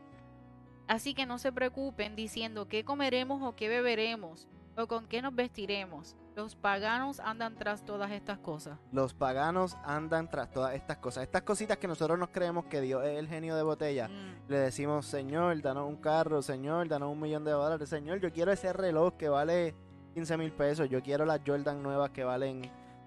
Así 0.88 1.14
que 1.14 1.26
no 1.26 1.38
se 1.38 1.52
preocupen 1.52 2.16
diciendo 2.16 2.68
qué 2.68 2.86
comeremos 2.86 3.42
o 3.44 3.56
qué 3.56 3.68
beberemos, 3.68 4.48
o 4.78 4.88
con 4.88 5.06
qué 5.08 5.22
nos 5.22 5.36
vestiremos. 5.36 6.16
Los 6.36 6.56
paganos 6.56 7.20
andan 7.20 7.56
tras 7.58 7.84
todas 7.84 8.12
estas 8.12 8.38
cosas. 8.38 8.78
Los 8.92 9.14
paganos 9.14 9.76
andan 9.84 10.30
tras 10.30 10.52
todas 10.52 10.76
estas 10.76 10.98
cosas. 10.98 11.24
Estas 11.24 11.42
cositas 11.42 11.78
que 11.78 11.88
nosotros 11.88 12.18
nos 12.18 12.30
creemos 12.30 12.66
que 12.66 12.80
Dios 12.80 13.04
es 13.04 13.18
el 13.18 13.28
genio 13.28 13.56
de 13.56 13.64
botella. 13.64 14.08
Mm. 14.08 14.50
Le 14.50 14.60
decimos, 14.60 15.08
Señor, 15.08 15.60
danos 15.62 15.90
un 15.90 15.98
carro, 15.98 16.42
Señor, 16.42 16.88
danos 16.88 17.12
un 17.12 17.20
millón 17.20 17.44
de 17.44 17.52
dólares. 17.52 17.90
Señor, 17.90 18.20
yo 18.20 18.32
quiero 18.32 18.52
ese 18.52 18.72
reloj 18.72 19.16
que 19.18 19.30
vale 19.30 19.74
15 20.14 20.38
mil 20.38 20.52
pesos. 20.52 20.88
Yo 20.90 21.02
quiero 21.02 21.26
las 21.26 21.42
Jordan 21.46 21.82
nuevas 21.82 22.12
que 22.12 22.24
valen 22.24 22.62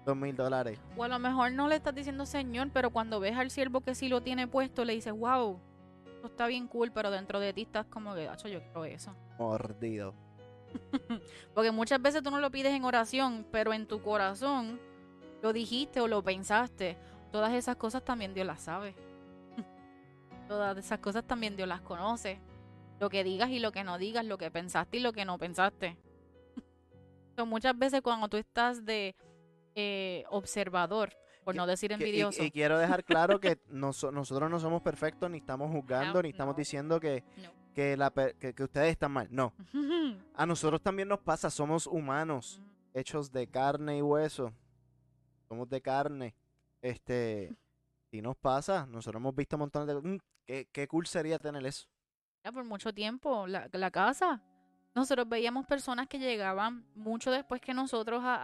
2 0.05 0.15
mil 0.15 0.35
dólares. 0.35 0.79
O 0.97 1.03
a 1.03 1.07
lo 1.07 1.19
mejor 1.19 1.51
no 1.51 1.67
le 1.67 1.75
estás 1.75 1.93
diciendo 1.93 2.25
Señor, 2.25 2.69
pero 2.73 2.89
cuando 2.89 3.19
ves 3.19 3.37
al 3.37 3.51
siervo 3.51 3.81
que 3.81 3.95
sí 3.95 4.09
lo 4.09 4.21
tiene 4.21 4.47
puesto, 4.47 4.83
le 4.85 4.93
dices, 4.93 5.13
wow, 5.13 5.59
Esto 6.15 6.27
está 6.27 6.47
bien 6.47 6.67
cool, 6.67 6.91
pero 6.91 7.09
dentro 7.09 7.39
de 7.39 7.51
ti 7.51 7.63
estás 7.63 7.85
como 7.87 8.13
que, 8.13 8.27
"Acho, 8.27 8.47
yo 8.47 8.61
quiero 8.61 8.85
eso. 8.85 9.15
Mordido. 9.39 10.13
Porque 11.55 11.71
muchas 11.71 11.99
veces 12.01 12.21
tú 12.21 12.29
no 12.29 12.39
lo 12.39 12.51
pides 12.51 12.73
en 12.73 12.83
oración, 12.85 13.45
pero 13.51 13.73
en 13.73 13.87
tu 13.87 14.01
corazón 14.01 14.79
lo 15.41 15.51
dijiste 15.51 15.99
o 15.99 16.07
lo 16.07 16.23
pensaste. 16.23 16.95
Todas 17.31 17.53
esas 17.53 17.75
cosas 17.75 18.03
también 18.03 18.33
Dios 18.35 18.45
las 18.45 18.61
sabe. 18.61 18.93
Todas 20.47 20.77
esas 20.77 20.99
cosas 20.99 21.23
también 21.23 21.55
Dios 21.55 21.67
las 21.67 21.81
conoce. 21.81 22.39
Lo 22.99 23.09
que 23.09 23.23
digas 23.23 23.49
y 23.49 23.59
lo 23.59 23.71
que 23.71 23.83
no 23.83 23.97
digas, 23.97 24.23
lo 24.23 24.37
que 24.37 24.51
pensaste 24.51 24.97
y 24.97 24.99
lo 24.99 25.13
que 25.13 25.25
no 25.25 25.37
pensaste. 25.37 25.97
So, 27.35 27.45
muchas 27.45 27.75
veces 27.77 28.01
cuando 28.01 28.27
tú 28.27 28.37
estás 28.37 28.85
de 28.85 29.15
eh, 29.75 30.23
observador, 30.29 31.13
por 31.43 31.55
no 31.55 31.65
decir 31.65 31.89
Que- 31.89 31.95
y- 31.95 31.97
envidioso, 31.97 32.43
Y, 32.43 32.51
quiero 32.51 32.77
dejar 32.77 33.03
claro 33.03 33.39
que 33.39 33.57
noso- 33.69 34.11
nosotros 34.11 34.49
no 34.49 34.59
somos 34.59 34.81
perfectos, 34.81 35.29
ni 35.29 35.39
estamos 35.39 35.71
juzgando, 35.71 36.15
No, 36.15 36.21
ni 36.23 36.29
estamos 36.29 36.53
no. 36.55 36.57
diciendo 36.57 36.99
que, 36.99 37.23
No. 37.37 37.49
que, 37.73 37.97
la, 37.97 38.09
per- 38.11 38.35
que, 38.35 38.53
que 38.53 38.63
ustedes 38.63 38.91
están 38.91 39.11
mal. 39.11 39.27
No. 39.31 39.53
A 40.35 40.45
nosotros 40.45 40.81
también 40.81 41.07
nos 41.07 41.19
pasa, 41.19 41.49
somos 41.49 41.87
humanos, 41.87 42.61
hechos 42.93 43.31
de 43.31 43.47
carne 43.47 43.97
y 43.97 44.01
hueso. 44.01 44.53
Somos 45.47 45.69
de 45.69 45.81
carne. 45.81 46.35
Este, 46.81 47.53
si 48.09 48.21
nos 48.21 48.35
pasa, 48.37 48.85
nosotros 48.87 49.19
hemos 49.19 49.35
visto 49.35 49.57
montones 49.57 49.87
de... 49.87 50.01
Mm, 50.01 50.17
qué, 50.45 50.67
qué 50.71 50.87
cool 50.87 51.05
sería 51.07 51.37
tener 51.39 51.65
eso. 51.65 51.87
Ya 52.43 52.51
por 52.51 52.63
mucho 52.65 52.91
tiempo, 52.93 53.45
la, 53.47 53.69
la 53.71 53.91
casa. 53.91 54.41
Nosotros 54.93 55.27
veíamos 55.29 55.65
personas 55.65 56.07
que 56.07 56.19
llegaban 56.19 56.85
mucho 56.95 57.31
después 57.31 57.61
que 57.61 57.73
nosotros 57.73 58.21
a, 58.23 58.35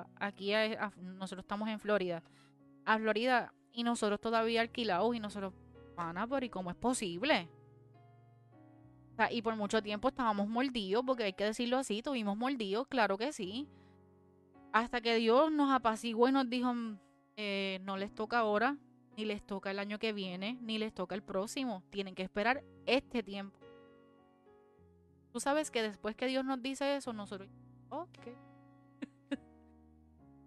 a- 0.00 0.06
aquí, 0.20 0.52
nosotros 0.96 1.44
estamos 1.44 1.68
en 1.68 1.78
Florida, 1.78 2.22
a 2.84 2.98
Florida, 2.98 3.52
y 3.74 3.84
nosotros 3.84 4.20
todavía 4.20 4.60
alquilados, 4.62 5.14
y 5.14 5.20
nosotros, 5.20 5.52
pana, 5.94 6.26
pero 6.26 6.44
¿y 6.44 6.48
cómo 6.48 6.70
es 6.70 6.76
posible? 6.76 7.48
Y 9.30 9.40
por 9.42 9.54
mucho 9.54 9.80
tiempo 9.82 10.08
estábamos 10.08 10.48
mordidos, 10.48 11.04
porque 11.06 11.24
hay 11.24 11.32
que 11.34 11.44
decirlo 11.44 11.78
así, 11.78 12.02
tuvimos 12.02 12.36
mordidos, 12.36 12.88
claro 12.88 13.16
que 13.16 13.32
sí. 13.32 13.68
Hasta 14.72 15.00
que 15.00 15.14
Dios 15.16 15.52
nos 15.52 15.70
apaciguó 15.70 16.28
y 16.28 16.32
nos 16.32 16.48
dijo, 16.48 16.72
"Mm, 16.74 16.98
eh, 17.36 17.78
no 17.82 17.96
les 17.96 18.12
toca 18.14 18.38
ahora, 18.40 18.76
ni 19.16 19.24
les 19.24 19.44
toca 19.46 19.70
el 19.70 19.78
año 19.78 19.98
que 19.98 20.12
viene, 20.12 20.58
ni 20.62 20.78
les 20.78 20.92
toca 20.92 21.14
el 21.14 21.22
próximo. 21.22 21.84
Tienen 21.90 22.14
que 22.14 22.22
esperar 22.22 22.64
este 22.86 23.22
tiempo. 23.22 23.58
Tú 25.32 25.40
sabes 25.40 25.70
que 25.70 25.82
después 25.82 26.14
que 26.14 26.26
Dios 26.26 26.44
nos 26.44 26.60
dice 26.60 26.94
eso, 26.96 27.12
nosotros, 27.14 27.48
ok, 27.88 28.18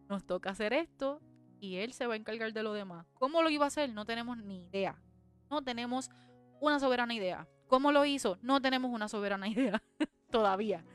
nos 0.09 0.23
toca 0.25 0.51
hacer 0.51 0.73
esto 0.73 1.19
y 1.59 1.77
Él 1.77 1.93
se 1.93 2.05
va 2.05 2.13
a 2.13 2.17
encargar 2.17 2.53
de 2.53 2.61
lo 2.61 2.73
demás. 2.73 3.07
¿Cómo 3.15 3.41
lo 3.41 3.49
iba 3.49 3.65
a 3.65 3.67
hacer? 3.67 3.91
No 3.91 4.05
tenemos 4.05 4.38
ni 4.38 4.65
idea. 4.65 5.01
No 5.49 5.63
tenemos 5.63 6.11
una 6.61 6.79
soberana 6.79 7.15
idea. 7.15 7.47
¿Cómo 7.67 7.91
lo 7.91 8.05
hizo? 8.05 8.38
No 8.43 8.61
tenemos 8.61 8.91
una 8.91 9.07
soberana 9.07 9.47
idea 9.49 9.81
todavía. 10.29 10.86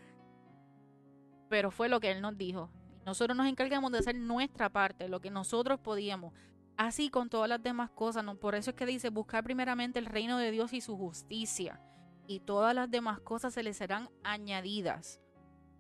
Pero 1.49 1.72
fue 1.72 1.88
lo 1.88 1.99
que 1.99 2.12
Él 2.12 2.22
nos 2.22 2.38
dijo. 2.38 2.70
Nosotros 3.05 3.36
nos 3.36 3.49
encargamos 3.49 3.91
de 3.91 3.99
hacer 3.99 4.14
nuestra 4.14 4.68
parte, 4.68 5.09
lo 5.09 5.20
que 5.20 5.30
nosotros 5.30 5.80
podíamos. 5.80 6.32
Así 6.76 7.11
con 7.11 7.28
todas 7.28 7.49
las 7.49 7.61
demás 7.61 7.91
cosas. 7.91 8.22
¿no? 8.22 8.36
Por 8.36 8.55
eso 8.55 8.70
es 8.70 8.76
que 8.76 8.86
dice 8.86 9.11
buscar 9.11 9.43
primeramente 9.43 9.99
el 9.99 10.07
reino 10.07 10.38
de 10.38 10.53
Dios 10.53 10.72
y 10.72 10.80
su 10.80 10.97
justicia. 10.97 11.80
Y 12.31 12.39
todas 12.39 12.76
las 12.76 12.89
demás 12.89 13.18
cosas 13.18 13.53
se 13.55 13.64
le 13.64 13.74
serán 13.74 14.09
añadidas. 14.22 15.20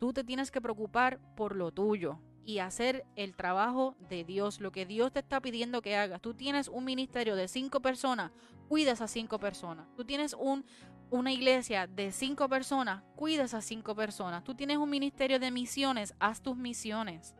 Tú 0.00 0.12
te 0.12 0.24
tienes 0.24 0.50
que 0.50 0.60
preocupar 0.60 1.20
por 1.36 1.54
lo 1.54 1.70
tuyo 1.70 2.18
y 2.44 2.58
hacer 2.58 3.06
el 3.14 3.36
trabajo 3.36 3.94
de 4.08 4.24
Dios, 4.24 4.58
lo 4.58 4.72
que 4.72 4.84
Dios 4.84 5.12
te 5.12 5.20
está 5.20 5.40
pidiendo 5.40 5.80
que 5.80 5.96
hagas. 5.96 6.20
Tú 6.20 6.34
tienes 6.34 6.66
un 6.66 6.84
ministerio 6.84 7.36
de 7.36 7.46
cinco 7.46 7.78
personas, 7.78 8.32
cuida 8.68 8.90
a 8.90 8.94
esas 8.94 9.12
cinco 9.12 9.38
personas. 9.38 9.86
Tú 9.94 10.04
tienes 10.04 10.34
un, 10.34 10.64
una 11.10 11.30
iglesia 11.30 11.86
de 11.86 12.10
cinco 12.10 12.48
personas, 12.48 13.04
cuida 13.14 13.42
a 13.42 13.44
esas 13.44 13.64
cinco 13.64 13.94
personas. 13.94 14.42
Tú 14.42 14.56
tienes 14.56 14.78
un 14.78 14.90
ministerio 14.90 15.38
de 15.38 15.52
misiones, 15.52 16.16
haz 16.18 16.42
tus 16.42 16.56
misiones. 16.56 17.36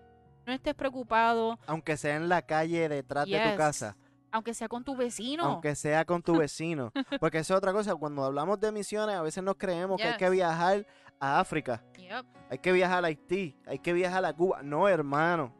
No 0.47 0.53
estés 0.53 0.77
preocupado, 0.77 1.59
Aunque 1.67 1.97
sea 1.97 2.15
en 2.15 2.29
la 2.29 2.43
calle 2.43 2.89
detrás 2.89 3.27
de 3.27 3.41
tu 3.41 3.57
casa. 3.57 3.97
Aunque 4.33 4.55
sea 4.55 4.69
con 4.69 4.85
tu 4.85 4.97
vecino. 4.97 5.45
Aunque 5.45 5.75
sea 5.75 6.05
con 6.05 6.23
tu 6.23 6.37
vecino. 6.37 6.93
Porque 7.21 7.39
eso 7.39 7.55
es 7.55 7.59
otra 7.59 7.73
cosa. 7.73 7.95
Cuando 7.95 8.25
hablamos 8.25 8.61
de 8.61 8.73
misiones, 8.73 9.17
a 9.17 9.23
veces 9.23 9.43
nos 9.43 9.57
creemos 9.57 10.01
que 10.01 10.09
hay 10.09 10.17
que 10.17 10.31
viajar 10.31 10.87
a 11.19 11.41
África. 11.41 11.85
Yep. 11.97 12.27
Hay 12.51 12.59
que 12.59 12.73
viajar 12.73 13.05
a 13.05 13.09
Haití. 13.09 13.57
Hay 13.67 13.79
que 13.79 13.93
viajar 13.93 14.25
a 14.25 14.33
Cuba. 14.33 14.63
No, 14.63 14.89
hermano. 14.89 15.55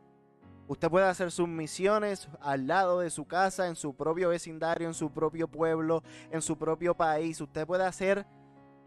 Usted 0.69 0.89
puede 0.89 1.07
hacer 1.07 1.33
sus 1.33 1.49
misiones 1.49 2.29
al 2.41 2.69
lado 2.69 3.01
de 3.01 3.11
su 3.11 3.27
casa, 3.27 3.67
en 3.67 3.75
su 3.75 3.97
propio 3.97 4.29
vecindario, 4.29 4.87
en 4.87 4.95
su 4.95 5.11
propio 5.11 5.49
pueblo, 5.49 6.05
en 6.31 6.41
su 6.43 6.57
propio 6.57 6.97
país. 6.97 7.41
Usted 7.41 7.67
puede 7.67 7.85
hacer 7.85 8.25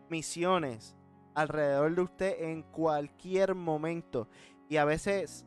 misiones 0.09 0.95
alrededor 1.35 1.93
de 1.93 2.01
usted 2.01 2.35
en 2.39 2.63
cualquier 2.63 3.53
momento. 3.53 4.29
Y 4.69 4.77
a 4.77 4.85
veces 4.85 5.45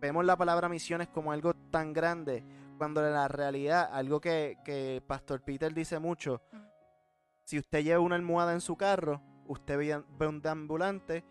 vemos 0.00 0.24
la 0.24 0.36
palabra 0.36 0.68
misiones 0.68 1.08
como 1.08 1.30
algo 1.30 1.54
tan 1.70 1.92
grande, 1.92 2.44
cuando 2.80 3.06
en 3.06 3.12
la 3.12 3.28
realidad, 3.28 3.90
algo 3.92 4.22
que, 4.22 4.56
que 4.64 5.02
Pastor 5.06 5.42
Peter 5.42 5.74
dice 5.74 5.98
mucho, 5.98 6.40
si 7.44 7.58
usted 7.58 7.84
lleva 7.84 8.00
una 8.00 8.16
almohada 8.16 8.54
en 8.54 8.62
su 8.62 8.74
carro, 8.74 9.20
usted 9.46 9.76
ve, 9.76 10.02
ve 10.18 10.26
un 10.26 10.40
ambulante, 10.46 11.22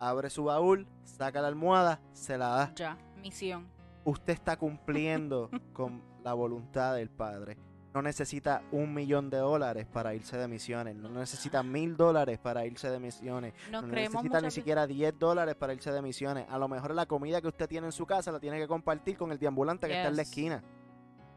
abre 0.00 0.30
su 0.30 0.42
baúl, 0.42 0.88
saca 1.04 1.40
la 1.40 1.46
almohada, 1.46 2.00
se 2.12 2.36
la 2.36 2.48
da. 2.48 2.74
Ya, 2.74 2.98
misión. 3.22 3.68
Usted 4.04 4.32
está 4.32 4.56
cumpliendo 4.56 5.48
con 5.72 6.02
la 6.24 6.32
voluntad 6.32 6.96
del 6.96 7.08
Padre. 7.08 7.56
No 7.94 8.02
necesita 8.02 8.62
un 8.72 8.92
millón 8.92 9.30
de 9.30 9.38
dólares 9.38 9.86
para 9.86 10.12
irse 10.12 10.36
de 10.36 10.48
misiones. 10.48 10.96
No 10.96 11.08
necesita 11.08 11.62
mil 11.62 11.96
dólares 11.96 12.40
para 12.40 12.66
irse 12.66 12.90
de 12.90 12.98
misiones. 12.98 13.54
Nos 13.70 13.84
No 13.84 13.88
necesita 13.88 14.40
ni 14.40 14.50
siquiera 14.50 14.88
10 14.88 15.18
dólares 15.20 15.54
para 15.54 15.72
irse 15.72 15.92
de 15.92 16.02
misiones. 16.02 16.46
A 16.50 16.58
lo 16.58 16.66
mejor 16.66 16.96
la 16.96 17.06
comida 17.06 17.40
que 17.40 17.46
usted 17.46 17.68
tiene 17.68 17.86
en 17.86 17.92
su 17.92 18.04
casa 18.04 18.32
la 18.32 18.40
tiene 18.40 18.58
que 18.58 18.66
compartir 18.66 19.16
con 19.16 19.30
el 19.30 19.38
deambulante 19.38 19.86
que 19.86 19.94
está 19.94 20.08
en 20.08 20.16
la 20.16 20.22
esquina. 20.22 20.64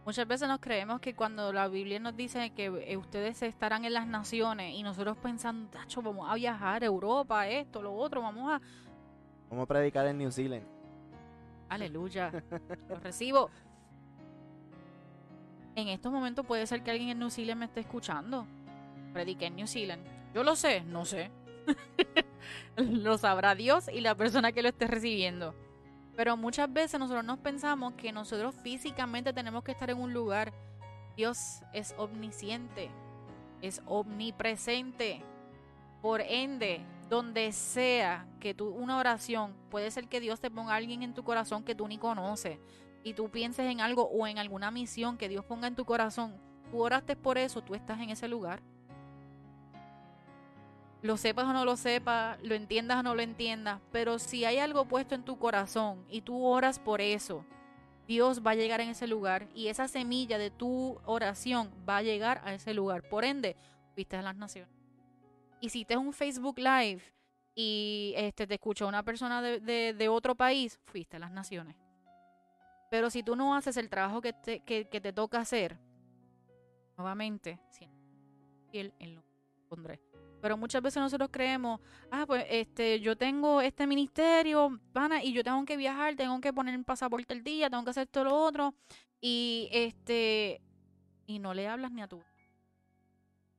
Muchas 0.05 0.27
veces 0.27 0.47
nos 0.47 0.59
creemos 0.59 1.01
que 1.01 1.13
cuando 1.13 1.53
la 1.53 1.67
Biblia 1.67 1.99
nos 1.99 2.15
dice 2.15 2.49
que 2.51 2.65
eh, 2.65 2.97
ustedes 2.97 3.41
estarán 3.43 3.85
en 3.85 3.93
las 3.93 4.07
naciones 4.07 4.73
y 4.73 4.81
nosotros 4.81 5.17
pensando, 5.17 5.69
tacho, 5.69 6.01
vamos 6.01 6.29
a 6.29 6.35
viajar 6.35 6.83
a 6.83 6.85
Europa, 6.85 7.47
esto, 7.47 7.81
lo 7.81 7.93
otro, 7.93 8.21
vamos 8.21 8.51
a... 8.51 8.61
Vamos 9.49 9.63
a 9.63 9.67
predicar 9.67 10.07
en 10.07 10.17
New 10.17 10.31
Zealand. 10.31 10.65
Aleluya, 11.69 12.31
lo 12.89 12.95
recibo. 12.95 13.49
En 15.75 15.87
estos 15.89 16.11
momentos 16.11 16.45
puede 16.45 16.65
ser 16.65 16.83
que 16.83 16.91
alguien 16.91 17.09
en 17.09 17.19
New 17.19 17.29
Zealand 17.29 17.59
me 17.59 17.65
esté 17.65 17.81
escuchando. 17.81 18.47
Prediqué 19.13 19.45
en 19.45 19.55
New 19.55 19.67
Zealand. 19.67 20.03
Yo 20.33 20.43
lo 20.43 20.55
sé, 20.55 20.81
no 20.81 21.05
sé. 21.05 21.31
lo 22.77 23.17
sabrá 23.17 23.55
Dios 23.55 23.89
y 23.93 24.01
la 24.01 24.15
persona 24.15 24.51
que 24.51 24.61
lo 24.61 24.69
esté 24.69 24.87
recibiendo. 24.87 25.53
Pero 26.19 26.35
muchas 26.35 26.73
veces 26.73 26.99
nosotros 26.99 27.23
nos 27.23 27.39
pensamos 27.39 27.93
que 27.93 28.11
nosotros 28.11 28.53
físicamente 28.53 29.31
tenemos 29.31 29.63
que 29.63 29.71
estar 29.71 29.89
en 29.89 29.99
un 29.99 30.13
lugar. 30.13 30.51
Dios 31.15 31.61
es 31.71 31.95
omnisciente, 31.97 32.91
es 33.61 33.81
omnipresente. 33.85 35.23
Por 36.01 36.19
ende, 36.19 36.81
donde 37.09 37.53
sea 37.53 38.27
que 38.41 38.53
tú, 38.53 38.67
una 38.67 38.97
oración, 38.97 39.55
puede 39.69 39.91
ser 39.91 40.09
que 40.09 40.19
Dios 40.19 40.41
te 40.41 40.51
ponga 40.51 40.73
a 40.73 40.75
alguien 40.75 41.03
en 41.03 41.13
tu 41.13 41.23
corazón 41.23 41.63
que 41.63 41.73
tú 41.73 41.87
ni 41.87 41.97
conoces 41.97 42.59
y 43.01 43.13
tú 43.13 43.29
pienses 43.29 43.71
en 43.71 43.79
algo 43.79 44.03
o 44.09 44.27
en 44.27 44.39
alguna 44.39 44.71
misión 44.71 45.17
que 45.17 45.29
Dios 45.29 45.45
ponga 45.45 45.69
en 45.69 45.75
tu 45.75 45.85
corazón. 45.85 46.35
Tú 46.69 46.83
oraste 46.83 47.15
por 47.15 47.37
eso, 47.37 47.61
tú 47.61 47.75
estás 47.75 47.97
en 48.01 48.09
ese 48.09 48.27
lugar. 48.27 48.61
Lo 51.01 51.15
sepas 51.15 51.45
o 51.45 51.53
no 51.53 51.63
lo 51.63 51.77
sepas, 51.77 52.37
lo 52.43 52.55
entiendas 52.55 52.97
o 52.99 53.03
no 53.03 53.15
lo 53.15 53.21
entiendas, 53.21 53.79
pero 53.91 54.19
si 54.19 54.43
hay 54.43 54.57
algo 54.57 54.85
puesto 54.85 55.15
en 55.15 55.23
tu 55.23 55.37
corazón 55.39 56.03
y 56.09 56.21
tú 56.21 56.43
oras 56.43 56.77
por 56.77 56.99
eso, 56.99 57.45
Dios 58.05 58.45
va 58.45 58.51
a 58.51 58.55
llegar 58.55 58.81
en 58.81 58.89
ese 58.89 59.07
lugar 59.07 59.47
y 59.53 59.67
esa 59.67 59.87
semilla 59.87 60.37
de 60.37 60.51
tu 60.51 60.99
oración 61.05 61.71
va 61.87 61.97
a 61.97 62.01
llegar 62.01 62.41
a 62.43 62.53
ese 62.53 62.73
lugar. 62.73 63.07
Por 63.07 63.23
ende, 63.23 63.55
viste 63.95 64.17
a 64.17 64.21
las 64.21 64.35
naciones. 64.35 64.73
Hiciste 65.61 65.95
un 65.95 66.11
Facebook 66.11 66.57
Live 66.57 67.01
y 67.55 68.13
este 68.17 68.45
te 68.47 68.55
escuchó 68.55 68.87
una 68.87 69.03
persona 69.03 69.41
de, 69.41 69.93
de- 69.93 70.09
otro 70.09 70.35
país, 70.35 70.79
fuiste 70.85 71.15
a 71.17 71.19
las 71.19 71.31
naciones. 71.31 71.75
Pero 72.89 73.09
si 73.09 73.23
tú 73.23 73.35
no 73.35 73.55
haces 73.55 73.77
el 73.77 73.89
trabajo 73.89 74.21
que 74.21 74.33
te, 74.33 74.61
que, 74.61 74.83
te 74.85 75.13
toca 75.13 75.39
hacer, 75.39 75.77
nuevamente, 76.97 77.59
fiel 78.71 78.93
en 78.99 79.15
lo 79.15 79.23
pondré. 79.69 80.01
Pero 80.41 80.55
muchas 80.57 80.81
veces 80.81 81.01
nosotros 81.01 81.29
creemos, 81.31 81.79
ah, 82.11 82.25
pues 82.25 82.45
este, 82.49 82.99
yo 83.01 83.15
tengo 83.17 83.61
este 83.61 83.85
ministerio, 83.85 84.79
pana, 84.93 85.23
y 85.23 85.33
yo 85.33 85.43
tengo 85.43 85.63
que 85.65 85.75
viajar, 85.77 86.15
tengo 86.15 86.39
que 86.39 86.53
poner 86.53 86.75
un 86.75 86.83
pasaporte 86.83 87.33
el 87.33 87.43
día, 87.43 87.69
tengo 87.69 87.83
que 87.83 87.89
hacer 87.89 88.07
todo 88.07 88.23
lo 88.25 88.35
otro, 88.35 88.73
y 89.19 89.67
este, 89.71 90.61
y 91.27 91.39
no 91.39 91.53
le 91.53 91.67
hablas 91.67 91.91
ni 91.91 92.01
a 92.01 92.07
tú. 92.07 92.21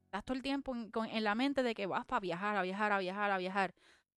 Estás 0.06 0.24
todo 0.24 0.36
el 0.36 0.42
tiempo 0.42 0.74
en, 0.74 0.90
con- 0.90 1.06
en 1.08 1.22
la 1.22 1.34
mente 1.34 1.62
de 1.62 1.74
que 1.74 1.86
vas 1.86 2.04
para 2.04 2.20
viajar, 2.20 2.56
a 2.56 2.62
viajar, 2.62 2.92
a 2.92 2.98
viajar, 2.98 3.30
a 3.30 3.38
viajar, 3.38 3.74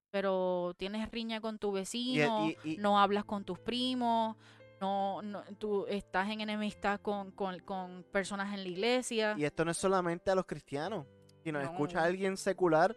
pero 0.09 0.73
tienes 0.77 1.09
riña 1.11 1.41
con 1.41 1.59
tu 1.59 1.69
Y- 1.71 1.73
vecino, 1.73 2.49
y- 2.49 2.57
y- 2.63 2.77
no 2.77 2.99
hablas 2.99 3.25
con 3.25 3.43
tus 3.43 3.59
primos, 3.59 4.35
no, 4.81 5.21
no 5.21 5.43
tú 5.59 5.85
estás 5.87 6.29
en 6.29 6.41
enemistad 6.41 6.99
con, 7.01 7.31
con, 7.31 7.59
con 7.59 8.03
personas 8.11 8.53
en 8.53 8.63
la 8.63 8.69
iglesia. 8.69 9.35
Y 9.37 9.43
esto 9.43 9.63
no 9.65 9.71
es 9.71 9.77
solamente 9.77 10.31
a 10.31 10.35
los 10.35 10.45
cristianos. 10.45 11.05
Si 11.43 11.51
nos 11.51 11.63
No. 11.63 11.71
escucha 11.71 12.03
alguien 12.03 12.37
secular, 12.37 12.95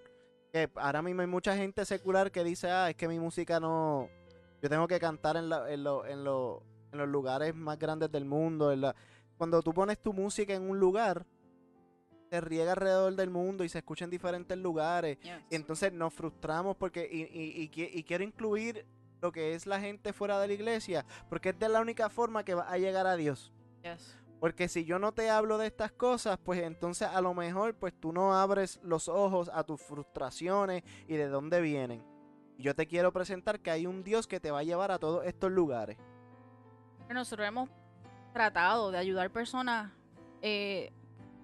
que 0.52 0.70
ahora 0.76 1.02
mismo 1.02 1.20
hay 1.22 1.26
mucha 1.26 1.56
gente 1.56 1.84
secular 1.84 2.30
que 2.30 2.44
dice, 2.44 2.70
ah, 2.70 2.90
es 2.90 2.96
que 2.96 3.08
mi 3.08 3.18
música 3.18 3.58
no... 3.60 4.08
Yo 4.62 4.68
tengo 4.70 4.86
que 4.88 4.98
cantar 4.98 5.36
en, 5.36 5.48
la- 5.48 5.70
en, 5.72 5.84
lo- 5.84 6.06
en, 6.06 6.24
lo- 6.24 6.62
en 6.92 6.98
los 6.98 7.08
lugares 7.08 7.54
más 7.54 7.78
grandes 7.78 8.10
del 8.10 8.24
mundo. 8.24 8.72
en 8.72 8.80
la- 8.82 8.94
Cuando 9.36 9.60
tú 9.62 9.72
pones 9.74 9.98
tu 10.00 10.12
música 10.12 10.54
en 10.54 10.62
un 10.68 10.78
lugar, 10.80 11.26
se 12.30 12.40
riega 12.40 12.72
alrededor 12.72 13.14
del 13.14 13.30
mundo 13.30 13.64
y 13.64 13.68
se 13.68 13.78
escucha 13.78 14.04
en 14.04 14.10
diferentes 14.10 14.56
lugares. 14.58 15.18
Yes. 15.20 15.32
Y 15.50 15.54
entonces 15.56 15.92
nos 15.92 16.12
frustramos 16.14 16.76
porque 16.76 17.08
y, 17.10 17.22
y- 17.22 17.70
y 17.74 17.98
y 17.98 18.02
quiero 18.04 18.24
incluir 18.24 18.86
lo 19.20 19.30
que 19.32 19.54
es 19.54 19.66
la 19.66 19.80
gente 19.80 20.12
fuera 20.12 20.38
de 20.40 20.46
la 20.48 20.52
iglesia, 20.54 21.04
porque 21.28 21.50
es 21.50 21.58
de 21.58 21.68
la 21.68 21.80
única 21.80 22.08
forma 22.08 22.44
que 22.44 22.54
va 22.54 22.68
a 22.70 22.78
llegar 22.78 23.06
a 23.06 23.16
Dios. 23.16 23.52
Yes. 23.82 24.16
Porque 24.40 24.68
si 24.68 24.84
yo 24.84 24.98
no 24.98 25.12
te 25.12 25.30
hablo 25.30 25.56
de 25.58 25.66
estas 25.66 25.92
cosas, 25.92 26.38
pues 26.42 26.62
entonces 26.62 27.08
a 27.08 27.20
lo 27.20 27.32
mejor 27.32 27.74
pues 27.74 27.94
tú 27.98 28.12
no 28.12 28.34
abres 28.34 28.78
los 28.82 29.08
ojos 29.08 29.50
a 29.52 29.64
tus 29.64 29.80
frustraciones 29.80 30.82
y 31.08 31.14
de 31.14 31.28
dónde 31.28 31.60
vienen. 31.60 32.04
Yo 32.58 32.74
te 32.74 32.86
quiero 32.86 33.12
presentar 33.12 33.60
que 33.60 33.70
hay 33.70 33.86
un 33.86 34.02
Dios 34.02 34.26
que 34.26 34.40
te 34.40 34.50
va 34.50 34.60
a 34.60 34.62
llevar 34.62 34.90
a 34.90 34.98
todos 34.98 35.24
estos 35.26 35.50
lugares. 35.50 35.98
Nosotros 37.08 37.46
hemos 37.46 37.70
tratado 38.32 38.90
de 38.90 38.98
ayudar 38.98 39.30
personas 39.30 39.92
eh, 40.42 40.92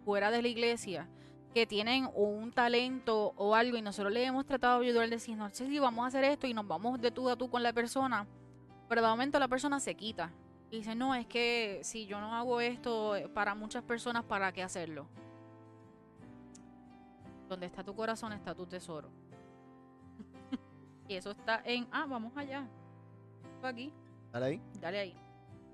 fuera 0.04 0.30
de 0.30 0.42
la 0.42 0.48
iglesia 0.48 1.08
que 1.54 1.66
tienen 1.66 2.08
un 2.14 2.52
talento 2.52 3.32
o 3.36 3.54
algo 3.54 3.76
y 3.76 3.82
nosotros 3.82 4.12
le 4.12 4.24
hemos 4.24 4.46
tratado 4.46 4.80
de 4.80 4.88
ayudar 4.88 5.08
diciendo, 5.08 5.48
sí, 5.52 5.78
vamos 5.78 6.04
a 6.04 6.08
hacer 6.08 6.24
esto 6.24 6.46
y 6.46 6.54
nos 6.54 6.66
vamos 6.66 7.00
de 7.00 7.10
tú 7.10 7.28
a 7.28 7.36
tú 7.36 7.50
con 7.50 7.62
la 7.62 7.72
persona, 7.72 8.26
pero 8.88 9.02
de 9.02 9.08
momento 9.08 9.38
la 9.38 9.48
persona 9.48 9.80
se 9.80 9.94
quita 9.94 10.32
y 10.72 10.78
dice, 10.78 10.94
no, 10.94 11.14
es 11.14 11.26
que 11.26 11.80
si 11.82 12.06
yo 12.06 12.18
no 12.18 12.34
hago 12.34 12.58
esto 12.62 13.14
eh, 13.14 13.28
para 13.28 13.54
muchas 13.54 13.84
personas, 13.84 14.24
¿para 14.24 14.50
qué 14.52 14.62
hacerlo? 14.62 15.06
Donde 17.46 17.66
está 17.66 17.84
tu 17.84 17.94
corazón 17.94 18.32
está 18.32 18.54
tu 18.54 18.66
tesoro. 18.66 19.10
y 21.08 21.14
eso 21.14 21.32
está 21.32 21.60
en, 21.66 21.86
ah, 21.92 22.06
vamos 22.08 22.34
allá. 22.34 22.66
Aquí. 23.62 23.92
¿Vale 24.32 24.46
ahí? 24.46 24.62
Dale 24.80 24.98
ahí. 24.98 25.16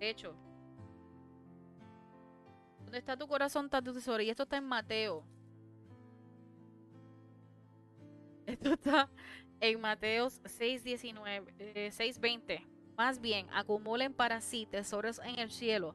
De 0.01 0.11
hecho, 0.11 0.35
¿dónde 2.83 2.99
está 2.99 3.17
tu 3.17 3.29
corazón? 3.29 3.67
Está 3.67 3.81
tu 3.81 3.95
tesoro. 3.95 4.21
Y 4.21 4.31
esto 4.31 4.43
está 4.43 4.57
en 4.57 4.65
Mateo. 4.65 5.23
Esto 8.47 8.73
está 8.73 9.09
en 9.61 9.81
Mateos 9.81 10.43
6.19, 10.43 11.55
eh, 11.61 11.91
6.20. 11.93 12.78
Más 12.99 13.21
bien, 13.21 13.47
acumulen 13.53 14.13
para 14.13 14.41
sí 14.41 14.67
tesoros 14.67 15.21
en 15.21 15.39
el 15.39 15.53
cielo, 15.53 15.95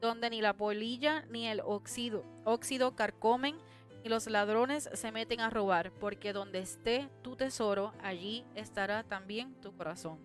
donde 0.00 0.30
ni 0.30 0.40
la 0.40 0.56
polilla 0.56 1.24
ni 1.28 1.48
el 1.48 1.60
óxido, 1.60 2.24
óxido 2.44 2.94
carcomen, 2.94 3.56
ni 4.04 4.08
los 4.08 4.28
ladrones 4.28 4.88
se 4.92 5.10
meten 5.10 5.40
a 5.40 5.50
robar, 5.50 5.90
porque 5.98 6.32
donde 6.32 6.60
esté 6.60 7.10
tu 7.22 7.34
tesoro, 7.34 7.92
allí 8.00 8.44
estará 8.54 9.02
también 9.02 9.60
tu 9.60 9.76
corazón. 9.76 10.20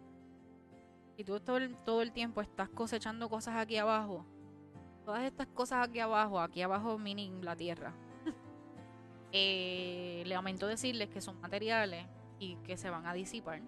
Si 1.18 1.24
tú 1.24 1.40
todo 1.40 1.58
el, 1.58 1.76
todo 1.78 2.04
el 2.04 2.12
tiempo 2.12 2.42
estás 2.42 2.70
cosechando 2.70 3.28
cosas 3.28 3.56
aquí 3.56 3.78
abajo, 3.78 4.24
todas 5.06 5.24
estas 5.24 5.48
cosas 5.48 5.88
aquí 5.88 6.00
abajo, 6.00 6.40
aquí 6.40 6.62
abajo 6.62 7.00
mini 7.00 7.32
la 7.42 7.56
tierra, 7.56 7.96
eh, 9.32 10.22
le 10.28 10.36
lamento 10.36 10.68
decirles 10.68 11.10
que 11.10 11.22
son 11.22 11.42
materiales 11.42 12.06
y 12.38 12.58
que 12.58 12.78
se 12.78 12.92
van 12.92 13.08
a 13.08 13.16
disipar. 13.16 13.64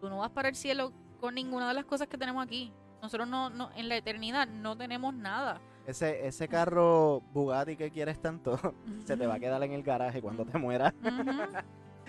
Tú 0.00 0.08
no 0.08 0.18
vas 0.18 0.30
para 0.30 0.48
el 0.48 0.56
cielo 0.56 0.92
con 1.20 1.34
ninguna 1.34 1.68
de 1.68 1.74
las 1.74 1.84
cosas 1.84 2.08
que 2.08 2.18
tenemos 2.18 2.44
aquí. 2.44 2.72
Nosotros 3.02 3.28
no, 3.28 3.50
no 3.50 3.70
en 3.76 3.88
la 3.88 3.96
eternidad 3.96 4.48
no 4.48 4.76
tenemos 4.76 5.14
nada. 5.14 5.60
Ese, 5.86 6.26
ese 6.26 6.48
carro 6.48 7.22
Bugatti 7.32 7.76
que 7.76 7.90
quieres 7.90 8.20
tanto, 8.20 8.58
se 9.04 9.16
te 9.16 9.26
va 9.26 9.34
a 9.34 9.38
quedar 9.38 9.62
en 9.62 9.72
el 9.72 9.82
garaje 9.82 10.20
cuando 10.20 10.44
te 10.44 10.58
mueras. 10.58 10.92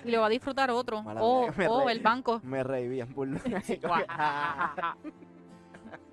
Y 0.04 0.12
lo 0.12 0.22
va 0.22 0.28
a 0.28 0.30
disfrutar 0.30 0.72
otro. 0.72 1.00
O, 1.00 1.44
mía, 1.44 1.54
me 1.58 1.68
o 1.68 1.86
reí. 1.86 1.98
el 1.98 2.04
banco. 2.04 2.40
Me 2.44 2.64
reí 2.64 2.88
bien 2.88 3.14
por 3.14 3.28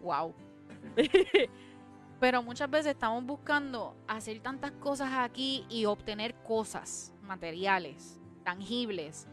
wow. 0.03 0.35
Pero 2.21 2.43
muchas 2.43 2.71
veces 2.71 2.93
estamos 2.93 3.25
buscando 3.25 3.97
hacer 4.07 4.41
tantas 4.41 4.73
cosas 4.73 5.11
aquí 5.15 5.67
y 5.69 5.85
obtener 5.85 6.35
cosas 6.43 7.15
materiales, 7.23 8.21
tangibles. 8.45 9.29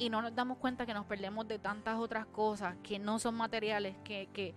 Y 0.00 0.08
no 0.08 0.22
nos 0.22 0.34
damos 0.34 0.56
cuenta 0.56 0.86
que 0.86 0.94
nos 0.94 1.04
perdemos 1.04 1.46
de 1.46 1.58
tantas 1.58 1.98
otras 1.98 2.24
cosas 2.24 2.74
que 2.82 2.98
no 2.98 3.18
son 3.18 3.34
materiales, 3.34 3.94
que, 4.02 4.30
que 4.32 4.54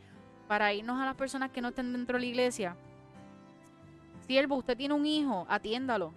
para 0.47 0.73
irnos 0.73 1.01
a 1.01 1.05
las 1.05 1.15
personas 1.15 1.51
que 1.51 1.59
no 1.59 1.67
estén 1.67 1.91
dentro 1.91 2.15
de 2.15 2.21
la 2.21 2.27
iglesia, 2.27 2.77
siervo, 4.25 4.55
usted 4.55 4.77
tiene 4.77 4.93
un 4.93 5.05
hijo, 5.05 5.45
atiéndalo. 5.49 6.13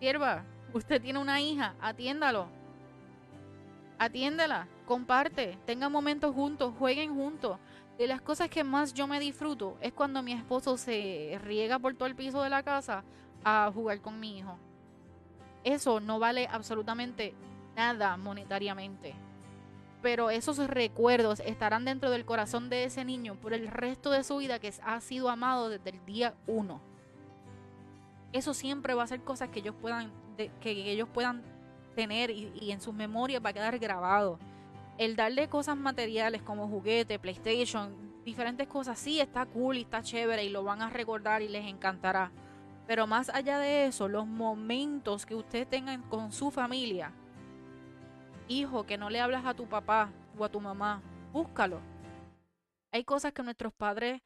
Sierva, 0.00 0.42
usted 0.72 1.00
tiene 1.00 1.20
una 1.20 1.40
hija, 1.40 1.76
atiéndalo. 1.80 2.48
Atiéndela, 3.96 4.66
comparte, 4.84 5.56
tengan 5.64 5.92
momentos 5.92 6.34
juntos, 6.34 6.74
jueguen 6.76 7.14
juntos. 7.14 7.58
De 7.96 8.08
las 8.08 8.20
cosas 8.20 8.48
que 8.48 8.64
más 8.64 8.92
yo 8.92 9.06
me 9.06 9.20
disfruto 9.20 9.78
es 9.80 9.92
cuando 9.92 10.20
mi 10.20 10.32
esposo 10.32 10.76
se 10.76 11.38
riega 11.44 11.78
por 11.78 11.94
todo 11.94 12.06
el 12.06 12.16
piso 12.16 12.42
de 12.42 12.50
la 12.50 12.64
casa 12.64 13.04
a 13.44 13.70
jugar 13.72 14.00
con 14.00 14.18
mi 14.18 14.38
hijo. 14.38 14.58
Eso 15.62 16.00
no 16.00 16.18
vale 16.18 16.48
absolutamente 16.50 17.36
nada 17.76 18.16
monetariamente. 18.16 19.14
Pero 20.02 20.30
esos 20.30 20.58
recuerdos 20.58 21.40
estarán 21.40 21.84
dentro 21.84 22.10
del 22.10 22.24
corazón 22.24 22.68
de 22.68 22.84
ese 22.84 23.04
niño 23.04 23.36
por 23.36 23.54
el 23.54 23.68
resto 23.68 24.10
de 24.10 24.24
su 24.24 24.38
vida 24.38 24.58
que 24.58 24.72
ha 24.82 25.00
sido 25.00 25.28
amado 25.28 25.68
desde 25.68 25.90
el 25.90 26.04
día 26.04 26.34
uno. 26.46 26.80
Eso 28.32 28.54
siempre 28.54 28.94
va 28.94 29.04
a 29.04 29.06
ser 29.06 29.22
cosas 29.22 29.50
que 29.50 29.60
ellos 29.60 29.74
puedan, 29.80 30.10
que, 30.60 30.90
ellos 30.90 31.08
puedan 31.12 31.42
tener 31.94 32.30
y, 32.30 32.52
y 32.60 32.72
en 32.72 32.80
sus 32.80 32.94
memorias 32.94 33.44
va 33.44 33.50
a 33.50 33.52
quedar 33.52 33.78
grabado. 33.78 34.38
El 34.98 35.16
darle 35.16 35.48
cosas 35.48 35.76
materiales 35.76 36.42
como 36.42 36.66
juguete, 36.68 37.18
PlayStation, 37.18 37.94
diferentes 38.24 38.66
cosas, 38.68 38.98
sí 38.98 39.20
está 39.20 39.46
cool 39.46 39.76
y 39.76 39.82
está 39.82 40.02
chévere 40.02 40.44
y 40.44 40.48
lo 40.48 40.64
van 40.64 40.82
a 40.82 40.90
recordar 40.90 41.42
y 41.42 41.48
les 41.48 41.66
encantará. 41.66 42.30
Pero 42.86 43.06
más 43.06 43.28
allá 43.28 43.58
de 43.58 43.86
eso, 43.86 44.08
los 44.08 44.26
momentos 44.26 45.26
que 45.26 45.34
ustedes 45.34 45.68
tengan 45.68 46.02
con 46.02 46.32
su 46.32 46.50
familia, 46.50 47.12
hijo, 48.48 48.84
que 48.84 48.98
no 48.98 49.10
le 49.10 49.20
hablas 49.20 49.44
a 49.44 49.54
tu 49.54 49.66
papá 49.68 50.10
o 50.38 50.44
a 50.44 50.48
tu 50.48 50.60
mamá, 50.60 51.02
búscalo. 51.32 51.80
Hay 52.92 53.04
cosas 53.04 53.32
que 53.32 53.42
nuestros 53.42 53.72
padres 53.72 54.22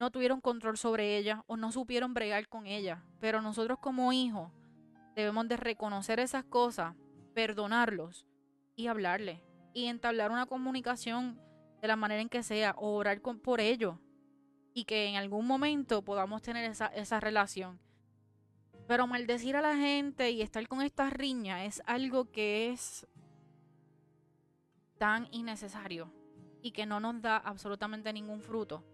no 0.00 0.10
tuvieron 0.10 0.40
control 0.40 0.76
sobre 0.76 1.16
ellas 1.16 1.40
o 1.46 1.56
no 1.56 1.70
supieron 1.70 2.14
bregar 2.14 2.48
con 2.48 2.66
ellas, 2.66 3.00
pero 3.20 3.40
nosotros 3.40 3.78
como 3.78 4.12
hijos 4.12 4.50
debemos 5.14 5.46
de 5.48 5.56
reconocer 5.56 6.18
esas 6.20 6.44
cosas, 6.44 6.96
perdonarlos 7.34 8.26
y 8.74 8.86
hablarles 8.86 9.40
y 9.74 9.86
entablar 9.86 10.30
una 10.30 10.46
comunicación 10.46 11.40
de 11.80 11.88
la 11.88 11.96
manera 11.96 12.22
en 12.22 12.28
que 12.28 12.42
sea 12.42 12.74
o 12.78 12.94
orar 12.94 13.20
por 13.20 13.60
ellos 13.60 13.96
y 14.74 14.84
que 14.84 15.06
en 15.06 15.16
algún 15.16 15.46
momento 15.46 16.02
podamos 16.02 16.42
tener 16.42 16.64
esa, 16.70 16.86
esa 16.86 17.20
relación. 17.20 17.78
Pero 18.86 19.06
maldecir 19.06 19.56
a 19.56 19.62
la 19.62 19.76
gente 19.76 20.30
y 20.30 20.42
estar 20.42 20.66
con 20.66 20.82
estas 20.82 21.12
riñas 21.12 21.62
es 21.62 21.82
algo 21.86 22.30
que 22.30 22.70
es 22.70 23.06
tan 25.02 25.26
innecesario 25.32 26.12
y 26.62 26.70
que 26.70 26.86
no 26.86 27.00
nos 27.00 27.20
da 27.20 27.36
absolutamente 27.36 28.12
ningún 28.12 28.40
fruto. 28.40 28.84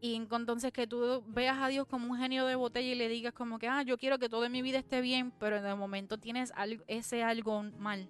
Y 0.00 0.14
en- 0.14 0.28
entonces 0.30 0.70
que 0.72 0.86
tú 0.86 1.24
veas 1.26 1.58
a 1.58 1.66
Dios 1.66 1.88
como 1.88 2.12
un 2.12 2.16
genio 2.16 2.46
de 2.46 2.54
botella 2.54 2.92
y 2.92 2.94
le 2.94 3.08
digas 3.08 3.32
como 3.34 3.58
que, 3.58 3.66
ah, 3.66 3.82
yo 3.82 3.98
quiero 3.98 4.20
que 4.20 4.28
todo 4.28 4.48
mi 4.48 4.62
vida 4.62 4.78
esté 4.78 5.00
bien, 5.00 5.32
pero 5.40 5.56
en 5.56 5.66
el 5.66 5.74
momento 5.74 6.16
tienes 6.16 6.52
algo, 6.54 6.84
ese 6.86 7.24
algo 7.24 7.64
mal. 7.64 8.08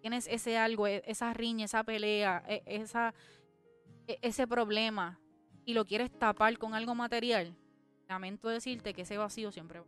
Tienes 0.00 0.26
ese 0.26 0.56
algo, 0.56 0.86
e- 0.86 1.02
esa 1.06 1.34
riña, 1.34 1.66
esa 1.66 1.84
pelea, 1.84 2.42
e- 2.48 2.62
esa, 2.64 3.12
e- 4.06 4.18
ese 4.22 4.46
problema 4.46 5.20
y 5.66 5.74
lo 5.74 5.84
quieres 5.84 6.10
tapar 6.18 6.56
con 6.56 6.72
algo 6.72 6.94
material. 6.94 7.54
Lamento 8.08 8.48
decirte 8.48 8.94
que 8.94 9.02
ese 9.02 9.18
vacío 9.18 9.52
siempre 9.52 9.80
va. 9.80 9.86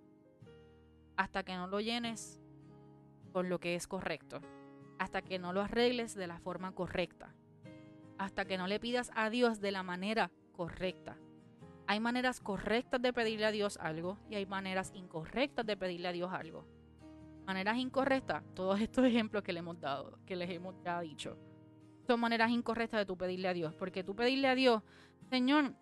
Hasta 1.16 1.42
que 1.42 1.54
no 1.54 1.68
lo 1.68 1.80
llenes 1.80 2.38
con 3.32 3.48
lo 3.48 3.58
que 3.58 3.76
es 3.76 3.86
correcto. 3.86 4.42
Hasta 4.98 5.22
que 5.22 5.38
no 5.38 5.52
lo 5.52 5.62
arregles 5.62 6.14
de 6.14 6.26
la 6.26 6.38
forma 6.38 6.72
correcta. 6.72 7.34
Hasta 8.18 8.44
que 8.44 8.58
no 8.58 8.66
le 8.66 8.80
pidas 8.80 9.10
a 9.14 9.30
Dios 9.30 9.60
de 9.60 9.72
la 9.72 9.82
manera 9.82 10.30
correcta. 10.52 11.16
Hay 11.86 12.00
maneras 12.00 12.40
correctas 12.40 13.00
de 13.00 13.12
pedirle 13.12 13.46
a 13.46 13.50
Dios 13.50 13.78
algo 13.80 14.18
y 14.28 14.34
hay 14.34 14.44
maneras 14.44 14.92
incorrectas 14.94 15.64
de 15.64 15.76
pedirle 15.76 16.08
a 16.08 16.12
Dios 16.12 16.30
algo. 16.32 16.66
Maneras 17.46 17.78
incorrectas, 17.78 18.44
todos 18.54 18.78
estos 18.80 19.04
ejemplos 19.06 19.42
que 19.42 19.52
le 19.52 19.60
hemos 19.60 19.80
dado, 19.80 20.18
que 20.26 20.36
les 20.36 20.50
hemos 20.50 20.74
ya 20.84 21.00
dicho, 21.00 21.38
son 22.06 22.20
maneras 22.20 22.50
incorrectas 22.50 23.00
de 23.00 23.06
tú 23.06 23.16
pedirle 23.16 23.48
a 23.48 23.54
Dios. 23.54 23.74
Porque 23.74 24.02
tú 24.02 24.16
pedirle 24.16 24.48
a 24.48 24.54
Dios, 24.54 24.82
Señor, 25.30 25.74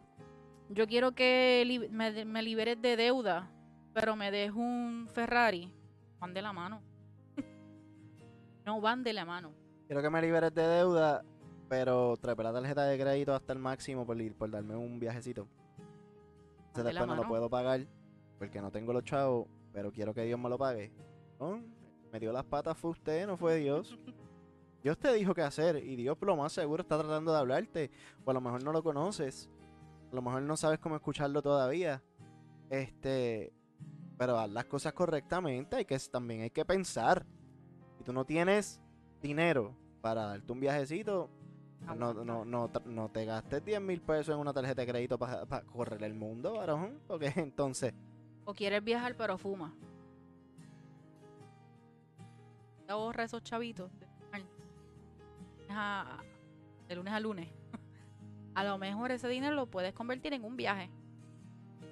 yo 0.69 0.87
quiero 0.87 1.13
que 1.13 1.89
me, 1.91 2.43
liberes 2.43 2.81
de 2.83 2.97
deuda, 2.97 3.51
pero 3.95 4.17
me 4.17 4.31
des 4.31 4.51
un 4.51 5.09
Ferrari. 5.13 5.73
Van 6.19 6.35
de 6.35 6.43
la 6.43 6.53
mano. 6.53 6.83
No 8.67 8.81
van 8.81 9.03
de 9.05 9.13
la 9.13 9.25
mano. 9.25 9.55
Quiero 9.87 10.03
que 10.03 10.11
me 10.11 10.21
liberes 10.21 10.53
de 10.53 10.67
deuda, 10.67 11.25
pero 11.69 12.17
trepé 12.21 12.43
la 12.43 12.53
tarjeta 12.53 12.85
de 12.85 12.99
crédito 12.99 13.35
hasta 13.35 13.53
el 13.53 13.61
máximo 13.61 14.05
por, 14.05 14.21
ir, 14.21 14.35
por 14.35 14.51
darme 14.51 14.77
un 14.77 14.99
viajecito. 14.99 15.49
Entonces 16.67 16.85
después 16.93 17.07
no 17.07 17.15
lo 17.15 17.29
puedo 17.29 17.49
pagar 17.49 17.87
porque 18.39 18.61
no 18.61 18.71
tengo 18.71 18.93
los 18.93 19.05
chavos, 19.05 19.47
pero 19.73 19.93
quiero 19.93 20.13
que 20.13 20.23
Dios 20.23 20.39
me 20.39 20.49
lo 20.49 20.59
pague. 20.59 20.93
No, 21.39 21.63
me 22.13 22.19
dio 22.21 22.33
las 22.33 22.45
patas 22.45 22.77
fue 22.77 22.91
usted, 22.91 23.27
no 23.27 23.37
fue 23.37 23.57
Dios. 23.57 23.97
Dios 24.83 24.99
te 24.99 25.13
dijo 25.15 25.35
qué 25.35 25.43
hacer 25.43 25.77
y 25.77 25.97
Dios 25.97 26.17
lo 26.21 26.37
más 26.37 26.53
seguro 26.53 26.83
está 26.83 26.99
tratando 26.99 27.33
de 27.33 27.39
hablarte. 27.39 27.91
O 28.25 28.31
a 28.31 28.35
lo 28.35 28.41
mejor 28.41 28.63
no 28.63 28.73
lo 28.73 28.83
conoces. 28.83 29.49
A 30.13 30.15
lo 30.15 30.23
mejor 30.23 30.43
no 30.43 30.57
sabes 30.57 30.79
cómo 30.81 30.97
escucharlo 30.97 31.41
todavía. 31.41 32.03
Este, 32.71 33.53
pero 34.19 34.39
haz 34.39 34.51
las 34.51 34.67
cosas 34.67 34.93
correctamente, 34.93 35.77
hay 35.77 35.85
que 35.85 35.99
también 36.11 36.43
hay 36.43 36.51
que 36.51 36.65
pensar. 36.65 37.27
Si 37.99 38.05
tú 38.05 38.13
no 38.13 38.25
tienes 38.25 38.81
dinero 39.23 39.75
para 40.01 40.27
darte 40.27 40.53
un 40.53 40.61
viajecito, 40.61 41.31
no, 41.97 42.13
no, 42.13 42.45
no, 42.45 42.71
no 42.85 43.09
te 43.11 43.25
gastes 43.25 43.65
10 43.65 43.81
mil 43.81 44.01
pesos 44.01 44.35
en 44.35 44.41
una 44.41 44.53
tarjeta 44.53 44.83
de 44.83 44.89
crédito 44.89 45.19
para 45.19 45.63
correr 45.63 46.03
el 46.03 46.15
mundo, 46.15 46.55
varón. 46.55 47.01
Porque 47.07 47.33
entonces, 47.37 47.95
O 48.45 48.55
quieres 48.55 48.83
viajar 48.83 49.17
pero 49.17 49.39
fuma. 49.39 49.75
Te 52.87 52.93
ahorra 52.93 53.25
esos 53.25 53.43
chavitos 53.43 53.91
de 56.89 56.97
lunes 56.97 57.13
a 57.13 57.21
lunes. 57.21 57.49
A 58.55 58.65
lo 58.65 58.79
mejor 58.79 59.11
ese 59.11 59.29
dinero 59.29 59.55
lo 59.55 59.67
puedes 59.67 59.93
convertir 59.93 60.33
en 60.33 60.45
un 60.45 60.57
viaje. 60.57 60.91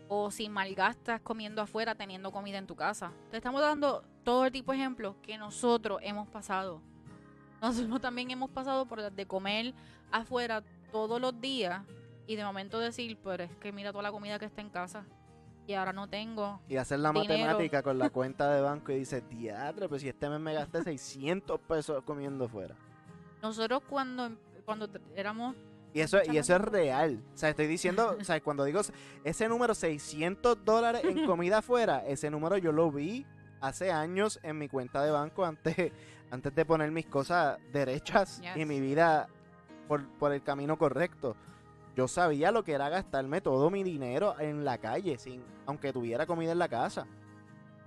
O 0.08 0.30
si 0.30 0.48
malgastas 0.48 1.20
comiendo 1.20 1.60
afuera, 1.60 1.94
teniendo 1.94 2.30
comida 2.30 2.58
en 2.58 2.66
tu 2.66 2.76
casa. 2.76 3.12
Te 3.30 3.36
estamos 3.36 3.60
dando 3.60 4.04
todo 4.24 4.46
el 4.46 4.52
tipo 4.52 4.72
de 4.72 4.78
ejemplos 4.78 5.14
que 5.22 5.38
nosotros 5.38 6.00
hemos 6.02 6.26
pasado. 6.28 6.80
Nosotros 7.62 8.00
también 8.00 8.30
hemos 8.30 8.50
pasado 8.50 8.86
por 8.86 9.10
de 9.10 9.26
comer 9.26 9.74
afuera 10.10 10.62
todos 10.90 11.20
los 11.20 11.40
días 11.40 11.82
y 12.26 12.36
de 12.36 12.44
momento 12.44 12.78
decir, 12.78 13.16
pero 13.22 13.44
es 13.44 13.56
que 13.56 13.72
mira 13.72 13.92
toda 13.92 14.02
la 14.02 14.12
comida 14.12 14.38
que 14.38 14.46
está 14.46 14.60
en 14.60 14.70
casa 14.70 15.04
y 15.66 15.72
ahora 15.74 15.92
no 15.92 16.08
tengo. 16.08 16.60
y 16.68 16.76
hacer 16.76 16.98
la 16.98 17.10
Dinero. 17.10 17.28
matemática 17.28 17.82
con 17.82 17.98
la 17.98 18.10
cuenta 18.10 18.52
de 18.52 18.60
banco 18.60 18.92
y 18.92 18.96
dices, 18.96 19.22
diadre, 19.28 19.88
pues 19.88 20.02
si 20.02 20.08
este 20.08 20.28
mes 20.28 20.40
me 20.40 20.54
gasté 20.54 20.82
600 20.82 21.60
pesos 21.60 22.02
comiendo 22.04 22.48
fuera. 22.48 22.74
Nosotros 23.42 23.82
cuando, 23.88 24.30
cuando 24.64 24.88
éramos 25.14 25.54
Y 25.92 26.00
eso, 26.00 26.18
y 26.30 26.36
eso 26.38 26.56
es 26.56 26.60
real. 26.60 27.22
O 27.34 27.36
sea, 27.36 27.50
estoy 27.50 27.66
diciendo, 27.66 28.16
o 28.18 28.24
sea, 28.24 28.40
cuando 28.42 28.64
digo 28.64 28.80
ese 29.22 29.48
número 29.48 29.74
600 29.74 30.64
dólares 30.64 31.02
en 31.04 31.24
comida 31.26 31.58
afuera, 31.58 32.04
ese 32.06 32.30
número 32.30 32.56
yo 32.58 32.72
lo 32.72 32.90
vi 32.90 33.26
hace 33.66 33.90
años 33.92 34.38
en 34.42 34.58
mi 34.58 34.68
cuenta 34.68 35.02
de 35.02 35.10
banco 35.10 35.44
antes, 35.44 35.74
antes 36.30 36.54
de 36.54 36.64
poner 36.64 36.90
mis 36.90 37.06
cosas 37.06 37.58
derechas 37.72 38.40
y 38.54 38.58
Yes. 38.58 38.66
mi 38.66 38.80
vida 38.80 39.28
por, 39.88 40.06
por 40.18 40.32
el 40.32 40.42
camino 40.42 40.76
correcto. 40.76 41.36
Yo 41.96 42.08
sabía 42.08 42.50
lo 42.50 42.64
que 42.64 42.72
era 42.72 42.88
gastarme 42.88 43.40
todo 43.40 43.70
mi 43.70 43.84
dinero 43.84 44.34
en 44.40 44.64
la 44.64 44.78
calle, 44.78 45.16
sin, 45.18 45.42
aunque 45.66 45.92
tuviera 45.92 46.26
comida 46.26 46.52
en 46.52 46.58
la 46.58 46.68
casa. 46.68 47.06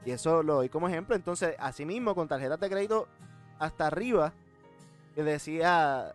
Y 0.06 0.12
eso 0.12 0.42
lo 0.44 0.56
doy 0.56 0.70
como 0.70 0.88
ejemplo. 0.88 1.16
Entonces, 1.16 1.56
así 1.60 1.84
mismo, 1.86 2.16
con 2.16 2.28
tarjetas 2.28 2.60
de 2.60 2.70
crédito 2.70 3.08
hasta 3.60 3.88
arriba, 3.88 4.32
le 5.16 5.24
decía, 5.24 6.14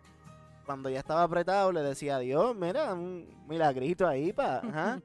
cuando 0.65 0.89
ya 0.89 0.99
estaba 0.99 1.21
apretado, 1.23 1.71
le 1.71 1.81
decía 1.83 2.15
a 2.15 2.19
Dios, 2.19 2.55
mira, 2.55 2.93
un 2.93 3.27
milagrito 3.47 4.07
ahí 4.07 4.33
para, 4.33 4.61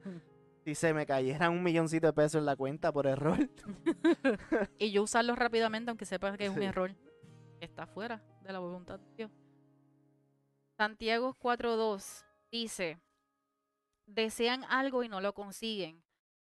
si 0.69 0.75
se 0.75 0.93
me 0.93 1.05
cayera 1.05 1.49
un 1.49 1.63
milloncito 1.63 2.07
de 2.07 2.13
pesos 2.13 2.39
en 2.39 2.45
la 2.45 2.55
cuenta 2.55 2.91
por 2.91 3.07
error. 3.07 3.37
y 4.77 4.91
yo 4.91 5.03
usarlo 5.03 5.35
rápidamente 5.35 5.89
aunque 5.89 6.05
sepas 6.05 6.37
que 6.37 6.45
es 6.45 6.49
un 6.51 6.57
Sí. 6.59 6.63
error 6.65 6.95
está 7.59 7.87
fuera 7.87 8.23
de 8.43 8.53
la 8.53 8.59
voluntad 8.59 8.99
de 8.99 9.15
Dios. 9.15 9.31
Santiago 10.77 11.35
4.2 11.39 12.23
dice, 12.51 12.99
desean 14.05 14.63
algo 14.65 15.03
y 15.03 15.09
no 15.09 15.21
lo 15.21 15.33
consiguen, 15.33 16.03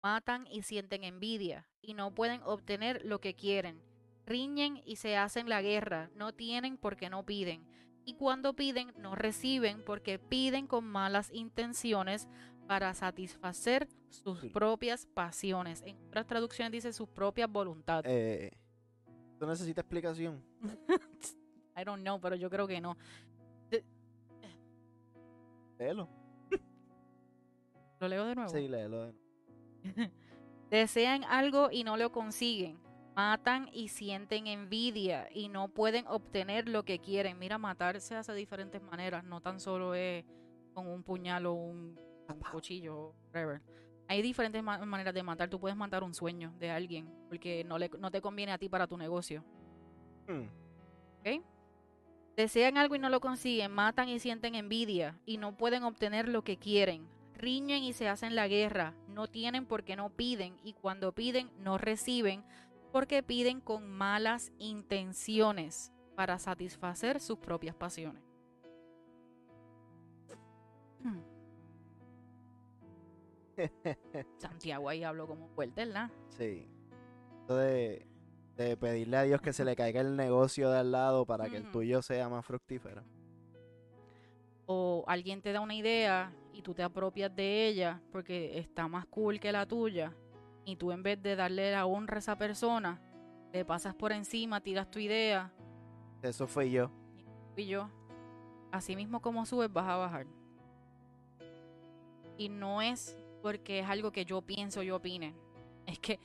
matan 0.02 0.48
y 0.50 0.62
sienten 0.62 1.04
envidia 1.04 1.68
y 1.82 1.94
no 1.94 2.14
pueden 2.14 2.42
obtener 2.44 3.04
lo 3.04 3.20
que 3.20 3.34
quieren, 3.36 3.82
riñen 4.26 4.82
y 4.86 4.96
se 4.96 5.18
hacen 5.18 5.50
la 5.50 5.62
guerra, 5.62 6.10
no 6.16 6.34
tienen 6.34 6.78
porque 6.78 7.10
no 7.10 7.26
piden, 7.26 7.68
y 8.06 8.14
cuando 8.14 8.54
piden 8.54 8.94
no 8.98 9.16
reciben 9.16 9.84
porque 9.84 10.20
piden 10.20 10.68
con 10.68 10.86
malas 10.86 11.30
intenciones 11.34 12.30
para 12.68 12.94
satisfacer 12.94 13.88
sus 14.10 14.40
Sí. 14.40 14.50
propias 14.50 15.06
pasiones. 15.06 15.82
En 15.86 15.98
otras 16.08 16.26
traducciones 16.28 16.72
dice 16.72 16.94
sus 16.94 17.10
propias 17.10 17.50
voluntades. 17.52 18.12
Eh, 18.12 18.52
¿Tú 19.40 19.46
necesitas 19.48 19.84
explicación? 19.84 20.44
I 21.78 21.84
don't 21.84 22.02
know, 22.02 22.20
pero 22.22 22.36
yo 22.36 22.50
creo 22.50 22.68
que 22.68 22.80
no. 22.80 22.96
Léelo. 25.80 26.08
Lo 28.00 28.08
leo 28.08 28.26
de 28.26 28.36
nuevo. 28.36 28.50
Sí, 28.50 28.68
léelo. 28.68 29.02
de 29.06 29.14
nuevo. 29.14 29.24
Desean 30.70 31.24
algo 31.26 31.70
y 31.72 31.84
no 31.84 31.98
lo 31.98 32.12
consiguen. 32.12 32.80
Matan 33.16 33.70
y 33.72 33.90
sienten 33.90 34.48
envidia 34.48 35.28
y 35.32 35.48
no 35.50 35.68
pueden 35.68 36.08
obtener 36.08 36.68
lo 36.68 36.84
que 36.84 36.98
quieren. 37.00 37.38
Mira, 37.38 37.60
matar 37.60 38.02
se 38.02 38.16
hace 38.16 38.32
de 38.32 38.40
diferentes 38.40 38.82
maneras. 38.82 39.24
No 39.24 39.40
tan 39.40 39.60
solo 39.60 39.94
es 39.94 40.26
con 40.74 40.88
un 40.88 41.04
puñal 41.04 41.46
o 41.46 41.54
un, 41.54 42.00
un 42.30 42.40
cuchillo, 42.52 43.14
whatever. 43.28 43.62
Hay 44.08 44.22
diferentes 44.22 44.62
ma- 44.62 44.86
maneras 44.86 45.14
de 45.14 45.24
matar. 45.24 45.50
Tú 45.50 45.60
puedes 45.60 45.78
matar 45.78 46.04
un 46.04 46.14
sueño 46.14 46.54
de 46.60 46.70
alguien 46.70 47.10
porque 47.30 47.64
no, 47.64 47.78
le, 47.78 47.90
no 48.00 48.12
te 48.12 48.22
conviene 48.22 48.52
a 48.52 48.58
ti 48.58 48.70
para 48.70 48.88
tu 48.88 48.98
negocio. 48.98 49.44
Hmm. 50.28 50.48
Desean 52.36 52.78
algo 52.78 52.96
y 52.96 53.00
no 53.00 53.10
lo 53.10 53.20
consiguen, 53.20 53.72
matan 53.72 54.10
y 54.10 54.20
sienten 54.20 54.56
envidia 54.56 55.20
y 55.26 55.38
no 55.38 55.56
pueden 55.56 55.84
obtener 55.84 56.28
lo 56.28 56.44
que 56.44 56.58
quieren. 56.58 57.08
Riñen 57.36 57.84
y 57.84 57.94
se 57.94 58.10
hacen 58.10 58.36
la 58.36 58.48
guerra, 58.48 58.96
no 59.08 59.28
tienen 59.28 59.66
porque 59.66 59.96
no 59.96 60.10
piden 60.10 60.58
y 60.64 60.74
cuando 60.74 61.14
piden 61.14 61.52
no 61.60 61.78
reciben 61.78 62.44
porque 62.92 63.24
piden 63.24 63.60
con 63.60 63.90
malas 63.90 64.52
intenciones 64.60 65.92
para 66.16 66.40
satisfacer 66.40 67.20
sus 67.20 67.38
propias 67.38 67.76
pasiones. 67.76 68.24
Hmm. 71.04 71.20
Santiago 74.38 74.90
ahí 74.90 75.04
habló 75.04 75.28
como 75.28 75.48
fuerte, 75.50 75.86
¿verdad? 75.86 76.10
Sí. 76.30 76.68
Esto 77.42 77.58
de, 77.58 78.06
pedirle 78.80 79.18
a 79.18 79.24
Dios 79.24 79.42
que 79.42 79.52
se 79.52 79.66
le 79.66 79.76
caiga 79.76 80.02
el 80.02 80.16
negocio 80.16 80.70
de 80.70 80.80
al 80.80 80.92
lado 80.92 81.26
para 81.26 81.50
que 81.50 81.58
el 81.58 81.72
tuyo 81.72 82.02
sea 82.02 82.30
más 82.30 82.46
fructífero. 82.46 83.04
o 84.66 85.04
alguien 85.08 85.42
te 85.42 85.52
da 85.52 85.60
una 85.60 85.76
idea 85.76 86.34
y 86.54 86.62
tú 86.62 86.74
te 86.74 86.84
apropias 86.84 87.36
de 87.36 87.68
ella 87.68 88.02
porque 88.12 88.58
está 88.58 88.88
más 88.88 89.06
cool 89.08 89.40
que 89.40 89.52
la 89.52 89.66
tuya 89.66 90.14
y 90.66 90.78
tú 90.78 90.92
en 90.92 91.04
vez 91.04 91.22
de 91.22 91.36
darle 91.36 91.72
la 91.72 91.86
honra 91.86 92.18
a 92.18 92.20
esa 92.20 92.38
persona, 92.38 93.02
le 93.52 93.66
pasas 93.66 93.94
por 93.96 94.12
encima, 94.12 94.62
tiras 94.62 94.90
tu 94.90 95.00
idea 95.00 95.52
Eso 96.22 96.48
fue 96.48 96.72
yo. 96.72 96.90
y 97.58 97.66
yo, 97.66 97.90
así 98.72 98.96
mismo 98.96 99.22
como 99.22 99.46
subes 99.46 99.72
vas 99.72 99.90
a 99.90 99.98
bajar. 99.98 100.28
Y 102.38 102.50
no 102.50 102.82
es 102.82 103.23
porque 103.44 103.80
es 103.80 103.88
algo 103.88 104.12
que 104.12 104.24
yo 104.26 104.42
pienso, 104.42 104.82
yo 104.82 104.96
opine. 104.96 105.36
Es 105.86 106.00
que 106.00 106.18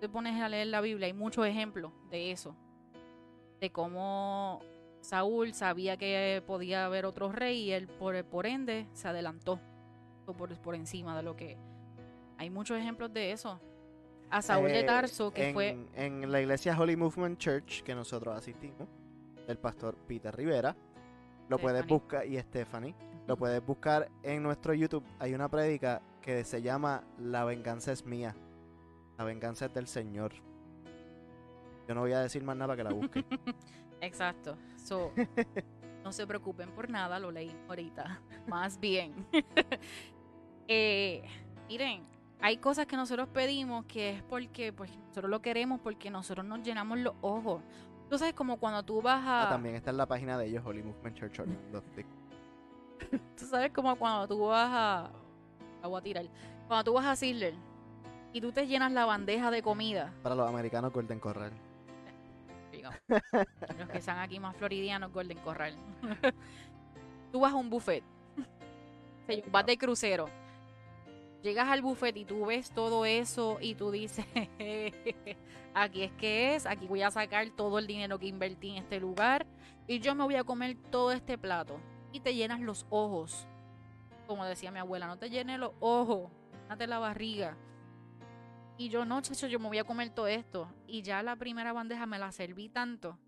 te 0.00 0.08
pones 0.08 0.38
a 0.42 0.48
leer 0.48 0.66
la 0.66 0.80
Biblia, 0.80 1.06
hay 1.06 1.12
muchos 1.12 1.46
ejemplos 1.46 1.92
de 2.10 2.32
eso. 2.32 2.56
De 3.60 3.70
cómo 3.70 4.60
Saúl 5.00 5.54
sabía 5.54 5.96
que 5.96 6.42
podía 6.44 6.84
haber 6.84 7.06
otro 7.06 7.30
rey 7.30 7.62
y 7.62 7.70
él 7.70 7.86
por, 7.86 8.22
por 8.24 8.46
ende 8.46 8.88
se 8.92 9.06
adelantó 9.06 9.60
por, 10.26 10.54
por 10.58 10.74
encima 10.74 11.16
de 11.16 11.22
lo 11.22 11.36
que... 11.36 11.56
Hay 12.36 12.50
muchos 12.50 12.76
ejemplos 12.76 13.12
de 13.14 13.30
eso. 13.30 13.60
A 14.28 14.42
Saúl 14.42 14.68
de 14.68 14.80
Eh, 14.80 14.84
Tarso, 14.84 15.32
que 15.32 15.48
en, 15.48 15.54
fue... 15.54 15.78
En 15.94 16.32
la 16.32 16.40
iglesia 16.40 16.78
Holy 16.78 16.96
Movement 16.96 17.38
Church, 17.38 17.82
que 17.82 17.94
nosotros 17.94 18.36
asistimos, 18.36 18.88
el 19.46 19.56
pastor 19.56 19.94
Peter 20.08 20.34
Rivera, 20.34 20.76
lo 21.48 21.58
puedes 21.58 21.84
Stephanie. 21.84 22.00
buscar, 22.00 22.26
y 22.26 22.38
Stephanie, 22.40 22.94
lo 23.28 23.36
puedes 23.36 23.64
buscar 23.64 24.10
en 24.24 24.42
nuestro 24.42 24.74
YouTube. 24.74 25.04
Hay 25.20 25.32
una 25.32 25.48
prédica 25.48 26.02
que 26.26 26.42
se 26.42 26.60
llama 26.60 27.04
La 27.18 27.44
venganza 27.44 27.92
es 27.92 28.04
mía. 28.04 28.34
La 29.16 29.24
venganza 29.24 29.66
es 29.66 29.72
del 29.72 29.86
Señor. 29.86 30.32
Yo 31.86 31.94
no 31.94 32.00
voy 32.00 32.12
a 32.12 32.20
decir 32.20 32.42
más 32.42 32.56
nada 32.56 32.74
para 32.74 32.76
que 32.76 32.84
la 32.84 32.92
busque. 32.92 33.24
Exacto. 34.00 34.58
So, 34.76 35.12
no 36.04 36.12
se 36.12 36.26
preocupen 36.26 36.72
por 36.72 36.90
nada, 36.90 37.20
lo 37.20 37.30
leí 37.30 37.56
ahorita. 37.68 38.20
Más 38.48 38.78
bien. 38.78 39.26
Eh, 40.66 41.22
miren, 41.68 42.02
hay 42.40 42.56
cosas 42.56 42.86
que 42.86 42.96
nosotros 42.96 43.28
pedimos 43.28 43.84
que 43.86 44.10
es 44.10 44.22
porque 44.24 44.72
pues, 44.72 44.90
nosotros 44.98 45.30
lo 45.30 45.40
queremos, 45.40 45.80
porque 45.80 46.10
nosotros 46.10 46.44
nos 46.44 46.60
llenamos 46.62 46.98
los 46.98 47.14
ojos. 47.20 47.62
Tú 48.10 48.18
sabes, 48.18 48.34
como 48.34 48.56
cuando 48.58 48.82
tú 48.82 49.00
vas 49.00 49.24
a. 49.24 49.46
Ah, 49.46 49.48
también 49.48 49.76
está 49.76 49.90
en 49.90 49.96
la 49.96 50.06
página 50.06 50.36
de 50.36 50.46
ellos, 50.46 50.64
Holy 50.66 50.82
Movement 50.82 51.16
Church. 51.16 51.40
Tú 53.36 53.44
sabes, 53.46 53.70
como 53.72 53.94
cuando 53.94 54.26
tú 54.26 54.46
vas 54.46 54.70
a. 54.72 55.25
La 55.86 55.90
voy 55.90 56.00
a 56.00 56.02
tirar. 56.02 56.26
Cuando 56.66 56.82
tú 56.82 56.94
vas 56.94 57.06
a 57.06 57.14
Sizzler 57.14 57.54
y 58.32 58.40
tú 58.40 58.50
te 58.50 58.66
llenas 58.66 58.90
la 58.90 59.04
bandeja 59.04 59.52
de 59.52 59.62
comida. 59.62 60.12
Para 60.24 60.34
los 60.34 60.48
americanos 60.48 60.92
Golden 60.92 61.20
Corral. 61.20 61.52
los 63.08 63.88
que 63.88 63.98
están 63.98 64.18
aquí 64.18 64.40
más 64.40 64.56
floridianos, 64.56 65.12
Golden 65.12 65.38
Corral. 65.38 65.76
tú 67.32 67.38
vas 67.38 67.52
a 67.52 67.54
un 67.54 67.70
buffet, 67.70 68.02
vas 69.52 69.64
de 69.64 69.78
crucero, 69.78 70.28
llegas 71.44 71.68
al 71.68 71.82
buffet 71.82 72.16
y 72.16 72.24
tú 72.24 72.46
ves 72.46 72.72
todo 72.72 73.06
eso 73.06 73.58
y 73.60 73.76
tú 73.76 73.92
dices, 73.92 74.26
aquí 75.74 76.02
es 76.02 76.12
que 76.18 76.56
es, 76.56 76.66
aquí 76.66 76.88
voy 76.88 77.02
a 77.02 77.12
sacar 77.12 77.48
todo 77.50 77.78
el 77.78 77.86
dinero 77.86 78.18
que 78.18 78.26
invertí 78.26 78.70
en 78.70 78.78
este 78.78 78.98
lugar 78.98 79.46
y 79.86 80.00
yo 80.00 80.16
me 80.16 80.24
voy 80.24 80.34
a 80.34 80.42
comer 80.42 80.76
todo 80.90 81.12
este 81.12 81.38
plato. 81.38 81.78
Y 82.12 82.20
te 82.20 82.34
llenas 82.34 82.60
los 82.60 82.86
ojos. 82.90 83.46
Como 84.26 84.44
decía 84.44 84.70
mi 84.70 84.78
abuela, 84.78 85.06
no 85.06 85.18
te 85.18 85.30
llenes 85.30 85.58
los 85.58 85.72
ojos, 85.80 86.30
date 86.68 86.86
la 86.86 86.98
barriga. 86.98 87.56
Y 88.78 88.88
yo, 88.88 89.04
no, 89.04 89.20
chacho, 89.22 89.46
yo 89.46 89.58
me 89.58 89.68
voy 89.68 89.78
a 89.78 89.84
comer 89.84 90.10
todo 90.10 90.26
esto. 90.26 90.68
Y 90.86 91.02
ya 91.02 91.22
la 91.22 91.36
primera 91.36 91.72
bandeja 91.72 92.06
me 92.06 92.18
la 92.18 92.32
serví 92.32 92.68
tanto. 92.68 93.18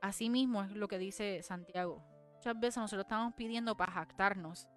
Así 0.00 0.28
mismo 0.30 0.62
es 0.62 0.72
lo 0.72 0.88
que 0.88 0.98
dice 0.98 1.42
Santiago. 1.42 2.02
Muchas 2.34 2.58
veces 2.58 2.78
nosotros 2.78 3.04
estamos 3.04 3.34
pidiendo 3.34 3.76
para 3.76 3.92
jactarnos 3.92 4.68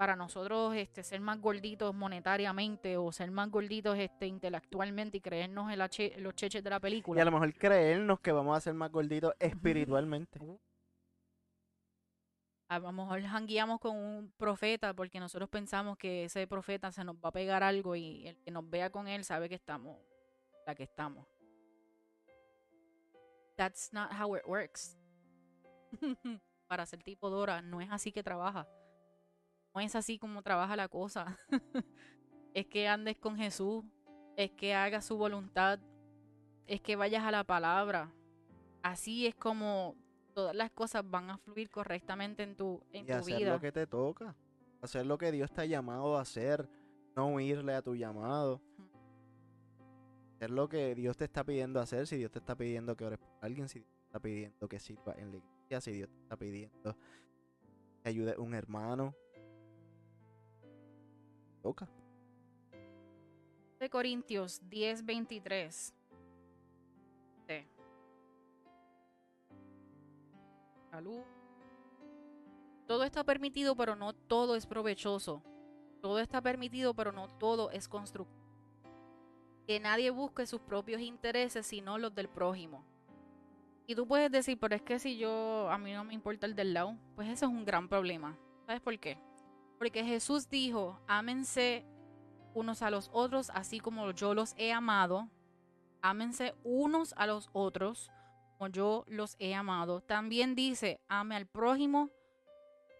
para 0.00 0.16
nosotros 0.16 0.74
este, 0.76 1.04
ser 1.04 1.20
más 1.20 1.38
gorditos 1.42 1.94
monetariamente 1.94 2.96
o 2.96 3.12
ser 3.12 3.30
más 3.30 3.50
gorditos 3.50 3.98
este, 3.98 4.26
intelectualmente 4.26 5.18
y 5.18 5.20
creernos 5.20 5.70
en 5.70 5.78
los 6.22 6.34
cheches 6.34 6.64
de 6.64 6.70
la 6.70 6.80
película. 6.80 7.18
Y 7.18 7.20
a 7.20 7.26
lo 7.26 7.32
mejor 7.32 7.52
creernos 7.52 8.18
que 8.20 8.32
vamos 8.32 8.56
a 8.56 8.62
ser 8.62 8.72
más 8.72 8.90
gorditos 8.90 9.34
espiritualmente. 9.38 10.40
A 12.70 12.78
lo 12.78 12.92
mejor 12.92 13.20
jangueamos 13.22 13.80
con 13.80 13.96
un 13.96 14.32
profeta 14.36 14.94
porque 14.94 15.18
nosotros 15.18 15.48
pensamos 15.48 15.98
que 15.98 16.24
ese 16.24 16.46
profeta 16.46 16.92
se 16.92 17.02
nos 17.02 17.16
va 17.16 17.30
a 17.30 17.32
pegar 17.32 17.62
algo 17.62 17.96
y 17.96 18.28
el 18.28 18.36
que 18.38 18.50
nos 18.50 18.68
vea 18.70 18.90
con 18.90 19.08
él 19.08 19.24
sabe 19.24 19.48
que 19.48 19.56
estamos 19.56 19.98
la 20.66 20.74
que 20.74 20.84
estamos. 20.84 21.26
That's 23.56 23.92
not 23.92 24.12
how 24.12 24.36
it 24.36 24.42
works. 24.46 24.96
Para 26.68 26.86
ser 26.86 27.02
tipo 27.02 27.28
Dora, 27.28 27.60
no 27.60 27.80
es 27.80 27.90
así 27.90 28.12
que 28.12 28.22
trabaja 28.22 28.68
no 29.74 29.80
es 29.80 29.94
así 29.94 30.18
como 30.18 30.42
trabaja 30.42 30.76
la 30.76 30.88
cosa. 30.88 31.38
es 32.54 32.66
que 32.66 32.88
andes 32.88 33.16
con 33.16 33.36
Jesús, 33.36 33.84
es 34.36 34.50
que 34.52 34.74
hagas 34.74 35.04
su 35.04 35.16
voluntad, 35.16 35.78
es 36.66 36.80
que 36.80 36.96
vayas 36.96 37.24
a 37.24 37.30
la 37.30 37.44
palabra. 37.44 38.12
Así 38.82 39.26
es 39.26 39.34
como 39.34 39.96
todas 40.40 40.56
las 40.56 40.70
cosas 40.70 41.02
van 41.08 41.28
a 41.28 41.36
fluir 41.36 41.68
correctamente 41.68 42.42
en 42.42 42.56
tu, 42.56 42.82
en 42.92 43.06
y 43.06 43.12
hacer 43.12 43.42
lo 43.42 43.60
que 43.60 43.70
te 43.70 43.86
toca, 43.86 44.34
hacer 44.80 45.04
lo 45.04 45.18
que 45.18 45.30
Dios 45.30 45.52
te 45.52 45.60
ha 45.60 45.66
llamado 45.66 46.16
a 46.16 46.22
hacer, 46.22 46.66
no 47.14 47.34
huirle 47.34 47.74
a 47.74 47.82
tu 47.82 47.94
llamado. 47.94 48.62
Hacer 50.36 50.50
lo 50.50 50.66
que 50.66 50.94
Dios 50.94 51.18
te 51.18 51.24
está 51.24 51.44
pidiendo 51.44 51.78
hacer, 51.78 52.06
si 52.06 52.16
Dios 52.16 52.30
te 52.30 52.38
está 52.38 52.56
pidiendo 52.56 52.96
que 52.96 53.04
ores 53.04 53.18
por 53.18 53.28
alguien, 53.42 53.68
si 53.68 53.80
Dios 53.80 53.92
te 53.98 54.06
está 54.06 54.18
pidiendo 54.18 54.66
que 54.66 54.80
sirva 54.80 55.14
en 55.18 55.30
la 55.30 55.36
iglesia, 55.36 55.80
si 55.82 55.92
Dios 55.92 56.08
te 56.08 56.18
está 56.22 56.36
pidiendo 56.38 56.96
que 58.02 58.08
ayude 58.08 58.32
a 58.32 58.40
un 58.40 58.54
hermano, 58.54 59.14
Toca. 61.60 61.86
De 63.78 63.90
Corintios 63.90 64.62
10, 64.70 65.04
Salud. 70.90 71.20
Todo 72.86 73.04
está 73.04 73.22
permitido, 73.22 73.76
pero 73.76 73.94
no 73.94 74.12
todo 74.12 74.56
es 74.56 74.66
provechoso. 74.66 75.42
Todo 76.00 76.18
está 76.18 76.40
permitido, 76.40 76.94
pero 76.94 77.12
no 77.12 77.28
todo 77.28 77.70
es 77.70 77.88
constructivo. 77.88 78.40
Que 79.66 79.78
nadie 79.78 80.10
busque 80.10 80.46
sus 80.46 80.60
propios 80.60 81.00
intereses, 81.00 81.66
sino 81.66 81.98
los 81.98 82.14
del 82.14 82.28
prójimo. 82.28 82.84
Y 83.86 83.94
tú 83.94 84.06
puedes 84.06 84.30
decir, 84.32 84.58
pero 84.58 84.74
es 84.74 84.82
que 84.82 84.98
si 84.98 85.16
yo, 85.16 85.70
a 85.70 85.78
mí 85.78 85.92
no 85.92 86.04
me 86.04 86.14
importa 86.14 86.46
el 86.46 86.54
del 86.54 86.74
lado, 86.74 86.96
pues 87.14 87.28
eso 87.28 87.46
es 87.46 87.52
un 87.52 87.64
gran 87.64 87.88
problema. 87.88 88.36
¿Sabes 88.66 88.80
por 88.80 88.98
qué? 88.98 89.18
Porque 89.78 90.04
Jesús 90.04 90.48
dijo, 90.48 90.98
ámense 91.06 91.84
unos 92.54 92.82
a 92.82 92.90
los 92.90 93.10
otros, 93.12 93.50
así 93.50 93.80
como 93.80 94.10
yo 94.12 94.34
los 94.34 94.54
he 94.56 94.72
amado. 94.72 95.28
Ámense 96.02 96.54
unos 96.64 97.14
a 97.16 97.26
los 97.26 97.50
otros, 97.52 98.10
como 98.60 98.70
yo 98.70 99.04
los 99.08 99.36
he 99.38 99.54
amado. 99.54 100.02
También 100.02 100.54
dice, 100.54 101.00
ame 101.08 101.34
al 101.34 101.46
prójimo 101.46 102.10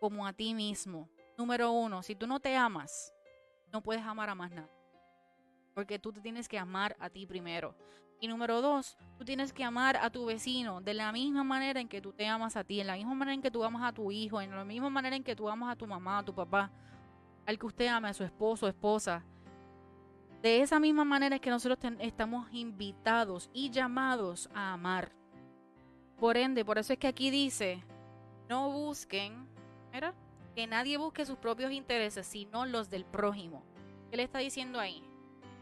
como 0.00 0.26
a 0.26 0.32
ti 0.32 0.54
mismo. 0.54 1.10
Número 1.36 1.70
uno, 1.70 2.02
si 2.02 2.14
tú 2.14 2.26
no 2.26 2.40
te 2.40 2.56
amas, 2.56 3.12
no 3.70 3.82
puedes 3.82 4.02
amar 4.02 4.30
a 4.30 4.34
más 4.34 4.50
nada. 4.52 4.70
Porque 5.74 5.98
tú 5.98 6.14
te 6.14 6.22
tienes 6.22 6.48
que 6.48 6.58
amar 6.58 6.96
a 6.98 7.10
ti 7.10 7.26
primero. 7.26 7.74
Y 8.22 8.28
número 8.28 8.62
dos, 8.62 8.96
tú 9.18 9.24
tienes 9.26 9.52
que 9.52 9.62
amar 9.62 9.98
a 9.98 10.08
tu 10.08 10.24
vecino 10.24 10.80
de 10.80 10.94
la 10.94 11.12
misma 11.12 11.44
manera 11.44 11.78
en 11.78 11.88
que 11.88 12.00
tú 12.00 12.14
te 12.14 12.26
amas 12.26 12.56
a 12.56 12.64
ti, 12.64 12.80
en 12.80 12.86
la 12.86 12.94
misma 12.94 13.14
manera 13.14 13.34
en 13.34 13.42
que 13.42 13.50
tú 13.50 13.62
amas 13.62 13.82
a 13.82 13.92
tu 13.92 14.10
hijo, 14.10 14.40
en 14.40 14.56
la 14.56 14.64
misma 14.64 14.88
manera 14.88 15.14
en 15.14 15.22
que 15.22 15.36
tú 15.36 15.50
amas 15.50 15.72
a 15.72 15.76
tu 15.76 15.86
mamá, 15.86 16.20
a 16.20 16.24
tu 16.24 16.34
papá, 16.34 16.70
al 17.44 17.58
que 17.58 17.66
usted 17.66 17.86
ama, 17.88 18.08
a 18.08 18.14
su 18.14 18.24
esposo, 18.24 18.66
esposa. 18.66 19.22
De 20.40 20.62
esa 20.62 20.80
misma 20.80 21.04
manera 21.04 21.34
es 21.34 21.42
que 21.42 21.50
nosotros 21.50 21.78
estamos 21.98 22.48
invitados 22.50 23.50
y 23.52 23.68
llamados 23.68 24.48
a 24.54 24.72
amar. 24.72 25.19
Por 26.20 26.36
ende, 26.36 26.64
por 26.64 26.78
eso 26.78 26.92
es 26.92 26.98
que 26.98 27.08
aquí 27.08 27.30
dice, 27.30 27.82
no 28.48 28.70
busquen, 28.70 29.48
mira, 29.92 30.14
que 30.54 30.66
nadie 30.66 30.98
busque 30.98 31.24
sus 31.24 31.38
propios 31.38 31.72
intereses, 31.72 32.26
sino 32.26 32.66
los 32.66 32.90
del 32.90 33.04
prójimo. 33.04 33.64
¿Qué 34.10 34.16
le 34.16 34.24
está 34.24 34.38
diciendo 34.38 34.78
ahí? 34.78 35.10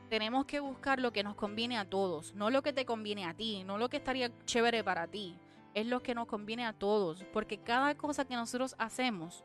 tenemos 0.09 0.47
que 0.47 0.61
buscar 0.61 0.99
lo 1.01 1.13
que 1.13 1.23
nos 1.23 1.35
conviene 1.35 1.79
a 1.79 1.85
todos, 1.85 2.35
no 2.35 2.51
lo 2.51 2.63
que 2.63 2.73
te 2.73 2.87
conviene 2.87 3.27
a 3.27 3.35
ti, 3.35 3.63
no 3.65 3.79
lo 3.79 3.89
que 3.89 3.99
estaría 3.99 4.31
chévere 4.45 4.83
para 4.83 5.07
ti, 5.07 5.37
es 5.75 5.87
lo 5.87 6.03
que 6.03 6.15
nos 6.15 6.27
conviene 6.27 6.67
a 6.67 6.73
todos, 6.73 7.25
porque 7.33 7.59
cada 7.59 7.95
cosa 7.95 8.25
que 8.25 8.35
nosotros 8.35 8.75
hacemos, 8.79 9.45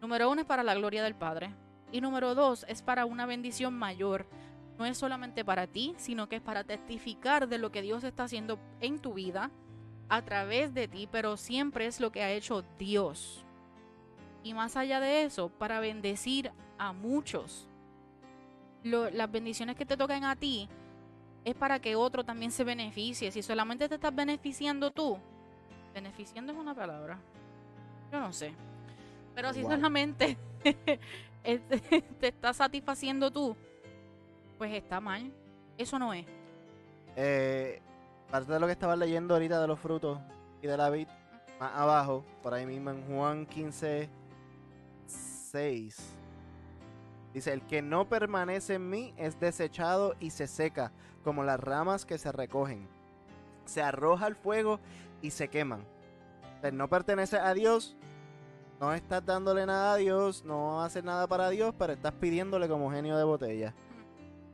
número 0.00 0.30
uno 0.30 0.40
es 0.40 0.46
para 0.46 0.62
la 0.62 0.74
gloria 0.74 1.02
del 1.02 1.14
Padre 1.14 1.54
y 1.90 2.00
número 2.00 2.34
dos 2.34 2.64
es 2.68 2.82
para 2.82 3.04
una 3.04 3.26
bendición 3.26 3.74
mayor. 3.74 4.26
No 4.78 4.86
es 4.86 4.96
solamente 4.96 5.44
para 5.44 5.66
ti, 5.66 5.94
sino 5.98 6.28
que 6.28 6.36
es 6.36 6.42
para 6.42 6.64
testificar 6.64 7.46
de 7.46 7.58
lo 7.58 7.70
que 7.70 7.82
Dios 7.82 8.04
está 8.04 8.24
haciendo 8.24 8.58
en 8.80 8.98
tu 9.00 9.12
vida 9.12 9.50
a 10.08 10.22
través 10.22 10.74
de 10.74 10.88
ti, 10.88 11.08
pero 11.10 11.36
siempre 11.36 11.86
es 11.86 12.00
lo 12.00 12.12
que 12.12 12.22
ha 12.22 12.30
hecho 12.30 12.64
Dios. 12.78 13.44
Y 14.42 14.54
más 14.54 14.76
allá 14.76 15.00
de 15.00 15.24
eso, 15.24 15.48
para 15.48 15.80
bendecir 15.80 16.50
a 16.78 16.92
muchos 16.92 17.68
las 18.82 19.30
bendiciones 19.30 19.76
que 19.76 19.86
te 19.86 19.96
tocan 19.96 20.24
a 20.24 20.34
ti 20.34 20.68
es 21.44 21.54
para 21.54 21.80
que 21.80 21.94
otro 21.94 22.24
también 22.24 22.50
se 22.50 22.64
beneficie. 22.64 23.30
Si 23.30 23.42
solamente 23.42 23.88
te 23.88 23.94
estás 23.94 24.14
beneficiando 24.14 24.90
tú, 24.90 25.18
beneficiando 25.94 26.52
es 26.52 26.58
una 26.58 26.74
palabra. 26.74 27.18
Yo 28.10 28.20
no 28.20 28.32
sé. 28.32 28.52
Pero 29.34 29.52
si 29.52 29.62
solamente 29.62 30.36
te 31.42 32.28
estás 32.28 32.56
satisfaciendo 32.56 33.30
tú, 33.30 33.56
pues 34.58 34.72
está 34.72 35.00
mal. 35.00 35.32
Eso 35.76 35.98
no 35.98 36.12
es. 36.12 36.26
Eh, 37.16 37.80
parte 38.32 38.50
de 38.50 38.58
lo 38.58 38.64
que 38.64 38.72
estaba 38.72 38.96
leyendo 38.96 39.34
ahorita 39.34 39.60
de 39.60 39.66
los 39.68 39.78
frutos 39.78 40.18
y 40.62 40.66
de 40.66 40.74
la 40.74 40.88
vid, 40.88 41.06
más 41.60 41.70
abajo, 41.74 42.24
por 42.42 42.54
ahí 42.54 42.64
mismo 42.64 42.88
en 42.88 43.06
Juan 43.06 43.44
15, 43.44 44.08
6 45.06 46.16
Dice, 47.34 47.52
el 47.52 47.60
que 47.66 47.82
no 47.82 48.08
permanece 48.08 48.74
en 48.74 48.88
mí 48.88 49.12
es 49.18 49.38
desechado 49.38 50.14
y 50.18 50.30
se 50.30 50.46
seca, 50.46 50.92
como 51.22 51.44
las 51.44 51.60
ramas 51.60 52.06
que 52.06 52.16
se 52.16 52.32
recogen. 52.32 52.88
Se 53.66 53.82
arroja 53.82 54.24
al 54.24 54.34
fuego 54.34 54.80
y 55.20 55.30
se 55.30 55.48
queman. 55.48 55.84
El 56.62 56.78
no 56.78 56.88
pertenece 56.88 57.36
a 57.36 57.52
Dios, 57.52 57.96
no 58.80 58.94
estás 58.94 59.26
dándole 59.26 59.66
nada 59.66 59.92
a 59.92 59.96
Dios, 59.96 60.42
no 60.42 60.82
haces 60.82 61.04
nada 61.04 61.26
para 61.26 61.50
Dios, 61.50 61.74
pero 61.78 61.92
estás 61.92 62.12
pidiéndole 62.12 62.66
como 62.66 62.90
genio 62.90 63.18
de 63.18 63.24
botella. 63.24 63.74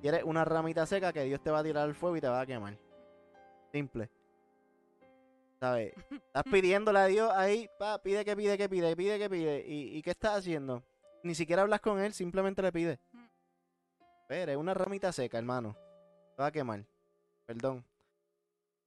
Quieres 0.01 0.25
una 0.25 0.45
ramita 0.45 0.85
seca 0.85 1.13
que 1.13 1.23
Dios 1.23 1.41
te 1.41 1.53
va 1.53 1.61
a 1.61 1.65
tirar 1.65 1.85
al 1.85 1.95
fuego 1.95 2.17
y 2.17 2.21
te 2.21 2.29
va 2.29 2.41
a 2.41 2.47
quemar. 2.47 2.88
Simple. 3.73 4.11
¿Sabes? 5.61 5.95
Estás 6.11 6.45
pidiéndole 6.45 6.99
a 6.99 7.07
Dios 7.07 7.31
ahí, 7.35 7.69
pa, 7.79 8.01
pide 8.03 8.25
que 8.25 8.37
pide 8.37 8.57
que 8.57 8.69
pide, 8.69 8.97
pide 8.97 9.19
que 9.19 9.31
pide. 9.31 9.65
¿Y, 9.67 9.97
y 9.97 10.03
qué 10.03 10.11
estás 10.11 10.39
haciendo? 10.39 10.85
Ni 11.23 11.35
siquiera 11.35 11.63
hablas 11.63 11.81
con 11.81 11.99
él, 12.01 12.13
simplemente 12.13 12.63
le 12.63 12.73
pides. 12.73 12.99
Pero 14.29 14.53
es 14.53 14.59
una 14.59 14.75
ramita 14.75 15.13
seca, 15.13 15.39
hermano. 15.39 15.77
Te 16.37 16.43
va 16.43 16.49
a 16.49 16.53
quemar. 16.53 16.85
Perdón. 17.47 17.85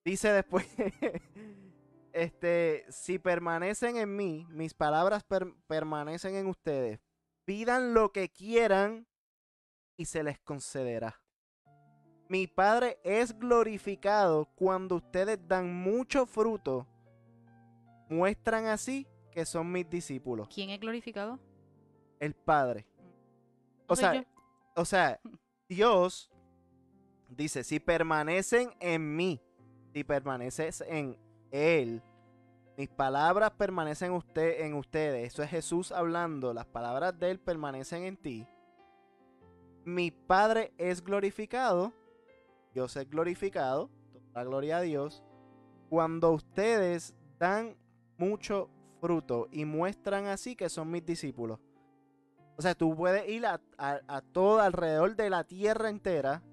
Dice 0.05 0.31
después, 0.31 0.65
este, 2.13 2.85
si 2.89 3.19
permanecen 3.19 3.97
en 3.97 4.15
mí, 4.15 4.47
mis 4.49 4.73
palabras 4.73 5.25
permanecen 5.67 6.35
en 6.35 6.47
ustedes. 6.47 6.99
Pidan 7.43 7.93
lo 7.93 8.11
que 8.11 8.29
quieran 8.29 9.07
y 9.97 10.05
se 10.05 10.23
les 10.23 10.39
concederá. 10.39 11.19
Mi 12.31 12.47
Padre 12.47 12.97
es 13.03 13.37
glorificado 13.37 14.45
cuando 14.55 14.95
ustedes 14.95 15.37
dan 15.49 15.75
mucho 15.83 16.25
fruto. 16.25 16.87
Muestran 18.07 18.67
así 18.67 19.05
que 19.33 19.45
son 19.45 19.69
mis 19.69 19.89
discípulos. 19.89 20.47
¿Quién 20.47 20.69
es 20.69 20.79
glorificado? 20.79 21.37
el 22.21 22.33
Padre. 22.33 22.85
O 23.85 23.97
sea, 23.97 24.25
o 24.77 24.85
sea, 24.85 25.19
Dios 25.67 26.31
dice, 27.27 27.65
si 27.65 27.81
permanecen 27.81 28.71
en 28.79 29.13
mí, 29.13 29.41
si 29.93 30.05
permaneces 30.05 30.79
en 30.87 31.17
Él, 31.51 32.01
Mis 32.77 32.87
palabras 32.87 33.51
permanecen 33.51 34.13
usted, 34.13 34.61
en 34.61 34.75
ustedes. 34.75 35.33
Eso 35.33 35.43
es 35.43 35.49
Jesús 35.49 35.91
hablando. 35.91 36.53
Las 36.53 36.65
palabras 36.65 37.19
de 37.19 37.31
Él 37.31 37.39
permanecen 37.41 38.03
en 38.03 38.15
ti. 38.15 38.47
Mi 39.83 40.11
Padre 40.11 40.71
es 40.77 41.03
glorificado. 41.03 41.91
Dios 42.73 42.95
es 42.95 43.09
glorificado. 43.09 43.89
Toda 44.33 44.43
gloria 44.43 44.77
a 44.77 44.81
Dios. 44.81 45.23
Cuando 45.89 46.31
ustedes 46.31 47.15
dan 47.37 47.75
mucho 48.17 48.69
fruto 48.99 49.47
y 49.51 49.65
muestran 49.65 50.27
así 50.27 50.55
que 50.55 50.69
son 50.69 50.91
mis 50.91 51.05
discípulos. 51.05 51.59
O 52.57 52.61
sea, 52.61 52.75
tú 52.75 52.95
puedes 52.95 53.27
ir 53.27 53.45
a, 53.45 53.59
a 53.77 54.21
todo 54.21 54.61
alrededor 54.61 55.15
de 55.15 55.29
la 55.29 55.43
tierra 55.43 55.89
entera 55.89 56.43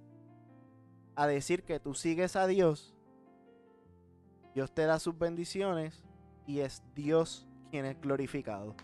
a 1.14 1.26
decir 1.26 1.64
que 1.64 1.80
tú 1.80 1.94
sigues 1.94 2.36
a 2.36 2.46
Dios. 2.46 2.94
Dios 4.54 4.72
te 4.72 4.86
da 4.86 4.98
sus 4.98 5.18
bendiciones 5.18 6.04
y 6.46 6.60
es 6.60 6.82
Dios 6.94 7.46
quien 7.70 7.84
es 7.84 8.00
glorificado. 8.00 8.74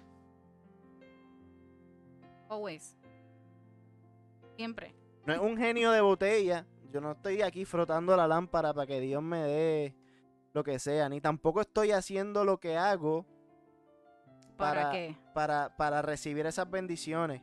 Always. 2.49 2.97
Siempre. 4.57 4.95
No 5.27 5.33
es 5.33 5.41
un 5.41 5.57
genio 5.57 5.91
de 5.91 6.01
botella. 6.01 6.67
Yo 6.95 7.01
no 7.01 7.11
estoy 7.11 7.43
aquí 7.43 7.65
frotando 7.65 8.17
la 8.17 8.29
lámpara 8.29 8.73
para 8.73 8.87
que 8.87 9.01
Dios 9.01 9.21
me 9.21 9.43
dé 9.43 9.97
lo 10.53 10.63
que 10.63 10.79
sea. 10.79 11.09
Ni 11.09 11.21
tampoco 11.21 11.61
estoy 11.61 11.91
haciendo 11.91 12.45
lo 12.45 12.61
que 12.61 12.77
hago 12.77 13.27
¿Para, 14.57 14.83
para, 14.83 14.93
qué? 14.93 15.17
para, 15.35 15.77
para 15.77 16.03
recibir 16.03 16.47
esas 16.47 16.71
bendiciones. 16.71 17.43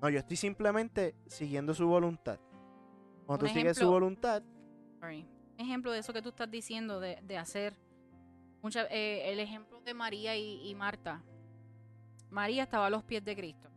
No, 0.00 0.08
yo 0.08 0.20
estoy 0.20 0.38
simplemente 0.38 1.14
siguiendo 1.26 1.74
su 1.74 1.86
voluntad. 1.86 2.40
Cuando 3.26 3.44
Un 3.44 3.52
tú 3.52 3.58
sigues 3.58 3.76
su 3.76 3.90
voluntad, 3.90 4.42
Sorry. 5.00 5.28
Ejemplo 5.58 5.92
de 5.92 5.98
eso 5.98 6.14
que 6.14 6.22
tú 6.22 6.30
estás 6.30 6.50
diciendo 6.50 7.00
de, 7.00 7.20
de 7.20 7.36
hacer. 7.36 7.76
Mucha, 8.62 8.86
eh, 8.86 9.30
el 9.32 9.38
ejemplo 9.38 9.82
de 9.82 9.92
María 9.92 10.34
y, 10.34 10.66
y 10.66 10.74
Marta. 10.74 11.22
María 12.30 12.62
estaba 12.62 12.86
a 12.86 12.90
los 12.90 13.04
pies 13.04 13.22
de 13.22 13.36
Cristo, 13.36 13.68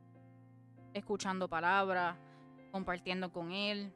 escuchando 0.94 1.50
palabras, 1.50 2.16
compartiendo 2.72 3.30
con 3.30 3.52
él. 3.52 3.94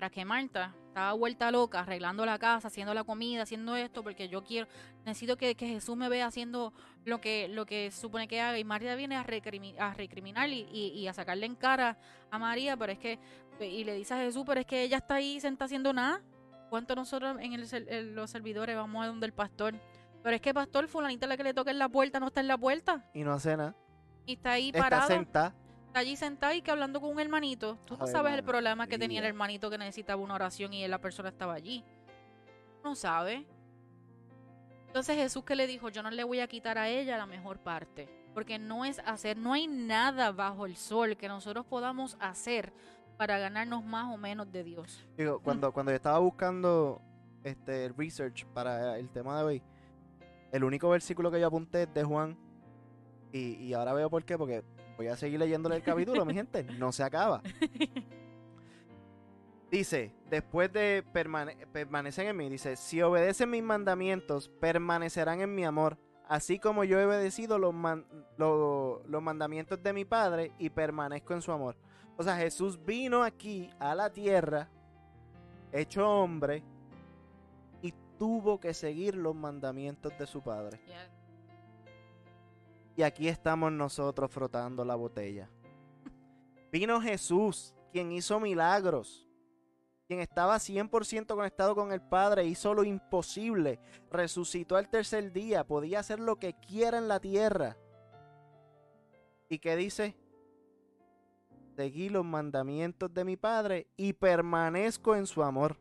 Tras 0.00 0.12
que 0.12 0.24
Marta 0.24 0.74
estaba 0.88 1.12
vuelta 1.12 1.50
loca, 1.50 1.80
arreglando 1.80 2.24
la 2.24 2.38
casa, 2.38 2.68
haciendo 2.68 2.94
la 2.94 3.04
comida, 3.04 3.42
haciendo 3.42 3.76
esto, 3.76 4.02
porque 4.02 4.30
yo 4.30 4.42
quiero, 4.42 4.66
necesito 5.04 5.36
que, 5.36 5.54
que 5.54 5.66
Jesús 5.66 5.94
me 5.94 6.08
vea 6.08 6.24
haciendo 6.24 6.72
lo 7.04 7.20
que, 7.20 7.48
lo 7.48 7.66
que 7.66 7.90
supone 7.90 8.26
que 8.26 8.40
haga. 8.40 8.58
Y 8.58 8.64
María 8.64 8.94
viene 8.94 9.16
a, 9.16 9.22
recrimi- 9.26 9.78
a 9.78 9.92
recriminar 9.92 10.48
y, 10.48 10.66
y- 10.72 10.98
y 10.98 11.06
a 11.06 11.12
sacarle 11.12 11.44
en 11.44 11.54
cara 11.54 11.98
a 12.30 12.38
María, 12.38 12.78
pero 12.78 12.92
es 12.92 12.98
que, 12.98 13.18
y 13.60 13.84
le 13.84 13.92
dice 13.92 14.14
a 14.14 14.16
Jesús, 14.16 14.42
pero 14.46 14.60
es 14.60 14.64
que 14.66 14.84
ella 14.84 14.96
está 14.96 15.16
ahí 15.16 15.38
sentada 15.38 15.66
haciendo 15.66 15.92
nada. 15.92 16.22
¿Cuánto 16.70 16.94
nosotros 16.96 17.36
en, 17.38 17.52
el 17.52 17.68
en 17.88 18.14
los 18.14 18.30
servidores 18.30 18.74
vamos 18.76 19.04
a 19.04 19.08
donde 19.08 19.26
el 19.26 19.34
pastor? 19.34 19.74
Pero 20.22 20.34
es 20.34 20.40
que 20.40 20.54
pastor, 20.54 20.88
fulanita 20.88 21.26
la 21.26 21.36
que 21.36 21.44
le 21.44 21.52
toca 21.52 21.70
en 21.70 21.78
la 21.78 21.90
puerta 21.90 22.18
no 22.20 22.28
está 22.28 22.40
en 22.40 22.48
la 22.48 22.56
puerta 22.56 23.04
y 23.12 23.22
no 23.22 23.34
hace 23.34 23.54
nada. 23.54 23.76
y 24.24 24.32
está 24.32 24.52
ahí 24.52 24.68
Está 24.68 24.78
parada, 24.80 25.06
sentada. 25.08 25.54
Está 25.90 26.00
allí 26.00 26.14
sentada 26.14 26.54
y 26.54 26.62
que 26.62 26.70
hablando 26.70 27.00
con 27.00 27.10
un 27.10 27.18
hermanito. 27.18 27.76
Tú 27.84 27.96
no 27.96 28.04
Ave 28.04 28.12
sabes 28.12 28.34
el 28.34 28.44
problema 28.44 28.86
que 28.86 28.96
tenía 28.96 29.18
el 29.18 29.26
hermanito 29.26 29.68
que 29.70 29.76
necesitaba 29.76 30.22
una 30.22 30.34
oración 30.34 30.72
y 30.72 30.86
la 30.86 31.00
persona 31.00 31.30
estaba 31.30 31.54
allí. 31.54 31.84
No 32.84 32.94
sabe. 32.94 33.44
Entonces 34.86 35.16
Jesús 35.16 35.44
que 35.44 35.56
le 35.56 35.66
dijo, 35.66 35.88
yo 35.88 36.02
no 36.04 36.10
le 36.10 36.22
voy 36.22 36.38
a 36.38 36.46
quitar 36.46 36.78
a 36.78 36.88
ella 36.88 37.18
la 37.18 37.26
mejor 37.26 37.58
parte, 37.58 38.08
porque 38.34 38.58
no 38.58 38.84
es 38.84 39.00
hacer, 39.00 39.36
no 39.36 39.52
hay 39.52 39.66
nada 39.66 40.30
bajo 40.30 40.64
el 40.64 40.76
sol 40.76 41.16
que 41.16 41.26
nosotros 41.26 41.66
podamos 41.66 42.16
hacer 42.20 42.72
para 43.16 43.38
ganarnos 43.38 43.84
más 43.84 44.14
o 44.14 44.16
menos 44.16 44.50
de 44.52 44.62
Dios. 44.62 45.08
Digo, 45.16 45.40
cuando, 45.42 45.72
cuando 45.72 45.90
yo 45.90 45.96
estaba 45.96 46.20
buscando 46.20 47.02
este 47.42 47.86
el 47.86 47.96
research 47.96 48.46
para 48.46 48.96
el 48.96 49.10
tema 49.10 49.38
de 49.38 49.44
hoy, 49.44 49.62
el 50.52 50.62
único 50.62 50.88
versículo 50.88 51.32
que 51.32 51.40
yo 51.40 51.48
apunté 51.48 51.82
es 51.82 51.94
de 51.94 52.04
Juan. 52.04 52.38
Y, 53.32 53.54
y 53.54 53.74
ahora 53.74 53.92
veo 53.92 54.10
por 54.10 54.24
qué, 54.24 54.36
porque 54.36 54.64
voy 55.00 55.08
a 55.08 55.16
seguir 55.16 55.40
leyéndole 55.40 55.76
el 55.76 55.82
capítulo, 55.82 56.26
mi 56.26 56.34
gente. 56.34 56.62
No 56.62 56.92
se 56.92 57.02
acaba. 57.02 57.40
Dice, 59.70 60.12
después 60.28 60.70
de 60.74 61.02
permane 61.10 61.56
permanecen 61.72 62.26
en 62.26 62.36
mí, 62.36 62.50
dice, 62.50 62.76
si 62.76 63.00
obedecen 63.00 63.48
mis 63.48 63.62
mandamientos, 63.62 64.50
permanecerán 64.60 65.40
en 65.40 65.54
mi 65.54 65.64
amor, 65.64 65.96
así 66.28 66.58
como 66.58 66.84
yo 66.84 67.00
he 67.00 67.06
obedecido 67.06 67.58
los, 67.58 67.74
los 68.36 69.22
mandamientos 69.22 69.82
de 69.82 69.92
mi 69.94 70.04
Padre 70.04 70.52
y 70.58 70.68
permanezco 70.68 71.32
en 71.32 71.40
su 71.40 71.50
amor. 71.50 71.76
O 72.18 72.22
sea, 72.22 72.36
Jesús 72.36 72.84
vino 72.84 73.22
aquí 73.22 73.70
a 73.78 73.94
la 73.94 74.10
tierra, 74.10 74.68
hecho 75.72 76.06
hombre, 76.06 76.62
y 77.80 77.94
tuvo 78.18 78.60
que 78.60 78.74
seguir 78.74 79.14
los 79.14 79.34
mandamientos 79.34 80.12
de 80.18 80.26
su 80.26 80.42
Padre. 80.42 80.78
Y 83.00 83.02
aquí 83.02 83.28
estamos 83.28 83.72
nosotros 83.72 84.30
frotando 84.30 84.84
la 84.84 84.94
botella. 84.94 85.48
Vino 86.70 87.00
Jesús, 87.00 87.74
quien 87.90 88.12
hizo 88.12 88.38
milagros, 88.38 89.26
quien 90.06 90.20
estaba 90.20 90.56
100% 90.56 91.34
conectado 91.34 91.74
con 91.74 91.92
el 91.92 92.02
Padre, 92.02 92.44
hizo 92.44 92.74
lo 92.74 92.84
imposible, 92.84 93.80
resucitó 94.10 94.76
al 94.76 94.90
tercer 94.90 95.32
día, 95.32 95.66
podía 95.66 96.00
hacer 96.00 96.20
lo 96.20 96.36
que 96.36 96.52
quiera 96.52 96.98
en 96.98 97.08
la 97.08 97.20
tierra. 97.20 97.78
¿Y 99.48 99.60
qué 99.60 99.76
dice? 99.76 100.14
Seguí 101.76 102.10
los 102.10 102.26
mandamientos 102.26 103.14
de 103.14 103.24
mi 103.24 103.38
Padre 103.38 103.86
y 103.96 104.12
permanezco 104.12 105.16
en 105.16 105.26
su 105.26 105.42
amor. 105.42 105.78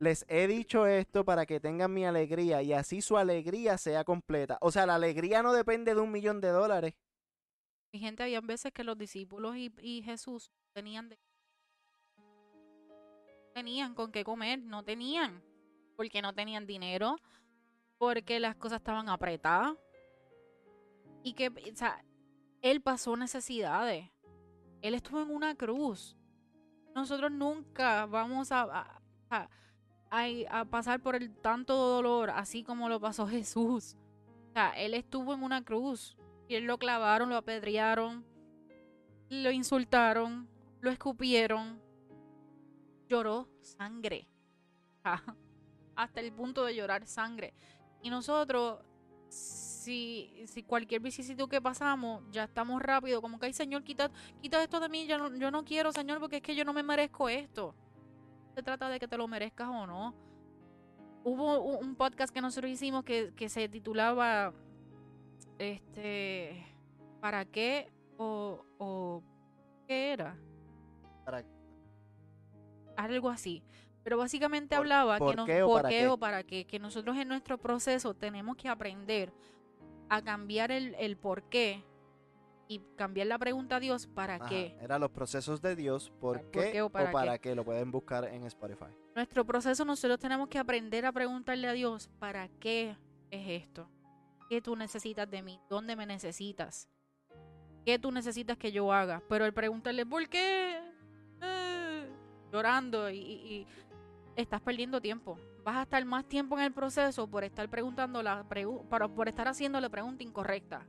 Les 0.00 0.24
he 0.28 0.46
dicho 0.46 0.86
esto 0.86 1.24
para 1.24 1.44
que 1.44 1.58
tengan 1.58 1.92
mi 1.92 2.04
alegría 2.04 2.62
y 2.62 2.72
así 2.72 3.02
su 3.02 3.16
alegría 3.16 3.76
sea 3.78 4.04
completa. 4.04 4.56
O 4.60 4.70
sea, 4.70 4.86
la 4.86 4.94
alegría 4.94 5.42
no 5.42 5.52
depende 5.52 5.94
de 5.94 6.00
un 6.00 6.12
millón 6.12 6.40
de 6.40 6.48
dólares. 6.50 6.94
Mi 7.92 7.98
gente, 7.98 8.22
había 8.22 8.40
veces 8.40 8.72
que 8.72 8.84
los 8.84 8.96
discípulos 8.96 9.56
y, 9.56 10.02
Jesús 10.02 10.52
tenían 10.72 11.10
tenían 13.54 13.94
con 13.94 14.12
qué 14.12 14.22
comer, 14.22 14.60
no 14.60 14.84
tenían, 14.84 15.42
porque 15.96 16.22
no 16.22 16.32
tenían 16.32 16.64
dinero, 16.64 17.16
porque 17.96 18.38
las 18.38 18.54
cosas 18.54 18.78
estaban 18.78 19.08
apretadas 19.08 19.76
y 21.24 21.32
que, 21.32 21.48
o 21.48 21.76
sea, 21.76 22.04
él 22.62 22.80
pasó 22.80 23.16
necesidades, 23.16 24.08
él 24.80 24.94
estuvo 24.94 25.20
en 25.22 25.30
una 25.30 25.56
cruz. 25.56 26.16
Nosotros 26.94 27.32
nunca 27.32 28.06
vamos 28.06 28.52
a- 28.52 29.00
a- 30.10 30.64
pasar 30.64 31.00
por 31.02 31.14
el 31.16 31.34
tanto 31.36 31.74
dolor 31.74 32.30
así 32.30 32.62
como 32.64 32.88
lo 32.88 33.00
pasó 33.00 33.26
Jesús. 33.26 33.96
O 34.50 34.52
sea, 34.52 34.70
él 34.70 34.94
estuvo 34.94 35.34
en 35.34 35.42
una 35.42 35.62
cruz. 35.64 36.16
Y 36.48 36.54
él 36.54 36.64
lo 36.64 36.78
clavaron, 36.78 37.28
lo 37.28 37.36
apedrearon, 37.36 38.24
lo 39.28 39.50
insultaron, 39.50 40.48
lo 40.80 40.90
escupieron. 40.90 41.80
Lloró 43.08 43.48
sangre. 43.60 44.26
Ah, 45.04 45.22
Hasta 45.94 46.20
el 46.20 46.32
punto 46.32 46.64
de 46.64 46.74
llorar 46.74 47.06
sangre. 47.06 47.54
Y 48.02 48.10
nosotros, 48.10 48.80
si, 49.28 50.42
si 50.46 50.62
cualquier 50.62 51.00
vicisitud 51.00 51.48
que 51.48 51.60
pasamos, 51.62 52.22
ya 52.30 52.44
estamos 52.44 52.82
rápido, 52.82 53.22
como 53.22 53.38
que, 53.38 53.46
ay 53.46 53.52
Señor, 53.52 53.84
quita, 53.84 54.10
quita 54.42 54.62
esto 54.62 54.80
de 54.80 54.88
mí, 54.88 55.06
ya 55.06 55.16
no- 55.18 55.34
yo 55.36 55.50
no 55.50 55.64
quiero, 55.64 55.92
Señor, 55.92 56.18
porque 56.20 56.36
es 56.36 56.42
que 56.42 56.54
yo 56.54 56.64
no 56.64 56.72
me 56.74 56.82
merezco 56.82 57.28
esto. 57.28 57.74
Se 58.58 58.62
trata 58.64 58.88
de 58.88 58.98
que 58.98 59.06
te 59.06 59.16
lo 59.16 59.28
merezcas 59.28 59.68
o 59.68 59.86
no. 59.86 60.12
Hubo 61.22 61.60
un 61.78 61.94
podcast 61.94 62.34
que 62.34 62.40
nosotros 62.40 62.68
hicimos 62.72 63.04
que, 63.04 63.32
que 63.36 63.48
se 63.48 63.68
titulaba 63.68 64.52
este 65.60 66.66
para 67.20 67.44
qué 67.44 67.88
o, 68.16 68.64
o 68.78 69.22
qué 69.86 70.12
era 70.12 70.36
Para- 71.24 71.44
algo 72.96 73.30
así 73.30 73.62
pero 74.02 74.18
básicamente 74.18 74.74
Por- 74.74 74.78
hablaba 74.82 75.18
¿por 75.18 75.30
que 75.30 75.36
nos, 75.36 75.46
qué 75.46 75.62
o 75.62 75.66
por 75.68 75.76
para 75.82 75.88
qué 75.90 75.98
qué? 76.00 76.08
o 76.08 76.18
para 76.18 76.42
qué 76.42 76.66
que 76.66 76.78
nosotros 76.80 77.16
en 77.16 77.28
nuestro 77.28 77.58
proceso 77.58 78.12
tenemos 78.12 78.56
que 78.56 78.68
aprender 78.68 79.32
a 80.08 80.20
cambiar 80.20 80.72
el, 80.72 80.96
el 80.96 81.16
por 81.16 81.44
qué 81.44 81.84
y 82.68 82.80
cambiar 82.96 83.26
la 83.26 83.38
pregunta 83.38 83.76
a 83.76 83.80
Dios 83.80 84.06
para 84.06 84.34
Ajá, 84.36 84.48
qué 84.48 84.76
Era 84.80 84.98
los 84.98 85.10
procesos 85.10 85.60
de 85.62 85.74
Dios. 85.74 86.10
¿Por 86.20 86.40
¿Por 86.42 86.50
qué, 86.50 86.72
qué 86.72 86.82
o 86.82 86.86
o 86.86 86.90
para 86.90 87.10
para, 87.10 87.38
qué? 87.38 87.54
Lo 87.54 87.64
pueden 87.64 87.90
buscar 87.90 88.24
en 88.26 88.44
Spotify. 88.44 88.86
nuestro 89.14 89.44
proceso 89.44 89.84
nosotros 89.84 90.18
tenemos 90.18 90.48
que 90.48 90.58
aprender 90.58 91.06
a 91.06 91.12
preguntarle 91.12 91.66
a 91.68 91.72
Dios 91.72 92.08
para 92.18 92.48
qué 92.60 92.96
es 93.30 93.62
esto 93.64 93.88
qué 94.48 94.60
tú 94.62 94.76
necesitas 94.76 95.28
de 95.30 95.42
mí 95.42 95.60
dónde 95.68 95.96
me 95.96 96.06
necesitas 96.06 96.88
qué 97.84 97.98
tú 97.98 98.10
necesitas 98.12 98.56
que 98.56 98.70
yo 98.72 98.92
haga 98.92 99.22
pero 99.28 99.44
el 99.44 99.52
preguntarle 99.52 100.04
por 100.06 100.28
qué 100.28 100.78
Eh, 101.40 102.08
llorando 102.52 103.10
y, 103.10 103.18
y- 103.18 103.54
y 103.54 103.66
estás 104.36 104.60
perdiendo 104.60 105.00
tiempo. 105.00 105.38
Vas 105.64 105.76
a 105.76 105.82
estar 105.82 106.04
más 106.04 106.24
tiempo 106.26 106.56
en 106.58 106.64
el 106.64 106.72
proceso 106.72 107.26
por 107.28 107.44
estar 107.44 107.68
preguntando 107.68 108.22
la 108.22 108.48
pregu- 108.48 108.88
para, 108.88 109.06
por 109.08 109.28
estar 109.28 109.46
haciendo 109.48 109.80
la 109.80 109.88
pregunta 109.88 110.22
incorrecta 110.24 110.86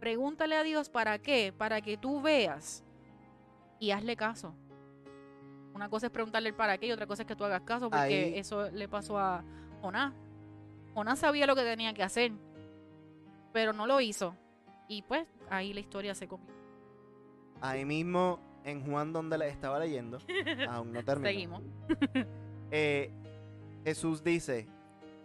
pregúntale 0.00 0.56
a 0.56 0.62
Dios 0.62 0.88
para 0.88 1.18
qué 1.18 1.52
para 1.56 1.80
que 1.80 1.96
tú 1.96 2.20
veas 2.22 2.82
y 3.78 3.90
hazle 3.92 4.16
caso 4.16 4.54
una 5.74 5.88
cosa 5.88 6.06
es 6.06 6.12
preguntarle 6.12 6.48
el 6.48 6.54
para 6.54 6.76
qué 6.78 6.86
y 6.88 6.92
otra 6.92 7.06
cosa 7.06 7.22
es 7.22 7.28
que 7.28 7.36
tú 7.36 7.44
hagas 7.44 7.62
caso, 7.62 7.88
porque 7.88 8.02
Ahí- 8.02 8.38
eso 8.38 8.68
le 8.70 8.88
pasó 8.88 9.18
a 9.18 9.44
Jonás. 9.80 10.12
Jonás 10.94 11.20
sabía 11.20 11.46
lo 11.46 11.54
que 11.54 11.62
tenía 11.62 11.94
que 11.94 12.02
hacer, 12.02 12.32
pero 13.52 13.72
no 13.72 13.86
lo 13.86 14.00
hizo. 14.00 14.34
Y 14.88 15.02
pues 15.02 15.26
ahí 15.48 15.72
la 15.72 15.80
historia 15.80 16.14
se 16.16 16.26
comió. 16.26 16.48
Ahí 17.60 17.84
mismo, 17.84 18.40
en 18.64 18.84
Juan, 18.84 19.12
donde 19.12 19.38
le 19.38 19.48
estaba 19.48 19.78
leyendo, 19.78 20.18
aún 20.68 20.92
no 20.92 21.02
terminó. 21.04 21.28
Seguimos. 21.28 21.62
eh, 22.72 23.12
Jesús 23.84 24.24
dice, 24.24 24.66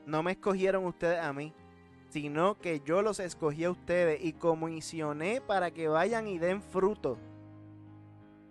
no 0.06 0.22
me 0.22 0.34
escogieron 0.34 0.86
ustedes 0.86 1.20
a 1.20 1.34
mí, 1.34 1.54
sino 2.16 2.58
que 2.58 2.80
yo 2.80 3.02
los 3.02 3.20
escogí 3.20 3.66
a 3.66 3.72
ustedes 3.72 4.24
y 4.24 4.32
comisioné 4.32 5.42
para 5.42 5.72
que 5.72 5.90
vayan 5.90 6.30
y 6.30 6.38
den 6.38 6.62
fruto. 6.62 7.18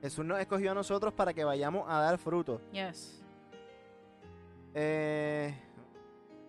Jesús 0.02 0.22
nos 0.22 0.38
escogió 0.38 0.72
a 0.72 0.74
nosotros 0.74 1.14
para 1.14 1.32
que 1.32 1.44
vayamos 1.44 1.86
a 1.88 1.98
dar 1.98 2.18
fruto. 2.18 2.60
Yes. 2.72 3.22
Eh, 4.74 5.54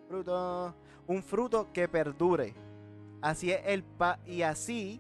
fruto, 0.10 0.76
un 1.08 1.24
fruto 1.24 1.70
que 1.72 1.88
perdure. 1.88 2.54
Así 3.22 3.50
es 3.50 3.62
el 3.66 3.82
pa 3.84 4.20
y 4.26 4.42
así 4.42 5.00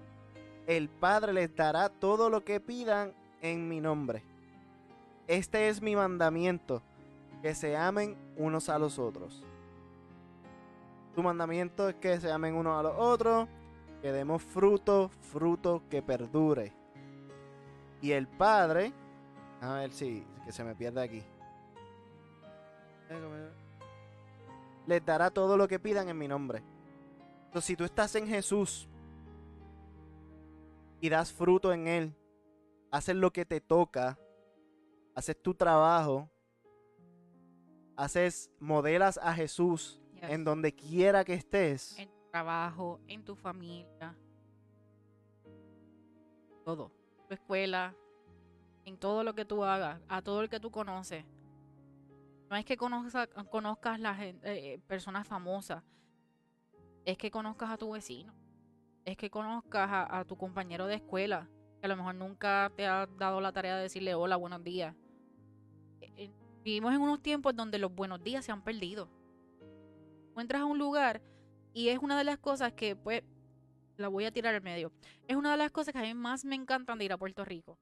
el 0.67 0.87
Padre 0.87 1.33
les 1.33 1.53
dará 1.53 1.89
todo 1.89 2.29
lo 2.29 2.45
que 2.45 2.61
pidan 2.61 3.11
en 3.41 3.67
mi 3.67 3.81
nombre. 3.81 4.23
Este 5.27 5.67
es 5.67 5.81
mi 5.81 5.97
mandamiento, 5.97 6.81
que 7.41 7.53
se 7.53 7.75
amen 7.75 8.15
unos 8.37 8.69
a 8.69 8.79
los 8.79 8.99
otros. 8.99 9.43
Tu 11.15 11.23
mandamiento 11.23 11.87
es 11.87 11.95
que 11.95 12.19
se 12.19 12.31
amen 12.31 12.55
unos 12.55 12.77
a 12.77 12.83
los 12.83 12.93
otros, 12.97 13.47
que 14.01 14.11
demos 14.11 14.43
fruto, 14.43 15.09
fruto 15.09 15.83
que 15.89 16.01
perdure. 16.01 16.73
Y 18.01 18.11
el 18.11 18.27
Padre, 18.27 18.93
a 19.61 19.75
ver 19.75 19.91
si 19.91 20.25
que 20.45 20.51
se 20.51 20.63
me 20.63 20.75
pierde 20.75 21.01
aquí. 21.01 21.23
Les 24.85 25.03
dará 25.03 25.31
todo 25.31 25.57
lo 25.57 25.67
que 25.67 25.79
pidan 25.79 26.09
en 26.09 26.17
mi 26.17 26.27
nombre. 26.27 26.61
Entonces, 27.45 27.65
si 27.65 27.75
tú 27.75 27.83
estás 27.83 28.13
en 28.15 28.27
Jesús 28.27 28.87
y 31.01 31.09
das 31.09 31.31
fruto 31.31 31.73
en 31.73 31.87
Él, 31.87 32.15
haces 32.91 33.15
lo 33.15 33.31
que 33.31 33.45
te 33.45 33.61
toca, 33.61 34.19
haces 35.15 35.41
tu 35.41 35.55
trabajo, 35.55 36.29
haces, 37.95 38.51
modelas 38.59 39.17
a 39.17 39.33
Jesús. 39.33 40.01
En 40.29 40.43
donde 40.43 40.73
quiera 40.73 41.23
que 41.23 41.33
estés. 41.33 41.97
En 41.97 42.09
tu 42.09 42.29
trabajo, 42.31 42.99
en 43.07 43.23
tu 43.23 43.35
familia. 43.35 44.15
Todo. 46.63 46.91
Tu 47.27 47.33
escuela. 47.33 47.95
En 48.85 48.97
todo 48.97 49.23
lo 49.23 49.33
que 49.33 49.45
tú 49.45 49.63
hagas. 49.63 50.01
A 50.07 50.21
todo 50.21 50.41
el 50.41 50.49
que 50.49 50.59
tú 50.59 50.71
conoces. 50.71 51.25
No 52.49 52.55
es 52.55 52.65
que 52.65 52.77
conozca, 52.77 53.27
conozcas 53.27 53.99
las 53.99 54.19
eh, 54.21 54.79
personas 54.87 55.27
famosas. 55.27 55.83
Es 57.03 57.17
que 57.17 57.31
conozcas 57.31 57.69
a 57.69 57.77
tu 57.77 57.91
vecino. 57.91 58.33
Es 59.03 59.17
que 59.17 59.29
conozcas 59.29 59.89
a, 59.89 60.19
a, 60.19 60.25
tu 60.25 60.37
compañero 60.37 60.87
de 60.87 60.95
escuela. 60.95 61.49
Que 61.79 61.85
a 61.85 61.89
lo 61.89 61.97
mejor 61.97 62.15
nunca 62.15 62.71
te 62.75 62.85
ha 62.85 63.07
dado 63.17 63.41
la 63.41 63.51
tarea 63.51 63.75
de 63.77 63.83
decirle 63.83 64.15
hola, 64.15 64.35
buenos 64.35 64.63
días. 64.63 64.95
Eh, 66.01 66.31
vivimos 66.63 66.93
en 66.93 67.01
unos 67.01 67.21
tiempos 67.21 67.55
donde 67.55 67.77
los 67.77 67.93
buenos 67.93 68.23
días 68.23 68.45
se 68.45 68.51
han 68.51 68.63
perdido. 68.63 69.09
Tú 70.35 70.41
entras 70.41 70.63
a 70.63 70.65
un 70.65 70.77
lugar 70.77 71.21
y 71.73 71.87
es 71.87 71.99
una 71.99 72.17
de 72.17 72.25
las 72.25 72.37
cosas 72.37 72.73
que, 72.73 72.93
pues, 72.93 73.23
la 73.95 74.09
voy 74.09 74.25
a 74.25 74.31
tirar 74.31 74.53
al 74.53 74.61
medio. 74.61 74.91
Es 75.29 75.37
una 75.37 75.51
de 75.51 75.57
las 75.57 75.71
cosas 75.71 75.93
que 75.93 75.99
a 75.99 76.01
mí 76.01 76.13
más 76.13 76.43
me 76.43 76.55
encantan 76.55 76.97
de 76.99 77.05
ir 77.05 77.13
a 77.13 77.17
Puerto 77.17 77.45
Rico, 77.45 77.79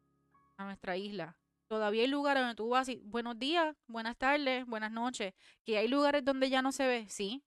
a 0.58 0.66
nuestra 0.66 0.96
isla. 0.96 1.36
Todavía 1.68 2.04
hay 2.04 2.08
lugares 2.08 2.44
donde 2.44 2.54
tú 2.54 2.70
vas 2.70 2.90
y 2.90 2.98
buenos 2.98 3.40
días, 3.40 3.76
buenas 3.88 4.16
tardes, 4.18 4.68
buenas 4.68 4.92
noches. 4.92 5.34
Que 5.66 5.80
hay 5.80 5.88
lugares 5.88 6.24
donde 6.24 6.48
ya 6.52 6.62
no 6.62 6.72
se 6.72 6.86
ve, 6.86 7.08
sí. 7.10 7.44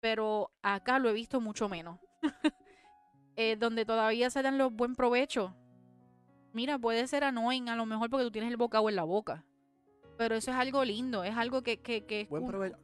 Pero 0.00 0.50
acá 0.62 0.98
lo 0.98 1.08
he 1.08 1.12
visto 1.12 1.40
mucho 1.40 1.68
menos. 1.68 2.00
eh, 3.36 3.54
donde 3.56 3.84
todavía 3.84 4.30
se 4.30 4.42
dan 4.42 4.58
los 4.58 4.72
buen 4.72 4.96
provecho. 4.96 5.54
Mira, 6.52 6.76
puede 6.76 7.06
ser 7.06 7.22
annoying 7.22 7.68
a 7.68 7.76
lo 7.76 7.86
mejor 7.86 8.10
porque 8.10 8.24
tú 8.24 8.32
tienes 8.32 8.50
el 8.50 8.56
bocado 8.56 8.88
en 8.88 8.96
la 8.96 9.04
boca. 9.04 9.44
Pero 10.18 10.34
eso 10.34 10.50
es 10.50 10.56
algo 10.56 10.84
lindo, 10.84 11.22
es 11.22 11.36
algo 11.36 11.62
que, 11.62 11.80
que, 11.80 12.04
que 12.04 12.22
es 12.22 12.28
Buen 12.28 12.42
un- 12.42 12.74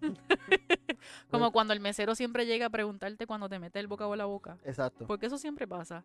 Como 1.30 1.52
cuando 1.52 1.72
el 1.72 1.80
mesero 1.80 2.14
siempre 2.14 2.46
llega 2.46 2.66
a 2.66 2.70
preguntarte 2.70 3.26
cuando 3.26 3.48
te 3.48 3.58
mete 3.58 3.80
el 3.80 3.86
bocado 3.86 4.12
en 4.14 4.18
la 4.18 4.24
boca. 4.26 4.58
Exacto. 4.64 5.06
Porque 5.06 5.26
eso 5.26 5.38
siempre 5.38 5.66
pasa. 5.66 6.04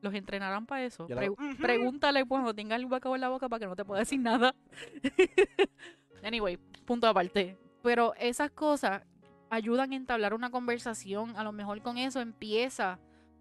Los 0.00 0.14
entrenarán 0.14 0.66
para 0.66 0.84
eso. 0.84 1.06
Pre-. 1.06 1.32
Pregúntale 1.58 2.24
cuando 2.26 2.54
tenga 2.54 2.76
el 2.76 2.86
bocado 2.86 3.14
en 3.14 3.20
la 3.22 3.28
boca 3.28 3.48
para 3.48 3.60
que 3.60 3.66
no 3.66 3.76
te 3.76 3.84
pueda 3.84 4.00
decir 4.00 4.20
nada. 4.20 4.54
anyway, 6.22 6.58
punto 6.84 7.06
aparte. 7.06 7.56
Pero 7.82 8.14
esas 8.16 8.50
cosas 8.50 9.02
ayudan 9.50 9.92
a 9.92 9.96
entablar 9.96 10.34
una 10.34 10.50
conversación. 10.50 11.36
A 11.36 11.44
lo 11.44 11.52
mejor 11.52 11.80
con 11.82 11.96
eso 11.96 12.20
empieza 12.20 12.98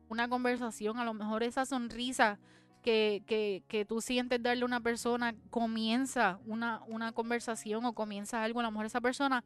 una 0.09 0.29
conversación. 0.29 0.97
A 0.97 1.05
lo 1.05 1.13
mejor 1.13 1.43
esa 1.43 1.65
sonrisa 1.65 2.39
que, 2.83 3.23
que, 3.25 3.63
que 3.67 3.85
tú 3.85 4.01
sientes 4.01 4.43
darle 4.43 4.61
a 4.61 4.65
una 4.65 4.81
persona 4.81 5.33
comienza 5.49 6.39
una, 6.45 6.81
una 6.87 7.11
conversación 7.13 7.85
o 7.85 7.93
comienza 7.93 8.43
algo. 8.43 8.59
A 8.59 8.63
lo 8.63 8.71
mejor 8.71 8.85
esa 8.85 9.01
persona 9.01 9.43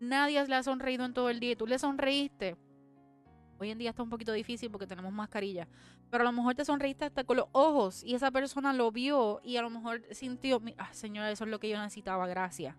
nadie 0.00 0.46
le 0.46 0.54
ha 0.54 0.62
sonreído 0.62 1.04
en 1.06 1.14
todo 1.14 1.30
el 1.30 1.40
día 1.40 1.52
y 1.52 1.56
tú 1.56 1.66
le 1.66 1.78
sonreíste. 1.78 2.56
Hoy 3.58 3.70
en 3.70 3.78
día 3.78 3.90
está 3.90 4.02
un 4.02 4.10
poquito 4.10 4.32
difícil 4.32 4.70
porque 4.70 4.86
tenemos 4.86 5.12
mascarilla. 5.12 5.68
Pero 6.10 6.22
a 6.22 6.24
lo 6.24 6.32
mejor 6.32 6.54
te 6.54 6.64
sonreíste 6.64 7.04
hasta 7.04 7.24
con 7.24 7.36
los 7.36 7.46
ojos 7.52 8.02
y 8.04 8.14
esa 8.14 8.30
persona 8.30 8.72
lo 8.72 8.90
vio 8.90 9.40
y 9.44 9.56
a 9.56 9.62
lo 9.62 9.70
mejor 9.70 10.02
sintió, 10.12 10.60
"Mi- 10.60 10.74
ah, 10.78 10.92
señora, 10.92 11.30
eso 11.30 11.44
es 11.44 11.50
lo 11.50 11.60
que 11.60 11.68
yo 11.68 11.78
necesitaba, 11.78 12.26
gracias. 12.26 12.74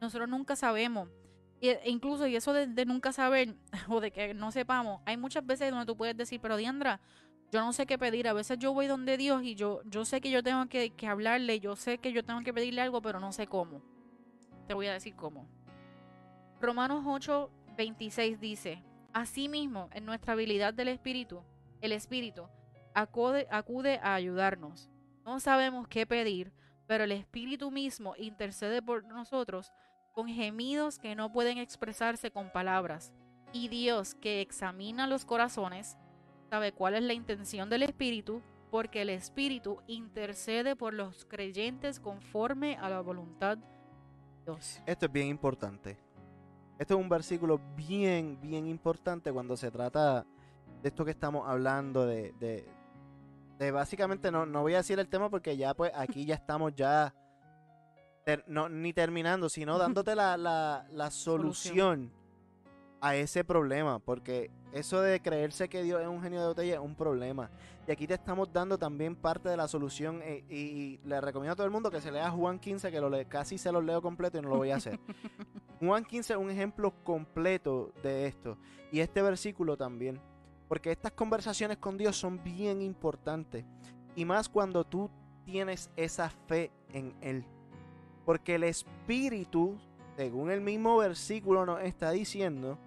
Nosotros 0.00 0.28
nunca 0.28 0.56
sabemos. 0.56 1.08
Y, 1.60 1.68
e 1.68 1.80
incluso, 1.88 2.26
y 2.26 2.36
eso 2.36 2.52
de, 2.52 2.66
de 2.66 2.84
nunca 2.84 3.12
saber 3.12 3.56
o 3.88 4.00
de 4.00 4.10
que 4.10 4.34
no 4.34 4.50
sepamos, 4.52 5.00
hay 5.06 5.16
muchas 5.16 5.46
veces 5.46 5.70
donde 5.70 5.86
tú 5.86 5.96
puedes 5.96 6.16
decir, 6.16 6.40
pero 6.40 6.56
Diandra, 6.56 7.00
yo 7.52 7.60
no 7.60 7.72
sé 7.72 7.86
qué 7.86 7.98
pedir. 7.98 8.28
A 8.28 8.32
veces 8.32 8.58
yo 8.58 8.72
voy 8.72 8.86
donde 8.86 9.16
Dios 9.16 9.42
y 9.42 9.54
yo, 9.54 9.80
yo 9.84 10.04
sé 10.04 10.20
que 10.20 10.30
yo 10.30 10.42
tengo 10.42 10.66
que, 10.66 10.92
hablarle, 11.06 11.60
yo 11.60 11.76
sé 11.76 11.98
que 11.98 12.12
yo 12.12 12.24
tengo 12.24 12.40
que 12.40 12.52
pedirle 12.52 12.82
algo, 12.82 13.00
pero 13.02 13.20
no 13.20 13.32
sé 13.32 13.46
cómo. 13.46 13.82
Te 14.66 14.74
voy 14.74 14.86
a 14.86 14.92
decir 14.92 15.14
cómo. 15.14 15.48
Romanos 16.60 17.04
8, 17.06 17.50
26 17.76 18.40
dice, 18.40 18.82
Asimismo, 19.12 19.88
en 19.92 20.04
nuestra 20.04 20.32
habilidad 20.32 20.74
del 20.74 20.88
Espíritu, 20.88 21.42
el 21.80 21.92
Espíritu 21.92 22.48
acude, 22.94 23.46
acude 23.50 24.00
a 24.02 24.14
ayudarnos. 24.14 24.90
No 25.24 25.40
sabemos 25.40 25.88
qué 25.88 26.06
pedir, 26.06 26.52
pero 26.86 27.04
el 27.04 27.12
Espíritu 27.12 27.70
mismo 27.70 28.14
intercede 28.16 28.82
por 28.82 29.04
nosotros 29.04 29.72
con 30.12 30.28
gemidos 30.28 30.98
que 30.98 31.14
no 31.14 31.30
pueden 31.30 31.58
expresarse 31.58 32.30
con 32.30 32.50
palabras. 32.50 33.12
Y 33.52 33.68
Dios, 33.68 34.14
que 34.14 34.40
examina 34.40 35.06
los 35.06 35.24
corazones, 35.24 35.96
sabe 36.50 36.72
cuál 36.72 36.94
es 36.94 37.02
la 37.02 37.12
intención 37.12 37.68
del 37.70 37.82
Espíritu, 37.82 38.42
porque 38.70 39.02
el 39.02 39.10
Espíritu 39.10 39.78
intercede 39.86 40.76
por 40.76 40.94
los 40.94 41.24
creyentes 41.24 42.00
conforme 42.00 42.76
a 42.76 42.88
la 42.88 43.00
voluntad 43.00 43.58
de 43.58 43.64
Dios. 44.44 44.80
Esto 44.86 45.06
es 45.06 45.12
bien 45.12 45.28
importante. 45.28 45.98
Este 46.78 46.94
es 46.94 47.00
un 47.00 47.08
versículo 47.08 47.60
bien, 47.74 48.38
bien 48.40 48.66
importante 48.66 49.32
cuando 49.32 49.56
se 49.56 49.70
trata 49.70 50.26
de 50.82 50.88
esto 50.88 51.04
que 51.04 51.10
estamos 51.12 51.48
hablando, 51.48 52.06
de, 52.06 52.32
de, 52.38 52.68
de 53.58 53.70
básicamente, 53.70 54.30
no, 54.30 54.44
no 54.44 54.62
voy 54.62 54.74
a 54.74 54.78
decir 54.78 54.98
el 54.98 55.08
tema 55.08 55.30
porque 55.30 55.56
ya 55.56 55.72
pues 55.74 55.90
aquí 55.94 56.26
ya 56.26 56.34
estamos 56.34 56.74
ya, 56.76 57.14
ter- 58.24 58.44
no, 58.46 58.68
ni 58.68 58.92
terminando, 58.92 59.48
sino 59.48 59.78
dándote 59.78 60.14
la, 60.14 60.36
la, 60.36 60.86
la 60.90 61.10
solución 61.10 62.12
a 63.00 63.16
ese 63.16 63.42
problema, 63.42 63.98
porque 63.98 64.50
eso 64.76 65.00
de 65.00 65.20
creerse 65.20 65.68
que 65.68 65.82
Dios 65.82 66.00
es 66.00 66.06
un 66.06 66.20
genio 66.20 66.40
de 66.40 66.46
botella 66.48 66.74
es 66.74 66.80
un 66.80 66.94
problema. 66.94 67.50
Y 67.88 67.92
aquí 67.92 68.06
te 68.06 68.14
estamos 68.14 68.52
dando 68.52 68.76
también 68.76 69.16
parte 69.16 69.48
de 69.48 69.56
la 69.56 69.68
solución 69.68 70.20
eh, 70.22 70.44
y, 70.50 70.56
y 70.56 71.00
le 71.04 71.20
recomiendo 71.20 71.52
a 71.52 71.56
todo 71.56 71.66
el 71.66 71.72
mundo 71.72 71.90
que 71.90 72.00
se 72.00 72.10
lea 72.10 72.30
Juan 72.30 72.58
15, 72.58 72.90
que 72.90 73.00
lo 73.00 73.08
le, 73.08 73.24
casi 73.26 73.58
se 73.58 73.72
lo 73.72 73.80
leo 73.80 74.02
completo 74.02 74.38
y 74.38 74.42
no 74.42 74.50
lo 74.50 74.56
voy 74.58 74.70
a 74.70 74.76
hacer. 74.76 74.98
Juan 75.80 76.04
15 76.04 76.32
es 76.32 76.38
un 76.38 76.50
ejemplo 76.50 76.92
completo 77.04 77.92
de 78.02 78.26
esto. 78.26 78.58
Y 78.92 79.00
este 79.00 79.22
versículo 79.22 79.76
también. 79.76 80.20
Porque 80.68 80.90
estas 80.90 81.12
conversaciones 81.12 81.78
con 81.78 81.96
Dios 81.96 82.16
son 82.16 82.42
bien 82.42 82.82
importantes. 82.82 83.64
Y 84.14 84.24
más 84.24 84.48
cuando 84.48 84.84
tú 84.84 85.10
tienes 85.44 85.90
esa 85.96 86.28
fe 86.28 86.70
en 86.92 87.14
Él. 87.20 87.44
Porque 88.24 88.56
el 88.56 88.64
Espíritu, 88.64 89.78
según 90.16 90.50
el 90.50 90.60
mismo 90.60 90.96
versículo 90.96 91.64
nos 91.64 91.82
está 91.82 92.10
diciendo, 92.10 92.78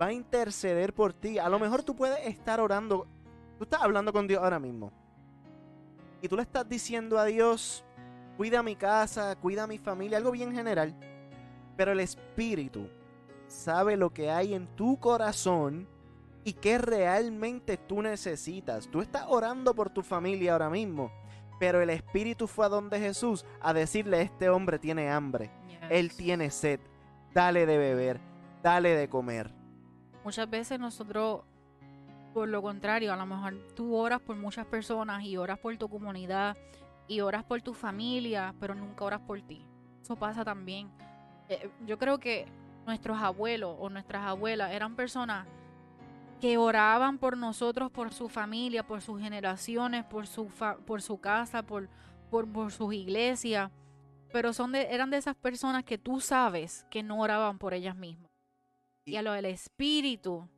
va 0.00 0.06
a 0.06 0.12
interceder 0.12 0.94
por 0.94 1.12
ti. 1.12 1.38
A 1.38 1.48
lo 1.48 1.58
mejor 1.58 1.82
tú 1.82 1.94
puedes 1.94 2.26
estar 2.26 2.60
orando. 2.60 3.06
Tú 3.58 3.64
estás 3.64 3.82
hablando 3.82 4.12
con 4.12 4.26
Dios 4.26 4.42
ahora 4.42 4.58
mismo. 4.58 4.92
Y 6.20 6.28
tú 6.28 6.36
le 6.36 6.42
estás 6.42 6.68
diciendo 6.68 7.18
a 7.18 7.24
Dios, 7.24 7.84
cuida 8.36 8.62
mi 8.62 8.76
casa, 8.76 9.36
cuida 9.36 9.66
mi 9.66 9.78
familia, 9.78 10.18
algo 10.18 10.30
bien 10.30 10.52
general. 10.52 10.94
Pero 11.76 11.92
el 11.92 12.00
Espíritu 12.00 12.88
sabe 13.46 13.96
lo 13.96 14.10
que 14.12 14.30
hay 14.30 14.54
en 14.54 14.66
tu 14.74 14.98
corazón 14.98 15.88
y 16.44 16.54
qué 16.54 16.78
realmente 16.78 17.76
tú 17.76 18.02
necesitas. 18.02 18.88
Tú 18.88 19.00
estás 19.00 19.24
orando 19.28 19.74
por 19.74 19.90
tu 19.90 20.02
familia 20.02 20.52
ahora 20.52 20.70
mismo, 20.70 21.10
pero 21.58 21.80
el 21.80 21.90
Espíritu 21.90 22.46
fue 22.46 22.66
a 22.66 22.70
donde 22.70 22.98
Jesús 22.98 23.44
a 23.60 23.72
decirle, 23.72 24.22
este 24.22 24.48
hombre 24.48 24.78
tiene 24.78 25.10
hambre. 25.10 25.50
Yes. 25.68 25.78
Él 25.90 26.14
tiene 26.14 26.50
sed. 26.50 26.80
Dale 27.32 27.66
de 27.66 27.78
beber, 27.78 28.20
dale 28.62 28.90
de 28.90 29.08
comer. 29.08 29.63
Muchas 30.24 30.48
veces 30.48 30.80
nosotros, 30.80 31.42
por 32.32 32.48
lo 32.48 32.62
contrario, 32.62 33.12
a 33.12 33.16
lo 33.16 33.26
mejor 33.26 33.54
tú 33.76 33.94
oras 33.94 34.20
por 34.20 34.36
muchas 34.36 34.66
personas 34.66 35.22
y 35.22 35.36
oras 35.36 35.58
por 35.58 35.76
tu 35.76 35.88
comunidad 35.88 36.56
y 37.06 37.20
oras 37.20 37.44
por 37.44 37.60
tu 37.60 37.74
familia, 37.74 38.54
pero 38.58 38.74
nunca 38.74 39.04
oras 39.04 39.20
por 39.20 39.40
ti. 39.42 39.64
Eso 40.02 40.16
pasa 40.16 40.44
también. 40.44 40.90
Eh, 41.48 41.70
yo 41.86 41.98
creo 41.98 42.18
que 42.18 42.46
nuestros 42.86 43.18
abuelos 43.18 43.76
o 43.78 43.90
nuestras 43.90 44.26
abuelas 44.26 44.72
eran 44.72 44.96
personas 44.96 45.46
que 46.40 46.58
oraban 46.58 47.18
por 47.18 47.36
nosotros, 47.36 47.90
por 47.90 48.12
su 48.12 48.28
familia, 48.28 48.86
por 48.86 49.00
sus 49.00 49.20
generaciones, 49.20 50.04
por 50.04 50.26
su, 50.26 50.46
por 50.86 51.02
su 51.02 51.18
casa, 51.18 51.62
por, 51.62 51.88
por, 52.30 52.50
por 52.50 52.72
sus 52.72 52.92
iglesias, 52.92 53.70
pero 54.32 54.52
son 54.52 54.72
de, 54.72 54.88
eran 54.90 55.10
de 55.10 55.18
esas 55.18 55.36
personas 55.36 55.84
que 55.84 55.96
tú 55.96 56.20
sabes 56.20 56.86
que 56.90 57.02
no 57.02 57.20
oraban 57.20 57.58
por 57.58 57.72
ellas 57.72 57.96
mismas. 57.96 58.33
Y 59.04 59.16
a 59.16 59.22
lo 59.22 59.32
del 59.32 59.44
Espíritu 59.44 60.48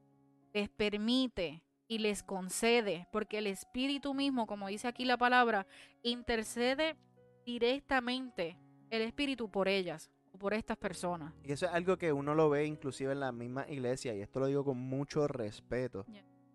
les 0.52 0.68
permite 0.68 1.62
y 1.88 1.98
les 1.98 2.22
concede, 2.22 3.06
porque 3.12 3.38
el 3.38 3.46
Espíritu 3.46 4.14
mismo, 4.14 4.46
como 4.46 4.68
dice 4.68 4.88
aquí 4.88 5.04
la 5.04 5.16
palabra, 5.16 5.66
intercede 6.02 6.96
directamente 7.44 8.58
el 8.90 9.02
Espíritu 9.02 9.50
por 9.50 9.68
ellas 9.68 10.10
o 10.32 10.38
por 10.38 10.54
estas 10.54 10.76
personas. 10.76 11.32
Y 11.44 11.52
eso 11.52 11.66
es 11.66 11.72
algo 11.72 11.96
que 11.96 12.12
uno 12.12 12.34
lo 12.34 12.50
ve 12.50 12.66
inclusive 12.66 13.12
en 13.12 13.20
la 13.20 13.32
misma 13.32 13.66
iglesia, 13.68 14.14
y 14.14 14.20
esto 14.20 14.40
lo 14.40 14.46
digo 14.46 14.64
con 14.64 14.78
mucho 14.78 15.28
respeto. 15.28 16.06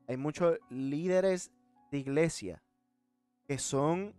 Hay 0.08 0.18
muchos 0.18 0.58
líderes 0.70 1.52
de 1.92 2.00
iglesia 2.00 2.64
que 3.48 3.58
son, 3.58 4.14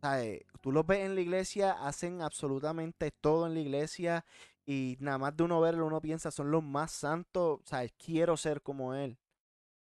¿sabes? 0.00 0.44
tú 0.60 0.72
los 0.72 0.86
ves 0.86 1.00
en 1.00 1.14
la 1.14 1.20
iglesia, 1.20 1.72
hacen 1.72 2.22
absolutamente 2.22 3.10
todo 3.10 3.46
en 3.46 3.54
la 3.54 3.60
iglesia 3.60 4.24
y 4.66 4.96
nada 4.98 5.18
más 5.18 5.36
de 5.36 5.44
uno 5.44 5.60
verlo, 5.60 5.86
uno 5.86 6.00
piensa, 6.00 6.32
son 6.32 6.50
los 6.50 6.62
más 6.62 6.90
santos, 6.90 7.60
¿sabes? 7.64 7.92
Quiero 7.96 8.36
ser 8.36 8.60
como 8.62 8.94
él. 8.94 9.16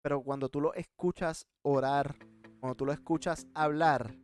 Pero 0.01 0.23
cuando 0.23 0.47
tú 0.47 0.61
lo 0.61 0.73
escuchas 0.73 1.45
orar, 1.61 2.15
cuando 2.61 2.75
tú 2.75 2.86
lo 2.86 2.93
escuchas 2.93 3.45
hablar, 3.53 4.15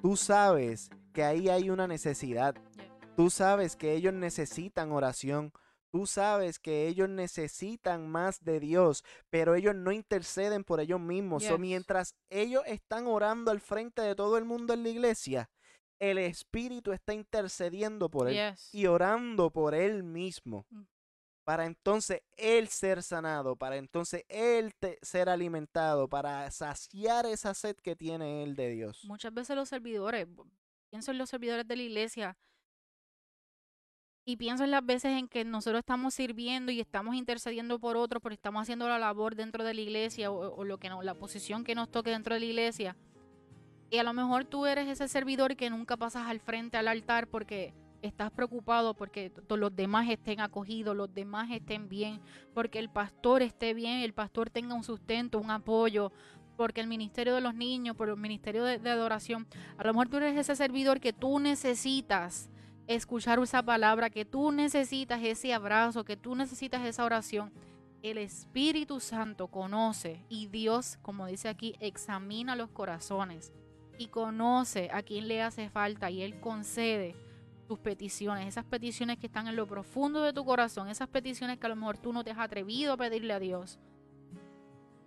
tú 0.00 0.16
sabes 0.16 0.88
que 1.12 1.24
ahí 1.24 1.48
hay 1.48 1.68
una 1.68 1.88
necesidad. 1.88 2.54
Tú 3.16 3.28
sabes 3.28 3.74
que 3.74 3.94
ellos 3.94 4.14
necesitan 4.14 4.92
oración. 4.92 5.52
Tú 5.90 6.06
sabes 6.06 6.60
que 6.60 6.86
ellos 6.86 7.08
necesitan 7.08 8.08
más 8.08 8.44
de 8.44 8.60
Dios, 8.60 9.02
pero 9.30 9.56
ellos 9.56 9.74
no 9.74 9.90
interceden 9.90 10.62
por 10.62 10.78
ellos 10.80 11.00
mismos. 11.00 11.50
O 11.50 11.58
mientras 11.58 12.14
ellos 12.30 12.62
están 12.66 13.08
orando 13.08 13.50
al 13.50 13.60
frente 13.60 14.02
de 14.02 14.14
todo 14.14 14.36
el 14.36 14.44
mundo 14.44 14.74
en 14.74 14.84
la 14.84 14.90
iglesia, 14.90 15.50
el 15.98 16.18
Espíritu 16.18 16.92
está 16.92 17.14
intercediendo 17.14 18.08
por 18.08 18.28
él 18.28 18.54
y 18.72 18.86
orando 18.86 19.50
por 19.50 19.74
él 19.74 20.02
mismo. 20.02 20.66
Mm 20.70 20.82
para 21.48 21.64
entonces 21.64 22.20
él 22.36 22.68
ser 22.68 23.02
sanado, 23.02 23.56
para 23.56 23.78
entonces 23.78 24.22
él 24.28 24.70
ser 25.00 25.30
alimentado, 25.30 26.06
para 26.06 26.50
saciar 26.50 27.24
esa 27.24 27.54
sed 27.54 27.74
que 27.76 27.96
tiene 27.96 28.42
él 28.42 28.54
de 28.54 28.68
Dios. 28.68 29.02
Muchas 29.04 29.32
veces 29.32 29.56
los 29.56 29.70
servidores, 29.70 30.28
pienso 30.90 31.10
en 31.10 31.16
los 31.16 31.30
servidores 31.30 31.66
de 31.66 31.74
la 31.74 31.82
iglesia, 31.82 32.36
y 34.26 34.36
pienso 34.36 34.64
en 34.64 34.72
las 34.72 34.84
veces 34.84 35.18
en 35.18 35.26
que 35.26 35.42
nosotros 35.46 35.78
estamos 35.78 36.12
sirviendo 36.12 36.70
y 36.70 36.80
estamos 36.80 37.14
intercediendo 37.14 37.78
por 37.78 37.96
otros, 37.96 38.22
porque 38.22 38.34
estamos 38.34 38.60
haciendo 38.60 38.86
la 38.86 38.98
labor 38.98 39.34
dentro 39.34 39.64
de 39.64 39.72
la 39.72 39.80
iglesia 39.80 40.30
o, 40.30 40.64
lo 40.64 40.76
que 40.76 40.90
no, 40.90 41.02
la 41.02 41.14
posición 41.14 41.64
que 41.64 41.74
nos 41.74 41.90
toque 41.90 42.10
dentro 42.10 42.34
de 42.34 42.40
la 42.40 42.46
iglesia. 42.46 42.94
Y 43.90 43.98
a 43.98 44.02
lo 44.02 44.12
mejor 44.12 44.44
tú 44.44 44.66
eres 44.66 44.86
ese 44.88 45.08
servidor 45.08 45.56
que 45.56 45.70
nunca 45.70 45.96
pasas 45.96 46.26
al 46.26 46.40
frente 46.40 46.76
al 46.76 46.88
altar 46.88 47.26
porque 47.28 47.72
estás 48.02 48.30
preocupado 48.30 48.94
porque 48.94 49.32
los 49.48 49.74
demás 49.74 50.08
estén 50.08 50.40
acogidos, 50.40 50.94
los 50.94 51.12
demás 51.12 51.50
estén 51.50 51.88
bien, 51.88 52.20
porque 52.54 52.78
el 52.78 52.90
pastor 52.90 53.42
esté 53.42 53.74
bien, 53.74 54.00
el 54.00 54.12
pastor 54.12 54.50
tenga 54.50 54.74
un 54.74 54.84
sustento, 54.84 55.38
un 55.38 55.50
apoyo, 55.50 56.12
porque 56.56 56.80
el 56.80 56.86
ministerio 56.86 57.34
de 57.34 57.40
los 57.40 57.54
niños, 57.54 57.96
por 57.96 58.08
el 58.08 58.16
ministerio 58.16 58.64
de, 58.64 58.90
adoración, 58.90 59.46
a 59.78 59.84
lo 59.84 59.92
mejor 59.94 60.08
tú 60.08 60.18
eres 60.18 60.36
ese 60.36 60.54
servidor 60.54 61.00
que 61.00 61.12
tú 61.12 61.38
necesitas 61.38 62.50
escuchar 62.86 63.38
esa 63.40 63.62
palabra, 63.62 64.10
que 64.10 64.24
tú 64.24 64.50
necesitas 64.52 65.22
ese 65.22 65.54
abrazo, 65.54 66.04
que 66.04 66.16
tú 66.16 66.34
necesitas 66.34 66.84
esa 66.84 67.04
oración. 67.04 67.52
El 68.02 68.18
Espíritu 68.18 69.00
Santo 69.00 69.48
conoce 69.48 70.24
y 70.28 70.46
Dios, 70.46 70.98
como 71.02 71.26
dice 71.26 71.48
aquí, 71.48 71.74
examina 71.80 72.54
los 72.54 72.70
corazones 72.70 73.52
y 73.98 74.06
conoce 74.06 74.88
a 74.92 75.02
quién 75.02 75.28
le 75.28 75.42
hace 75.42 75.68
falta 75.68 76.10
y 76.10 76.22
Él 76.22 76.40
concede 76.40 77.16
tus 77.66 77.78
peticiones, 77.78 78.48
esas 78.48 78.64
peticiones 78.64 79.18
que 79.18 79.26
están 79.26 79.46
en 79.46 79.56
lo 79.56 79.66
profundo 79.66 80.22
de 80.22 80.32
tu 80.32 80.44
corazón, 80.44 80.88
esas 80.88 81.08
peticiones 81.08 81.58
que 81.58 81.66
a 81.66 81.68
lo 81.68 81.76
mejor 81.76 81.98
tú 81.98 82.12
no 82.12 82.24
te 82.24 82.30
has 82.30 82.38
atrevido 82.38 82.94
a 82.94 82.96
pedirle 82.96 83.34
a 83.34 83.38
Dios. 83.38 83.78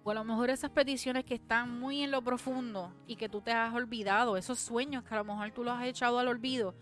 O 0.03 0.11
a 0.11 0.13
lo 0.13 0.23
mejor 0.23 0.49
esas 0.49 0.69
peticiones 0.71 1.25
que 1.25 1.35
están 1.35 1.79
muy 1.79 2.03
en 2.03 2.11
lo 2.11 2.21
profundo 2.23 2.93
y 3.07 3.15
que 3.15 3.29
tú 3.29 3.41
te 3.41 3.51
has 3.51 3.73
olvidado, 3.73 4.37
esos 4.37 4.59
sueños 4.59 5.03
que 5.03 5.13
a 5.13 5.17
lo 5.17 5.23
mejor 5.23 5.51
tú 5.51 5.63
los 5.63 5.73
has 5.73 5.85
echado 5.85 6.19
al 6.19 6.27
olvido, 6.27 6.75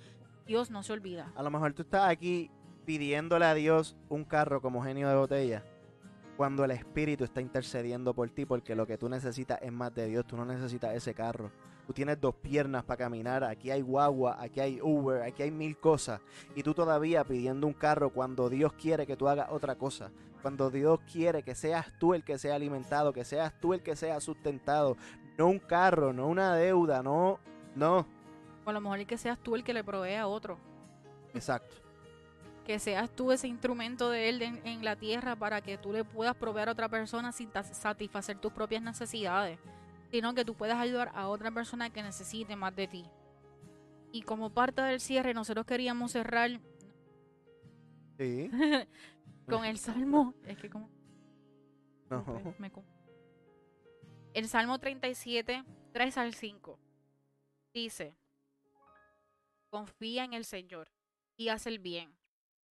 Dios 0.45 0.69
no 0.69 0.83
se 0.83 0.93
olvida. 0.93 1.31
A 1.35 1.43
lo 1.43 1.49
mejor 1.49 1.73
tú 1.73 1.83
estás 1.83 2.09
aquí 2.09 2.49
pidiéndole 2.85 3.45
a 3.45 3.53
Dios 3.53 3.95
un 4.09 4.25
carro 4.25 4.61
como 4.61 4.83
genio 4.83 5.07
de 5.09 5.15
botella, 5.15 5.63
cuando 6.35 6.63
el 6.63 6.71
Espíritu 6.71 7.23
está 7.23 7.41
intercediendo 7.41 8.13
por 8.13 8.29
ti, 8.29 8.45
porque 8.45 8.75
lo 8.75 8.87
que 8.87 8.97
tú 8.97 9.09
necesitas 9.09 9.59
es 9.61 9.71
más 9.71 9.93
de 9.93 10.07
Dios, 10.07 10.25
tú 10.25 10.37
no 10.37 10.45
necesitas 10.45 10.95
ese 10.95 11.13
carro 11.13 11.51
tú 11.89 11.93
tienes 11.93 12.21
dos 12.21 12.35
piernas 12.35 12.83
para 12.83 12.99
caminar, 12.99 13.43
aquí 13.43 13.71
hay 13.71 13.81
guagua, 13.81 14.37
aquí 14.39 14.59
hay 14.59 14.79
Uber, 14.79 15.23
aquí 15.23 15.41
hay 15.41 15.49
mil 15.49 15.75
cosas, 15.75 16.21
y 16.53 16.61
tú 16.61 16.75
todavía 16.75 17.23
pidiendo 17.23 17.65
un 17.65 17.73
carro 17.73 18.11
cuando 18.11 18.47
Dios 18.47 18.73
quiere 18.73 19.07
que 19.07 19.17
tú 19.17 19.27
hagas 19.27 19.47
otra 19.49 19.73
cosa, 19.73 20.11
cuando 20.43 20.69
Dios 20.69 20.99
quiere 21.11 21.41
que 21.41 21.55
seas 21.55 21.87
tú 21.97 22.13
el 22.13 22.23
que 22.23 22.37
sea 22.37 22.53
alimentado, 22.53 23.11
que 23.11 23.25
seas 23.25 23.59
tú 23.59 23.73
el 23.73 23.81
que 23.81 23.95
sea 23.95 24.19
sustentado, 24.19 24.97
no 25.35 25.47
un 25.47 25.57
carro, 25.57 26.13
no 26.13 26.27
una 26.27 26.53
deuda, 26.53 27.01
no, 27.01 27.39
no. 27.73 28.05
O 28.65 28.69
a 28.69 28.73
lo 28.73 28.81
mejor 28.81 29.03
que 29.07 29.17
seas 29.17 29.39
tú 29.39 29.55
el 29.55 29.63
que 29.63 29.73
le 29.73 29.83
provee 29.83 30.13
a 30.13 30.27
otro. 30.27 30.59
Exacto. 31.33 31.75
Que 32.67 32.77
seas 32.77 33.09
tú 33.09 33.31
ese 33.31 33.47
instrumento 33.47 34.11
de 34.11 34.29
Él 34.29 34.43
en, 34.43 34.61
en 34.63 34.85
la 34.85 34.95
tierra 34.95 35.35
para 35.35 35.59
que 35.59 35.79
tú 35.79 35.91
le 35.91 36.03
puedas 36.03 36.35
proveer 36.35 36.69
a 36.69 36.73
otra 36.73 36.87
persona 36.87 37.31
sin 37.31 37.49
satisfacer 37.51 38.37
tus 38.37 38.53
propias 38.53 38.83
necesidades 38.83 39.57
sino 40.11 40.33
que 40.33 40.45
tú 40.45 40.55
puedas 40.55 40.77
ayudar 40.77 41.11
a 41.13 41.27
otra 41.27 41.51
persona 41.51 41.89
que 41.89 42.03
necesite 42.03 42.55
más 42.55 42.75
de 42.75 42.87
ti. 42.87 43.05
Y 44.11 44.23
como 44.23 44.49
parte 44.51 44.81
del 44.81 44.99
cierre, 44.99 45.33
nosotros 45.33 45.65
queríamos 45.65 46.11
cerrar 46.11 46.59
con 49.47 49.65
el 49.65 49.77
Salmo. 49.77 50.33
Es 50.45 50.57
que 50.57 50.69
como... 50.69 50.89
el 54.33 54.47
Salmo 54.47 54.79
37, 54.79 55.63
3 55.93 56.17
al 56.17 56.33
5. 56.33 56.79
Dice, 57.73 58.15
confía 59.69 60.23
en 60.23 60.33
el 60.33 60.45
Señor 60.45 60.91
y 61.37 61.49
haz 61.49 61.67
el 61.67 61.79
bien. 61.79 62.17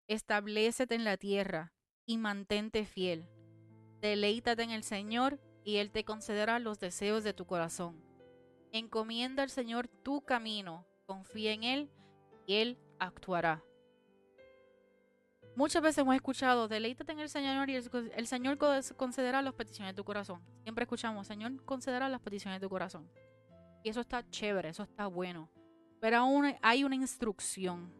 Establecete 0.07 0.95
en 0.95 1.03
la 1.03 1.17
tierra 1.17 1.73
y 2.05 2.17
mantente 2.17 2.85
fiel. 2.85 3.29
Deleítate 4.01 4.63
en 4.63 4.71
el 4.71 4.83
Señor 4.83 5.39
y 5.63 5.77
Él 5.77 5.91
te 5.91 6.03
concederá 6.03 6.59
los 6.59 6.79
deseos 6.79 7.23
de 7.23 7.33
tu 7.33 7.45
corazón. 7.45 8.01
Encomienda 8.71 9.43
al 9.43 9.49
Señor 9.49 9.87
tu 9.87 10.21
camino, 10.21 10.85
confía 11.05 11.53
en 11.53 11.63
Él 11.63 11.91
y 12.45 12.55
Él 12.55 12.77
actuará. 12.99 13.63
Muchas 15.55 15.81
veces 15.81 15.97
hemos 15.99 16.15
escuchado, 16.15 16.67
deleítate 16.67 17.11
en 17.11 17.19
el 17.19 17.29
Señor 17.29 17.69
y 17.69 17.75
el, 17.75 18.27
Señor 18.27 18.57
concederá 18.95 19.41
las 19.41 19.53
peticiones 19.53 19.93
de 19.93 19.97
tu 19.97 20.05
corazón. 20.05 20.41
Siempre 20.63 20.83
escuchamos, 20.83 21.27
Señor 21.27 21.63
concederá 21.65 22.07
las 22.07 22.21
peticiones 22.21 22.61
de 22.61 22.65
tu 22.65 22.69
corazón. 22.69 23.09
Y 23.83 23.89
eso 23.89 23.99
está 24.01 24.27
chévere, 24.29 24.69
eso 24.69 24.83
está 24.83 25.07
bueno. 25.07 25.49
Pero 25.99 26.17
aún 26.17 26.55
hay 26.61 26.83
una 26.83 26.95
instrucción. 26.95 27.93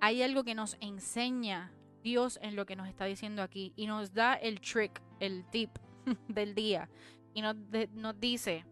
Hay 0.00 0.22
algo 0.22 0.44
que 0.44 0.54
nos 0.54 0.76
enseña 0.80 1.72
Dios 2.02 2.38
en 2.42 2.56
lo 2.56 2.66
que 2.66 2.76
nos 2.76 2.88
está 2.88 3.04
diciendo 3.04 3.42
aquí 3.42 3.72
y 3.76 3.86
nos 3.86 4.12
da 4.12 4.34
el 4.34 4.60
trick, 4.60 5.00
el 5.20 5.48
tip 5.50 5.70
del 6.28 6.54
día. 6.54 6.88
Y 7.34 7.42
nos, 7.42 7.56
nos 7.92 8.18
dice, 8.18 8.64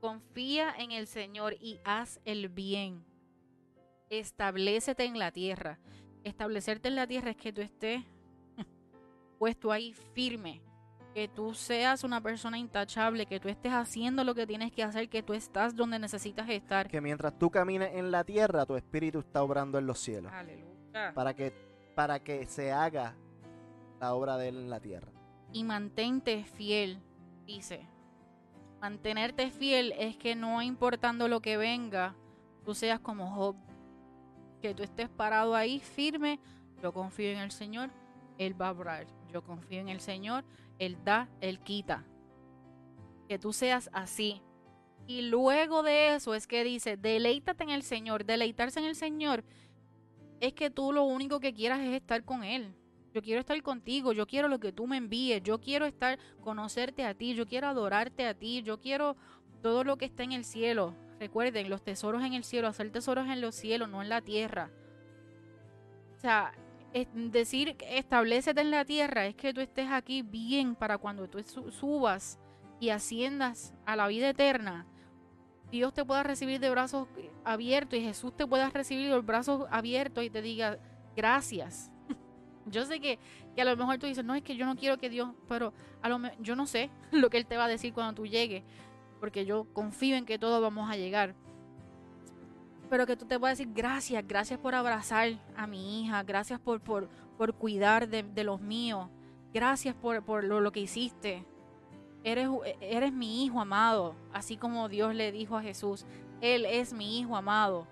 confía 0.00 0.74
en 0.78 0.92
el 0.92 1.06
Señor 1.06 1.54
y 1.60 1.80
haz 1.84 2.20
el 2.24 2.48
bien. 2.48 3.04
Establecete 4.10 5.04
en 5.04 5.18
la 5.18 5.32
tierra. 5.32 5.78
Establecerte 6.24 6.88
en 6.88 6.96
la 6.96 7.06
tierra 7.06 7.30
es 7.30 7.36
que 7.36 7.52
tú 7.52 7.60
estés 7.60 8.02
puesto 9.38 9.72
ahí 9.72 9.94
firme, 10.12 10.62
que 11.14 11.28
tú 11.28 11.54
seas 11.54 12.04
una 12.04 12.20
persona 12.20 12.58
intachable, 12.58 13.26
que 13.26 13.40
tú 13.40 13.48
estés 13.48 13.72
haciendo 13.72 14.22
lo 14.24 14.34
que 14.34 14.46
tienes 14.46 14.72
que 14.72 14.82
hacer, 14.82 15.08
que 15.08 15.22
tú 15.22 15.32
estás 15.32 15.74
donde 15.74 15.98
necesitas 15.98 16.48
estar. 16.48 16.88
Que 16.88 17.00
mientras 17.00 17.38
tú 17.38 17.50
camines 17.50 17.90
en 17.94 18.10
la 18.10 18.24
tierra, 18.24 18.66
tu 18.66 18.76
espíritu 18.76 19.20
está 19.20 19.42
obrando 19.42 19.78
en 19.78 19.86
los 19.86 19.98
cielos. 19.98 20.32
Aleluya. 20.32 21.12
Para 21.14 21.34
que, 21.34 21.52
para 21.94 22.20
que 22.20 22.46
se 22.46 22.72
haga 22.72 23.14
la 24.00 24.14
obra 24.14 24.36
de 24.36 24.48
él 24.48 24.56
en 24.56 24.70
la 24.70 24.80
tierra 24.80 25.15
y 25.52 25.64
mantente 25.64 26.44
fiel, 26.44 26.98
dice. 27.46 27.86
Mantenerte 28.80 29.50
fiel 29.50 29.92
es 29.98 30.16
que 30.16 30.34
no 30.34 30.62
importando 30.62 31.28
lo 31.28 31.40
que 31.40 31.56
venga, 31.56 32.14
tú 32.64 32.74
seas 32.74 33.00
como 33.00 33.30
Job, 33.30 33.56
que 34.60 34.74
tú 34.74 34.82
estés 34.82 35.08
parado 35.08 35.54
ahí 35.54 35.80
firme, 35.80 36.38
yo 36.82 36.92
confío 36.92 37.30
en 37.30 37.38
el 37.38 37.50
Señor, 37.50 37.90
Él 38.38 38.60
va 38.60 38.68
a 38.68 38.72
obrar. 38.72 39.06
Yo 39.32 39.42
confío 39.42 39.80
en 39.80 39.88
el 39.88 40.00
Señor, 40.00 40.44
Él 40.78 40.98
da, 41.04 41.28
Él 41.40 41.58
quita. 41.60 42.04
Que 43.28 43.38
tú 43.38 43.52
seas 43.52 43.90
así. 43.92 44.42
Y 45.06 45.22
luego 45.22 45.82
de 45.82 46.14
eso 46.14 46.34
es 46.34 46.46
que 46.46 46.64
dice, 46.64 46.96
deleítate 46.96 47.64
en 47.64 47.70
el 47.70 47.82
Señor. 47.82 48.24
Deleitarse 48.24 48.78
en 48.78 48.86
el 48.86 48.96
Señor 48.96 49.44
es 50.40 50.52
que 50.52 50.70
tú 50.70 50.92
lo 50.92 51.04
único 51.04 51.40
que 51.40 51.54
quieras 51.54 51.80
es 51.80 51.94
estar 51.94 52.24
con 52.24 52.44
Él. 52.44 52.74
Yo 53.16 53.22
quiero 53.22 53.40
estar 53.40 53.62
contigo, 53.62 54.12
yo 54.12 54.26
quiero 54.26 54.46
lo 54.46 54.60
que 54.60 54.72
tú 54.72 54.86
me 54.86 54.98
envíes, 54.98 55.42
yo 55.42 55.58
quiero 55.58 55.86
estar, 55.86 56.18
conocerte 56.42 57.02
a 57.02 57.14
ti, 57.14 57.32
yo 57.32 57.46
quiero 57.46 57.66
adorarte 57.66 58.26
a 58.26 58.34
ti, 58.34 58.62
yo 58.62 58.78
quiero 58.78 59.16
todo 59.62 59.84
lo 59.84 59.96
que 59.96 60.04
está 60.04 60.22
en 60.22 60.32
el 60.32 60.44
cielo. 60.44 60.94
Recuerden, 61.18 61.70
los 61.70 61.82
tesoros 61.82 62.22
en 62.22 62.34
el 62.34 62.44
cielo, 62.44 62.68
hacer 62.68 62.90
tesoros 62.92 63.26
en 63.28 63.40
los 63.40 63.54
cielos, 63.54 63.88
no 63.88 64.02
en 64.02 64.10
la 64.10 64.20
tierra. 64.20 64.70
O 66.14 66.20
sea, 66.20 66.52
es 66.92 67.08
decir, 67.14 67.78
establecete 67.88 68.60
en 68.60 68.70
la 68.70 68.84
tierra, 68.84 69.24
es 69.24 69.34
que 69.34 69.54
tú 69.54 69.62
estés 69.62 69.90
aquí 69.90 70.20
bien 70.20 70.74
para 70.74 70.98
cuando 70.98 71.26
tú 71.26 71.42
subas 71.70 72.38
y 72.80 72.90
asciendas 72.90 73.72
a 73.86 73.96
la 73.96 74.08
vida 74.08 74.28
eterna. 74.28 74.86
Dios 75.70 75.94
te 75.94 76.04
pueda 76.04 76.22
recibir 76.22 76.60
de 76.60 76.68
brazos 76.68 77.08
abiertos 77.46 77.98
y 77.98 78.02
Jesús 78.02 78.36
te 78.36 78.46
pueda 78.46 78.68
recibir 78.68 79.08
de 79.08 79.18
brazos 79.20 79.64
abiertos 79.70 80.22
y 80.22 80.28
te 80.28 80.42
diga 80.42 80.78
gracias. 81.16 81.90
Yo 82.66 82.84
sé 82.84 83.00
que, 83.00 83.18
que, 83.54 83.62
a 83.62 83.64
lo 83.64 83.76
mejor 83.76 83.98
tú 83.98 84.06
dices, 84.06 84.24
no, 84.24 84.34
es 84.34 84.42
que 84.42 84.56
yo 84.56 84.66
no 84.66 84.76
quiero 84.76 84.98
que 84.98 85.08
Dios, 85.08 85.30
pero 85.48 85.72
a 86.02 86.08
lo 86.08 86.20
yo 86.40 86.56
no 86.56 86.66
sé 86.66 86.90
lo 87.12 87.30
que 87.30 87.38
Él 87.38 87.46
te 87.46 87.56
va 87.56 87.64
a 87.64 87.68
decir 87.68 87.92
cuando 87.92 88.14
tú 88.14 88.26
llegues 88.26 88.62
porque 89.20 89.44
yo 89.44 89.66
confío 89.72 90.16
en 90.16 90.26
que 90.26 90.38
todos 90.38 90.60
vamos 90.60 90.90
a 90.90 90.96
llegar. 90.96 91.34
Pero 92.88 93.06
que 93.06 93.16
tú 93.16 93.26
te 93.26 93.38
puedas 93.38 93.58
decir 93.58 93.72
gracias, 93.74 94.24
gracias 94.26 94.60
por 94.60 94.74
abrazar 94.74 95.40
a 95.56 95.66
mi 95.66 96.02
hija, 96.02 96.22
gracias 96.22 96.60
por, 96.60 96.80
por, 96.80 97.08
por 97.36 97.54
cuidar 97.54 98.08
de, 98.08 98.44
los 98.44 98.60
míos, 98.60 99.08
gracias 99.52 99.94
por, 99.94 100.22
por 100.22 100.44
lo, 100.44 100.60
lo, 100.60 100.70
que 100.70 100.80
hiciste. 100.80 101.44
Eres, 102.22 102.48
eres 102.80 103.12
mi 103.12 103.44
hijo 103.44 103.60
amado, 103.60 104.14
así 104.32 104.56
como 104.56 104.88
Dios 104.88 105.14
le 105.14 105.32
dijo 105.32 105.56
a 105.56 105.62
Jesús, 105.62 106.06
Él 106.40 106.64
es 106.64 106.92
mi 106.92 107.18
hijo 107.18 107.36
amado. 107.36 107.88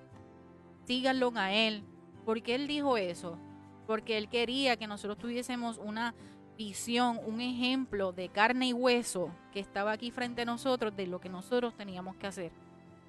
Síganlo 0.87 1.33
a 1.35 1.53
Él. 1.53 1.83
¿Por 2.25 2.43
qué 2.43 2.55
Él 2.55 2.69
dijo 2.69 2.97
eso? 2.97 3.39
Porque 3.87 4.17
Él 4.17 4.29
quería 4.29 4.77
que 4.77 4.87
nosotros 4.87 5.19
tuviésemos 5.19 5.79
una 5.79 6.15
visión, 6.57 7.21
un 7.27 7.41
ejemplo 7.41 8.13
de 8.13 8.29
carne 8.29 8.69
y 8.69 8.73
hueso 8.73 9.31
que 9.53 9.61
estaba 9.61 9.93
aquí 9.93 10.11
frente 10.11 10.43
a 10.43 10.47
nosotros 10.47 10.95
de 10.97 11.07
lo 11.07 11.21
que 11.21 11.29
nosotros 11.29 11.75
teníamos 11.75 12.17
que 12.17 12.27
hacer. 12.27 12.53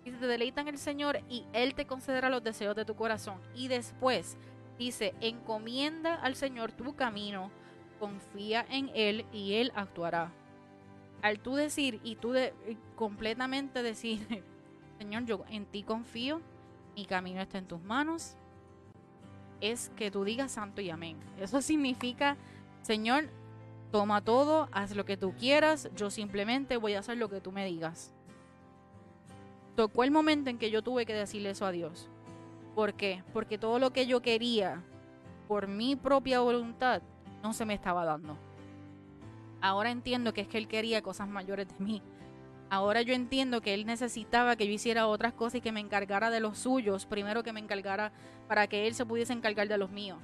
Y 0.04 0.12
te 0.12 0.28
deleitan 0.28 0.68
el 0.68 0.78
Señor 0.78 1.20
y 1.30 1.46
Él 1.54 1.74
te 1.74 1.86
concederá 1.86 2.30
los 2.30 2.44
deseos 2.44 2.76
de 2.76 2.86
tu 2.86 2.96
corazón. 2.96 3.40
Y 3.56 3.68
después 3.68 4.38
dice, 4.78 5.16
encomienda 5.22 6.16
al 6.16 6.36
Señor 6.36 6.72
tu 6.72 6.96
camino, 6.96 7.52
confía 8.00 8.66
en 8.70 8.92
Él 8.94 9.26
y 9.32 9.54
Él 9.54 9.72
actuará. 9.76 10.32
Al 11.22 11.40
tú 11.40 11.56
decir 11.56 12.00
y 12.04 12.16
tú 12.18 12.34
completamente 12.96 13.82
decir, 13.82 14.44
Señor, 15.00 15.26
yo 15.26 15.46
en 15.50 15.66
ti 15.66 15.84
confío, 15.84 16.42
mi 16.96 17.06
camino 17.06 17.42
está 17.42 17.58
en 17.58 17.68
tus 17.68 17.82
manos, 17.82 18.38
es 19.62 19.92
que 19.96 20.12
tú 20.12 20.24
digas 20.24 20.52
santo 20.52 20.82
y 20.82 20.90
amén. 20.90 21.18
Eso 21.40 21.62
significa 21.62 22.38
Señor, 22.86 23.30
toma 23.92 24.22
todo, 24.22 24.70
haz 24.72 24.96
lo 24.96 25.06
que 25.06 25.18
tú 25.18 25.34
quieras, 25.34 25.90
yo 25.96 26.12
simplemente 26.12 26.78
voy 26.78 26.94
a 26.94 27.00
hacer 27.00 27.18
lo 27.18 27.32
que 27.32 27.42
tú 27.42 27.52
me 27.52 27.66
digas. 27.66 28.14
Tocó 29.76 30.04
el 30.04 30.12
momento 30.12 30.52
en 30.52 30.60
que 30.60 30.70
yo 30.70 30.84
tuve 30.84 31.08
que 31.08 31.16
decirle 31.16 31.50
eso 31.50 31.66
a 31.66 31.72
Dios. 31.72 32.08
¿Por 32.76 32.94
qué? 32.94 33.24
Porque 33.34 33.58
todo 33.58 33.80
lo 33.80 33.92
que 33.92 34.06
yo 34.06 34.22
quería 34.22 34.84
por 35.48 35.68
mi 35.68 35.96
propia 35.96 36.42
voluntad 36.42 37.02
no 37.42 37.54
se 37.54 37.66
me 37.66 37.74
estaba 37.74 38.06
dando. 38.06 38.38
Ahora 39.62 39.90
entiendo 39.90 40.32
que 40.32 40.42
es 40.42 40.48
que 40.48 40.60
Él 40.60 40.68
quería 40.68 41.02
cosas 41.02 41.28
mayores 41.28 41.68
de 41.68 41.84
mí. 41.84 42.04
Ahora 42.70 43.02
yo 43.02 43.14
entiendo 43.14 43.62
que 43.62 43.74
Él 43.74 43.86
necesitaba 43.86 44.56
que 44.56 44.66
yo 44.66 44.74
hiciera 44.74 45.08
otras 45.08 45.34
cosas 45.34 45.56
y 45.56 45.62
que 45.62 45.72
me 45.72 45.80
encargara 45.80 46.30
de 46.30 46.40
los 46.40 46.58
suyos, 46.58 47.06
primero 47.06 47.44
que 47.44 47.54
me 47.54 47.60
encargara 47.60 48.12
para 48.48 48.68
que 48.68 48.88
Él 48.88 48.96
se 48.96 49.06
pudiese 49.06 49.34
encargar 49.34 49.68
de 49.68 49.78
los 49.78 49.92
míos. 49.92 50.20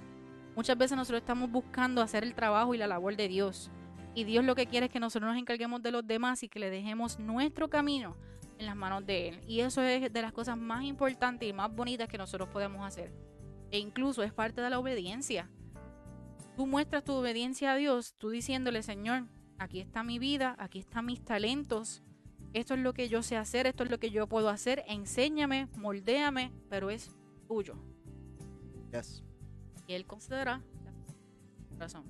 Muchas 0.56 0.78
veces 0.78 0.98
nosotros 0.98 1.22
estamos 1.22 1.50
buscando 1.50 2.02
hacer 2.02 2.24
el 2.24 2.34
trabajo 2.34 2.74
y 2.74 2.78
la 2.78 2.88
labor 2.88 3.16
de 3.16 3.28
Dios. 3.28 3.72
Y 4.14 4.26
Dios 4.26 4.44
lo 4.44 4.56
que 4.56 4.66
quiere 4.66 4.88
es 4.88 4.92
que 4.92 5.00
nosotros 5.00 5.32
nos 5.32 5.40
encarguemos 5.40 5.82
de 5.82 5.92
los 5.92 6.06
demás 6.06 6.44
y 6.44 6.50
que 6.50 6.60
le 6.60 6.70
dejemos 6.70 7.20
nuestro 7.20 7.70
camino 7.70 8.18
en 8.58 8.66
las 8.66 8.76
manos 8.76 9.06
de 9.06 9.30
Él. 9.30 9.42
Y 9.48 9.62
eso 9.62 9.82
es 9.82 10.12
de 10.12 10.22
las 10.22 10.34
cosas 10.34 10.58
más 10.58 10.84
importantes 10.84 11.48
y 11.48 11.54
más 11.54 11.74
bonitas 11.74 12.10
que 12.10 12.18
nosotros 12.18 12.50
podemos 12.50 12.86
hacer. 12.86 13.14
E 13.72 13.80
incluso 13.80 14.24
es 14.24 14.34
parte 14.34 14.62
de 14.62 14.70
la 14.70 14.80
obediencia. 14.80 15.50
Tú 16.58 16.68
muestras 16.68 17.06
tu 17.06 17.14
obediencia 17.14 17.72
a 17.72 17.76
Dios, 17.76 18.16
tú 18.18 18.30
diciéndole, 18.30 18.84
Señor, 18.84 19.28
aquí 19.58 19.80
está 19.80 20.04
mi 20.04 20.20
vida, 20.20 20.56
aquí 20.60 20.80
están 20.80 21.06
mis 21.06 21.24
talentos, 21.24 22.04
esto 22.54 22.74
es 22.74 22.80
lo 22.82 22.94
que 22.94 23.08
yo 23.10 23.24
sé 23.24 23.38
hacer, 23.38 23.68
esto 23.68 23.84
es 23.84 23.90
lo 23.90 24.00
que 24.00 24.12
yo 24.12 24.28
puedo 24.28 24.50
hacer, 24.50 24.84
enséñame, 24.88 25.68
moldéame, 25.78 26.52
pero 26.70 26.90
es 26.90 27.16
tuyo. 27.48 27.76
Yes. 28.92 29.24
Él 29.88 30.06
considera 30.06 30.62
razón. 31.78 32.04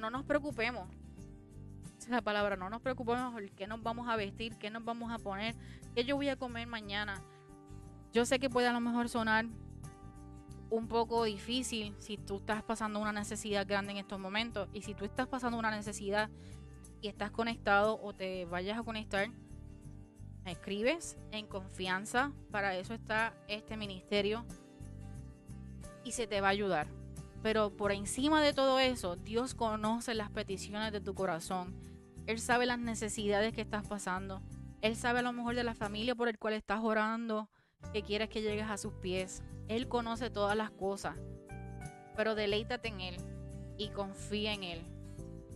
no 0.00 0.10
nos 0.10 0.24
preocupemos. 0.24 0.88
Esa 1.98 2.06
es 2.06 2.10
la 2.10 2.22
palabra, 2.22 2.56
no 2.56 2.70
nos 2.70 2.80
preocupemos 2.80 3.32
por 3.32 3.50
qué 3.50 3.66
nos 3.66 3.82
vamos 3.82 4.08
a 4.08 4.16
vestir, 4.16 4.56
qué 4.56 4.70
nos 4.70 4.84
vamos 4.84 5.12
a 5.12 5.18
poner, 5.18 5.54
qué 5.94 6.04
yo 6.04 6.16
voy 6.16 6.28
a 6.28 6.36
comer 6.36 6.66
mañana. 6.66 7.22
Yo 8.12 8.24
sé 8.24 8.38
que 8.38 8.48
puede 8.48 8.68
a 8.68 8.72
lo 8.72 8.80
mejor 8.80 9.08
sonar 9.08 9.46
un 10.70 10.86
poco 10.86 11.24
difícil 11.24 11.94
si 11.98 12.18
tú 12.18 12.36
estás 12.36 12.62
pasando 12.62 13.00
una 13.00 13.12
necesidad 13.12 13.66
grande 13.66 13.92
en 13.92 13.98
estos 13.98 14.18
momentos 14.18 14.68
y 14.72 14.82
si 14.82 14.94
tú 14.94 15.04
estás 15.04 15.26
pasando 15.26 15.58
una 15.58 15.70
necesidad 15.70 16.30
y 17.00 17.08
estás 17.08 17.30
conectado 17.30 18.00
o 18.02 18.12
te 18.12 18.44
vayas 18.44 18.78
a 18.78 18.82
conectar, 18.82 19.28
me 20.44 20.52
escribes 20.52 21.16
en 21.30 21.46
confianza. 21.46 22.32
Para 22.50 22.76
eso 22.76 22.94
está 22.94 23.34
este 23.48 23.76
ministerio 23.76 24.44
y 26.04 26.12
se 26.12 26.26
te 26.26 26.40
va 26.40 26.48
a 26.48 26.52
ayudar. 26.52 26.88
Pero 27.42 27.76
por 27.76 27.92
encima 27.92 28.42
de 28.42 28.52
todo 28.52 28.80
eso, 28.80 29.16
Dios 29.16 29.54
conoce 29.54 30.14
las 30.14 30.30
peticiones 30.30 30.92
de 30.92 31.00
tu 31.00 31.14
corazón. 31.14 31.76
Él 32.26 32.40
sabe 32.40 32.66
las 32.66 32.78
necesidades 32.78 33.54
que 33.54 33.60
estás 33.60 33.86
pasando. 33.86 34.42
Él 34.80 34.96
sabe 34.96 35.20
a 35.20 35.22
lo 35.22 35.32
mejor 35.32 35.54
de 35.54 35.64
la 35.64 35.74
familia 35.74 36.14
por 36.14 36.28
el 36.28 36.38
cual 36.38 36.54
estás 36.54 36.80
orando, 36.82 37.48
que 37.92 38.02
quieres 38.02 38.28
que 38.28 38.42
llegues 38.42 38.68
a 38.68 38.76
sus 38.76 38.92
pies. 38.94 39.42
Él 39.68 39.88
conoce 39.88 40.30
todas 40.30 40.56
las 40.56 40.70
cosas. 40.70 41.16
Pero 42.16 42.34
deleítate 42.34 42.88
en 42.88 43.00
Él 43.00 43.16
y 43.76 43.90
confía 43.90 44.52
en 44.52 44.64
Él, 44.64 44.82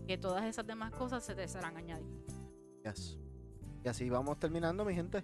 que 0.06 0.18
todas 0.18 0.44
esas 0.44 0.66
demás 0.66 0.92
cosas 0.92 1.24
se 1.24 1.34
te 1.34 1.46
serán 1.48 1.76
añadidas. 1.76 3.18
Y 3.84 3.88
así 3.88 4.10
vamos 4.10 4.38
terminando, 4.38 4.84
mi 4.84 4.94
gente. 4.94 5.22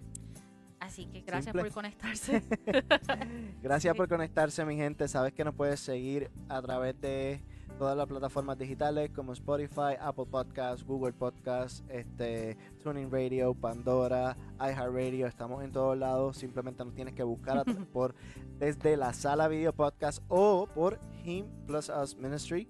Así 0.80 1.06
que 1.06 1.22
gracias 1.22 1.54
por 1.54 1.70
conectarse. 1.70 2.42
gracias 3.62 3.96
por 3.96 4.08
conectarse, 4.08 4.64
mi 4.64 4.76
gente. 4.76 5.08
Sabes 5.08 5.32
que 5.32 5.44
nos 5.44 5.54
puedes 5.54 5.80
seguir 5.80 6.30
a 6.48 6.62
través 6.62 7.00
de 7.00 7.42
todas 7.78 7.96
las 7.96 8.06
plataformas 8.06 8.58
digitales 8.58 9.10
como 9.10 9.32
Spotify, 9.32 9.96
Apple 10.00 10.26
Podcasts, 10.26 10.84
Google 10.84 11.12
Podcasts, 11.12 11.84
este, 11.88 12.56
Tuning 12.82 13.10
Radio, 13.10 13.54
Pandora, 13.54 14.36
iHeartRadio. 14.58 15.26
Estamos 15.26 15.64
en 15.64 15.72
todos 15.72 15.96
lados. 15.96 16.36
Simplemente 16.36 16.84
nos 16.84 16.94
tienes 16.94 17.14
que 17.14 17.22
buscar 17.22 17.64
por 17.92 18.14
desde 18.58 18.96
la 18.96 19.12
sala 19.12 19.48
video 19.48 19.72
podcast 19.72 20.22
o 20.28 20.68
por 20.74 20.98
Him 21.24 21.46
Plus 21.66 21.88
Us 21.88 22.16
Ministry 22.16 22.68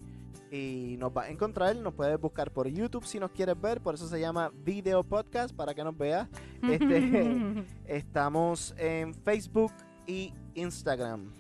y 0.51 0.97
nos 0.99 1.11
va 1.17 1.25
a 1.25 1.31
encontrar. 1.31 1.77
Nos 1.77 1.95
puedes 1.95 2.21
buscar 2.21 2.51
por 2.53 2.69
YouTube 2.69 3.05
si 3.05 3.19
nos 3.19 3.31
quieres 3.31 3.61
ver, 3.61 3.81
por 3.81 3.95
eso 3.95 4.09
se 4.09 4.21
llama 4.21 4.51
Video 4.65 5.03
Podcast 5.05 5.55
para 5.55 5.75
que 5.75 5.85
nos 5.85 5.97
veas. 5.97 6.29
Este, 6.63 7.65
estamos 7.87 8.75
en 8.79 9.15
Facebook 9.15 9.73
y 10.07 10.33
Instagram. 10.55 11.33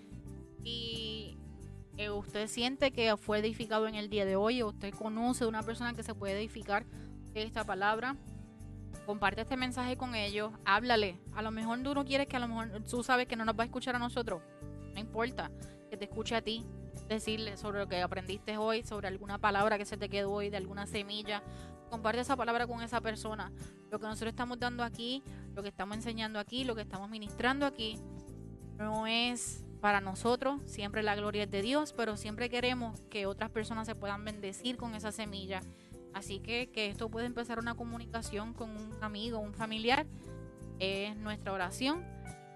Y 0.62 1.39
eh, 1.97 2.10
usted 2.10 2.47
siente 2.47 2.90
que 2.90 3.16
fue 3.16 3.39
edificado 3.39 3.89
en 3.89 3.94
el 3.94 4.10
día 4.10 4.24
de 4.24 4.36
hoy, 4.36 4.62
usted 4.62 4.93
conoce 4.94 5.44
de 5.44 5.48
una 5.48 5.62
persona 5.62 5.94
que 5.94 6.02
se 6.02 6.14
puede 6.14 6.39
edificar 6.39 6.85
esta 7.35 7.64
palabra. 7.64 8.16
Comparte 9.06 9.40
este 9.40 9.56
mensaje 9.56 9.97
con 9.97 10.14
ellos, 10.14 10.52
háblale. 10.64 11.18
A 11.35 11.43
lo 11.43 11.51
mejor 11.51 11.82
tú 11.82 11.94
no 11.94 12.05
quieres 12.05 12.26
que 12.26 12.36
a 12.36 12.40
lo 12.40 12.48
mejor 12.48 12.82
tú 12.85 13.02
sabes 13.02 13.26
que 13.26 13.36
no 13.36 13.44
nos 13.44 13.59
va 13.59 13.62
a 13.62 13.66
escuchar 13.66 13.97
a 13.97 13.98
nosotros. 13.98 14.43
No 14.93 15.01
importa, 15.01 15.51
que 15.90 15.97
te 15.97 16.05
escuche 16.05 16.35
a 16.35 16.43
ti, 16.43 16.66
decirle 17.09 17.56
sobre 17.56 17.78
lo 17.80 17.89
que 17.89 18.01
aprendiste 18.01 18.56
hoy, 18.59 18.82
sobre 18.82 19.09
alguna 19.09 19.39
palabra 19.39 19.78
que 19.78 19.85
se 19.85 19.97
te 19.97 20.09
quedó 20.09 20.32
hoy, 20.32 20.51
de 20.51 20.56
alguna 20.56 20.86
semilla. 20.86 21.43
Comparte 21.90 22.20
esa 22.20 22.36
palabra 22.36 22.66
con 22.66 22.82
esa 22.82 23.01
persona. 23.01 23.51
Lo 23.90 23.98
que 23.98 24.06
nosotros 24.06 24.30
estamos 24.30 24.59
dando 24.59 24.85
aquí, 24.85 25.22
lo 25.55 25.62
que 25.62 25.70
estamos 25.70 25.97
enseñando 25.97 26.39
aquí, 26.39 26.64
lo 26.64 26.74
que 26.74 26.82
estamos 26.82 27.09
ministrando 27.09 27.64
aquí, 27.66 27.98
no 28.76 29.06
es 29.06 29.64
para 29.80 30.01
nosotros, 30.01 30.60
siempre 30.66 31.02
la 31.02 31.14
gloria 31.14 31.44
es 31.44 31.51
de 31.51 31.62
Dios, 31.62 31.93
pero 31.93 32.16
siempre 32.16 32.51
queremos 32.51 33.01
que 33.10 33.26
otras 33.26 33.51
personas 33.51 33.86
se 33.86 33.94
puedan 33.94 34.24
bendecir 34.24 34.76
con 34.76 34.94
esa 34.94 35.12
semilla. 35.12 35.60
Así 36.14 36.40
que 36.40 36.70
que 36.70 36.89
esto 36.89 37.09
puede 37.09 37.26
empezar 37.26 37.59
una 37.59 37.74
comunicación 37.74 38.55
con 38.55 38.70
un 38.70 39.02
amigo, 39.02 39.39
un 39.39 39.55
familiar, 39.55 40.06
es 40.78 41.16
nuestra 41.16 41.52
oración. 41.52 42.05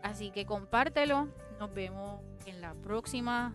Así 0.03 0.31
que 0.31 0.47
compártelo, 0.47 1.29
Nos 1.59 1.73
vemos 1.73 2.21
en 2.47 2.61
la 2.61 2.75
próxima, 2.75 3.55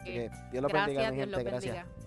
Eh, 0.05 0.29
Dios 0.51 0.63
los 0.63 0.71
bendiga, 0.71 1.01
Gracias, 1.01 1.11
mi 1.11 1.17
Dios 1.17 1.27
los 1.29 1.37
gente. 1.39 1.51
Gracias. 1.51 1.75
bendiga. 1.75 2.04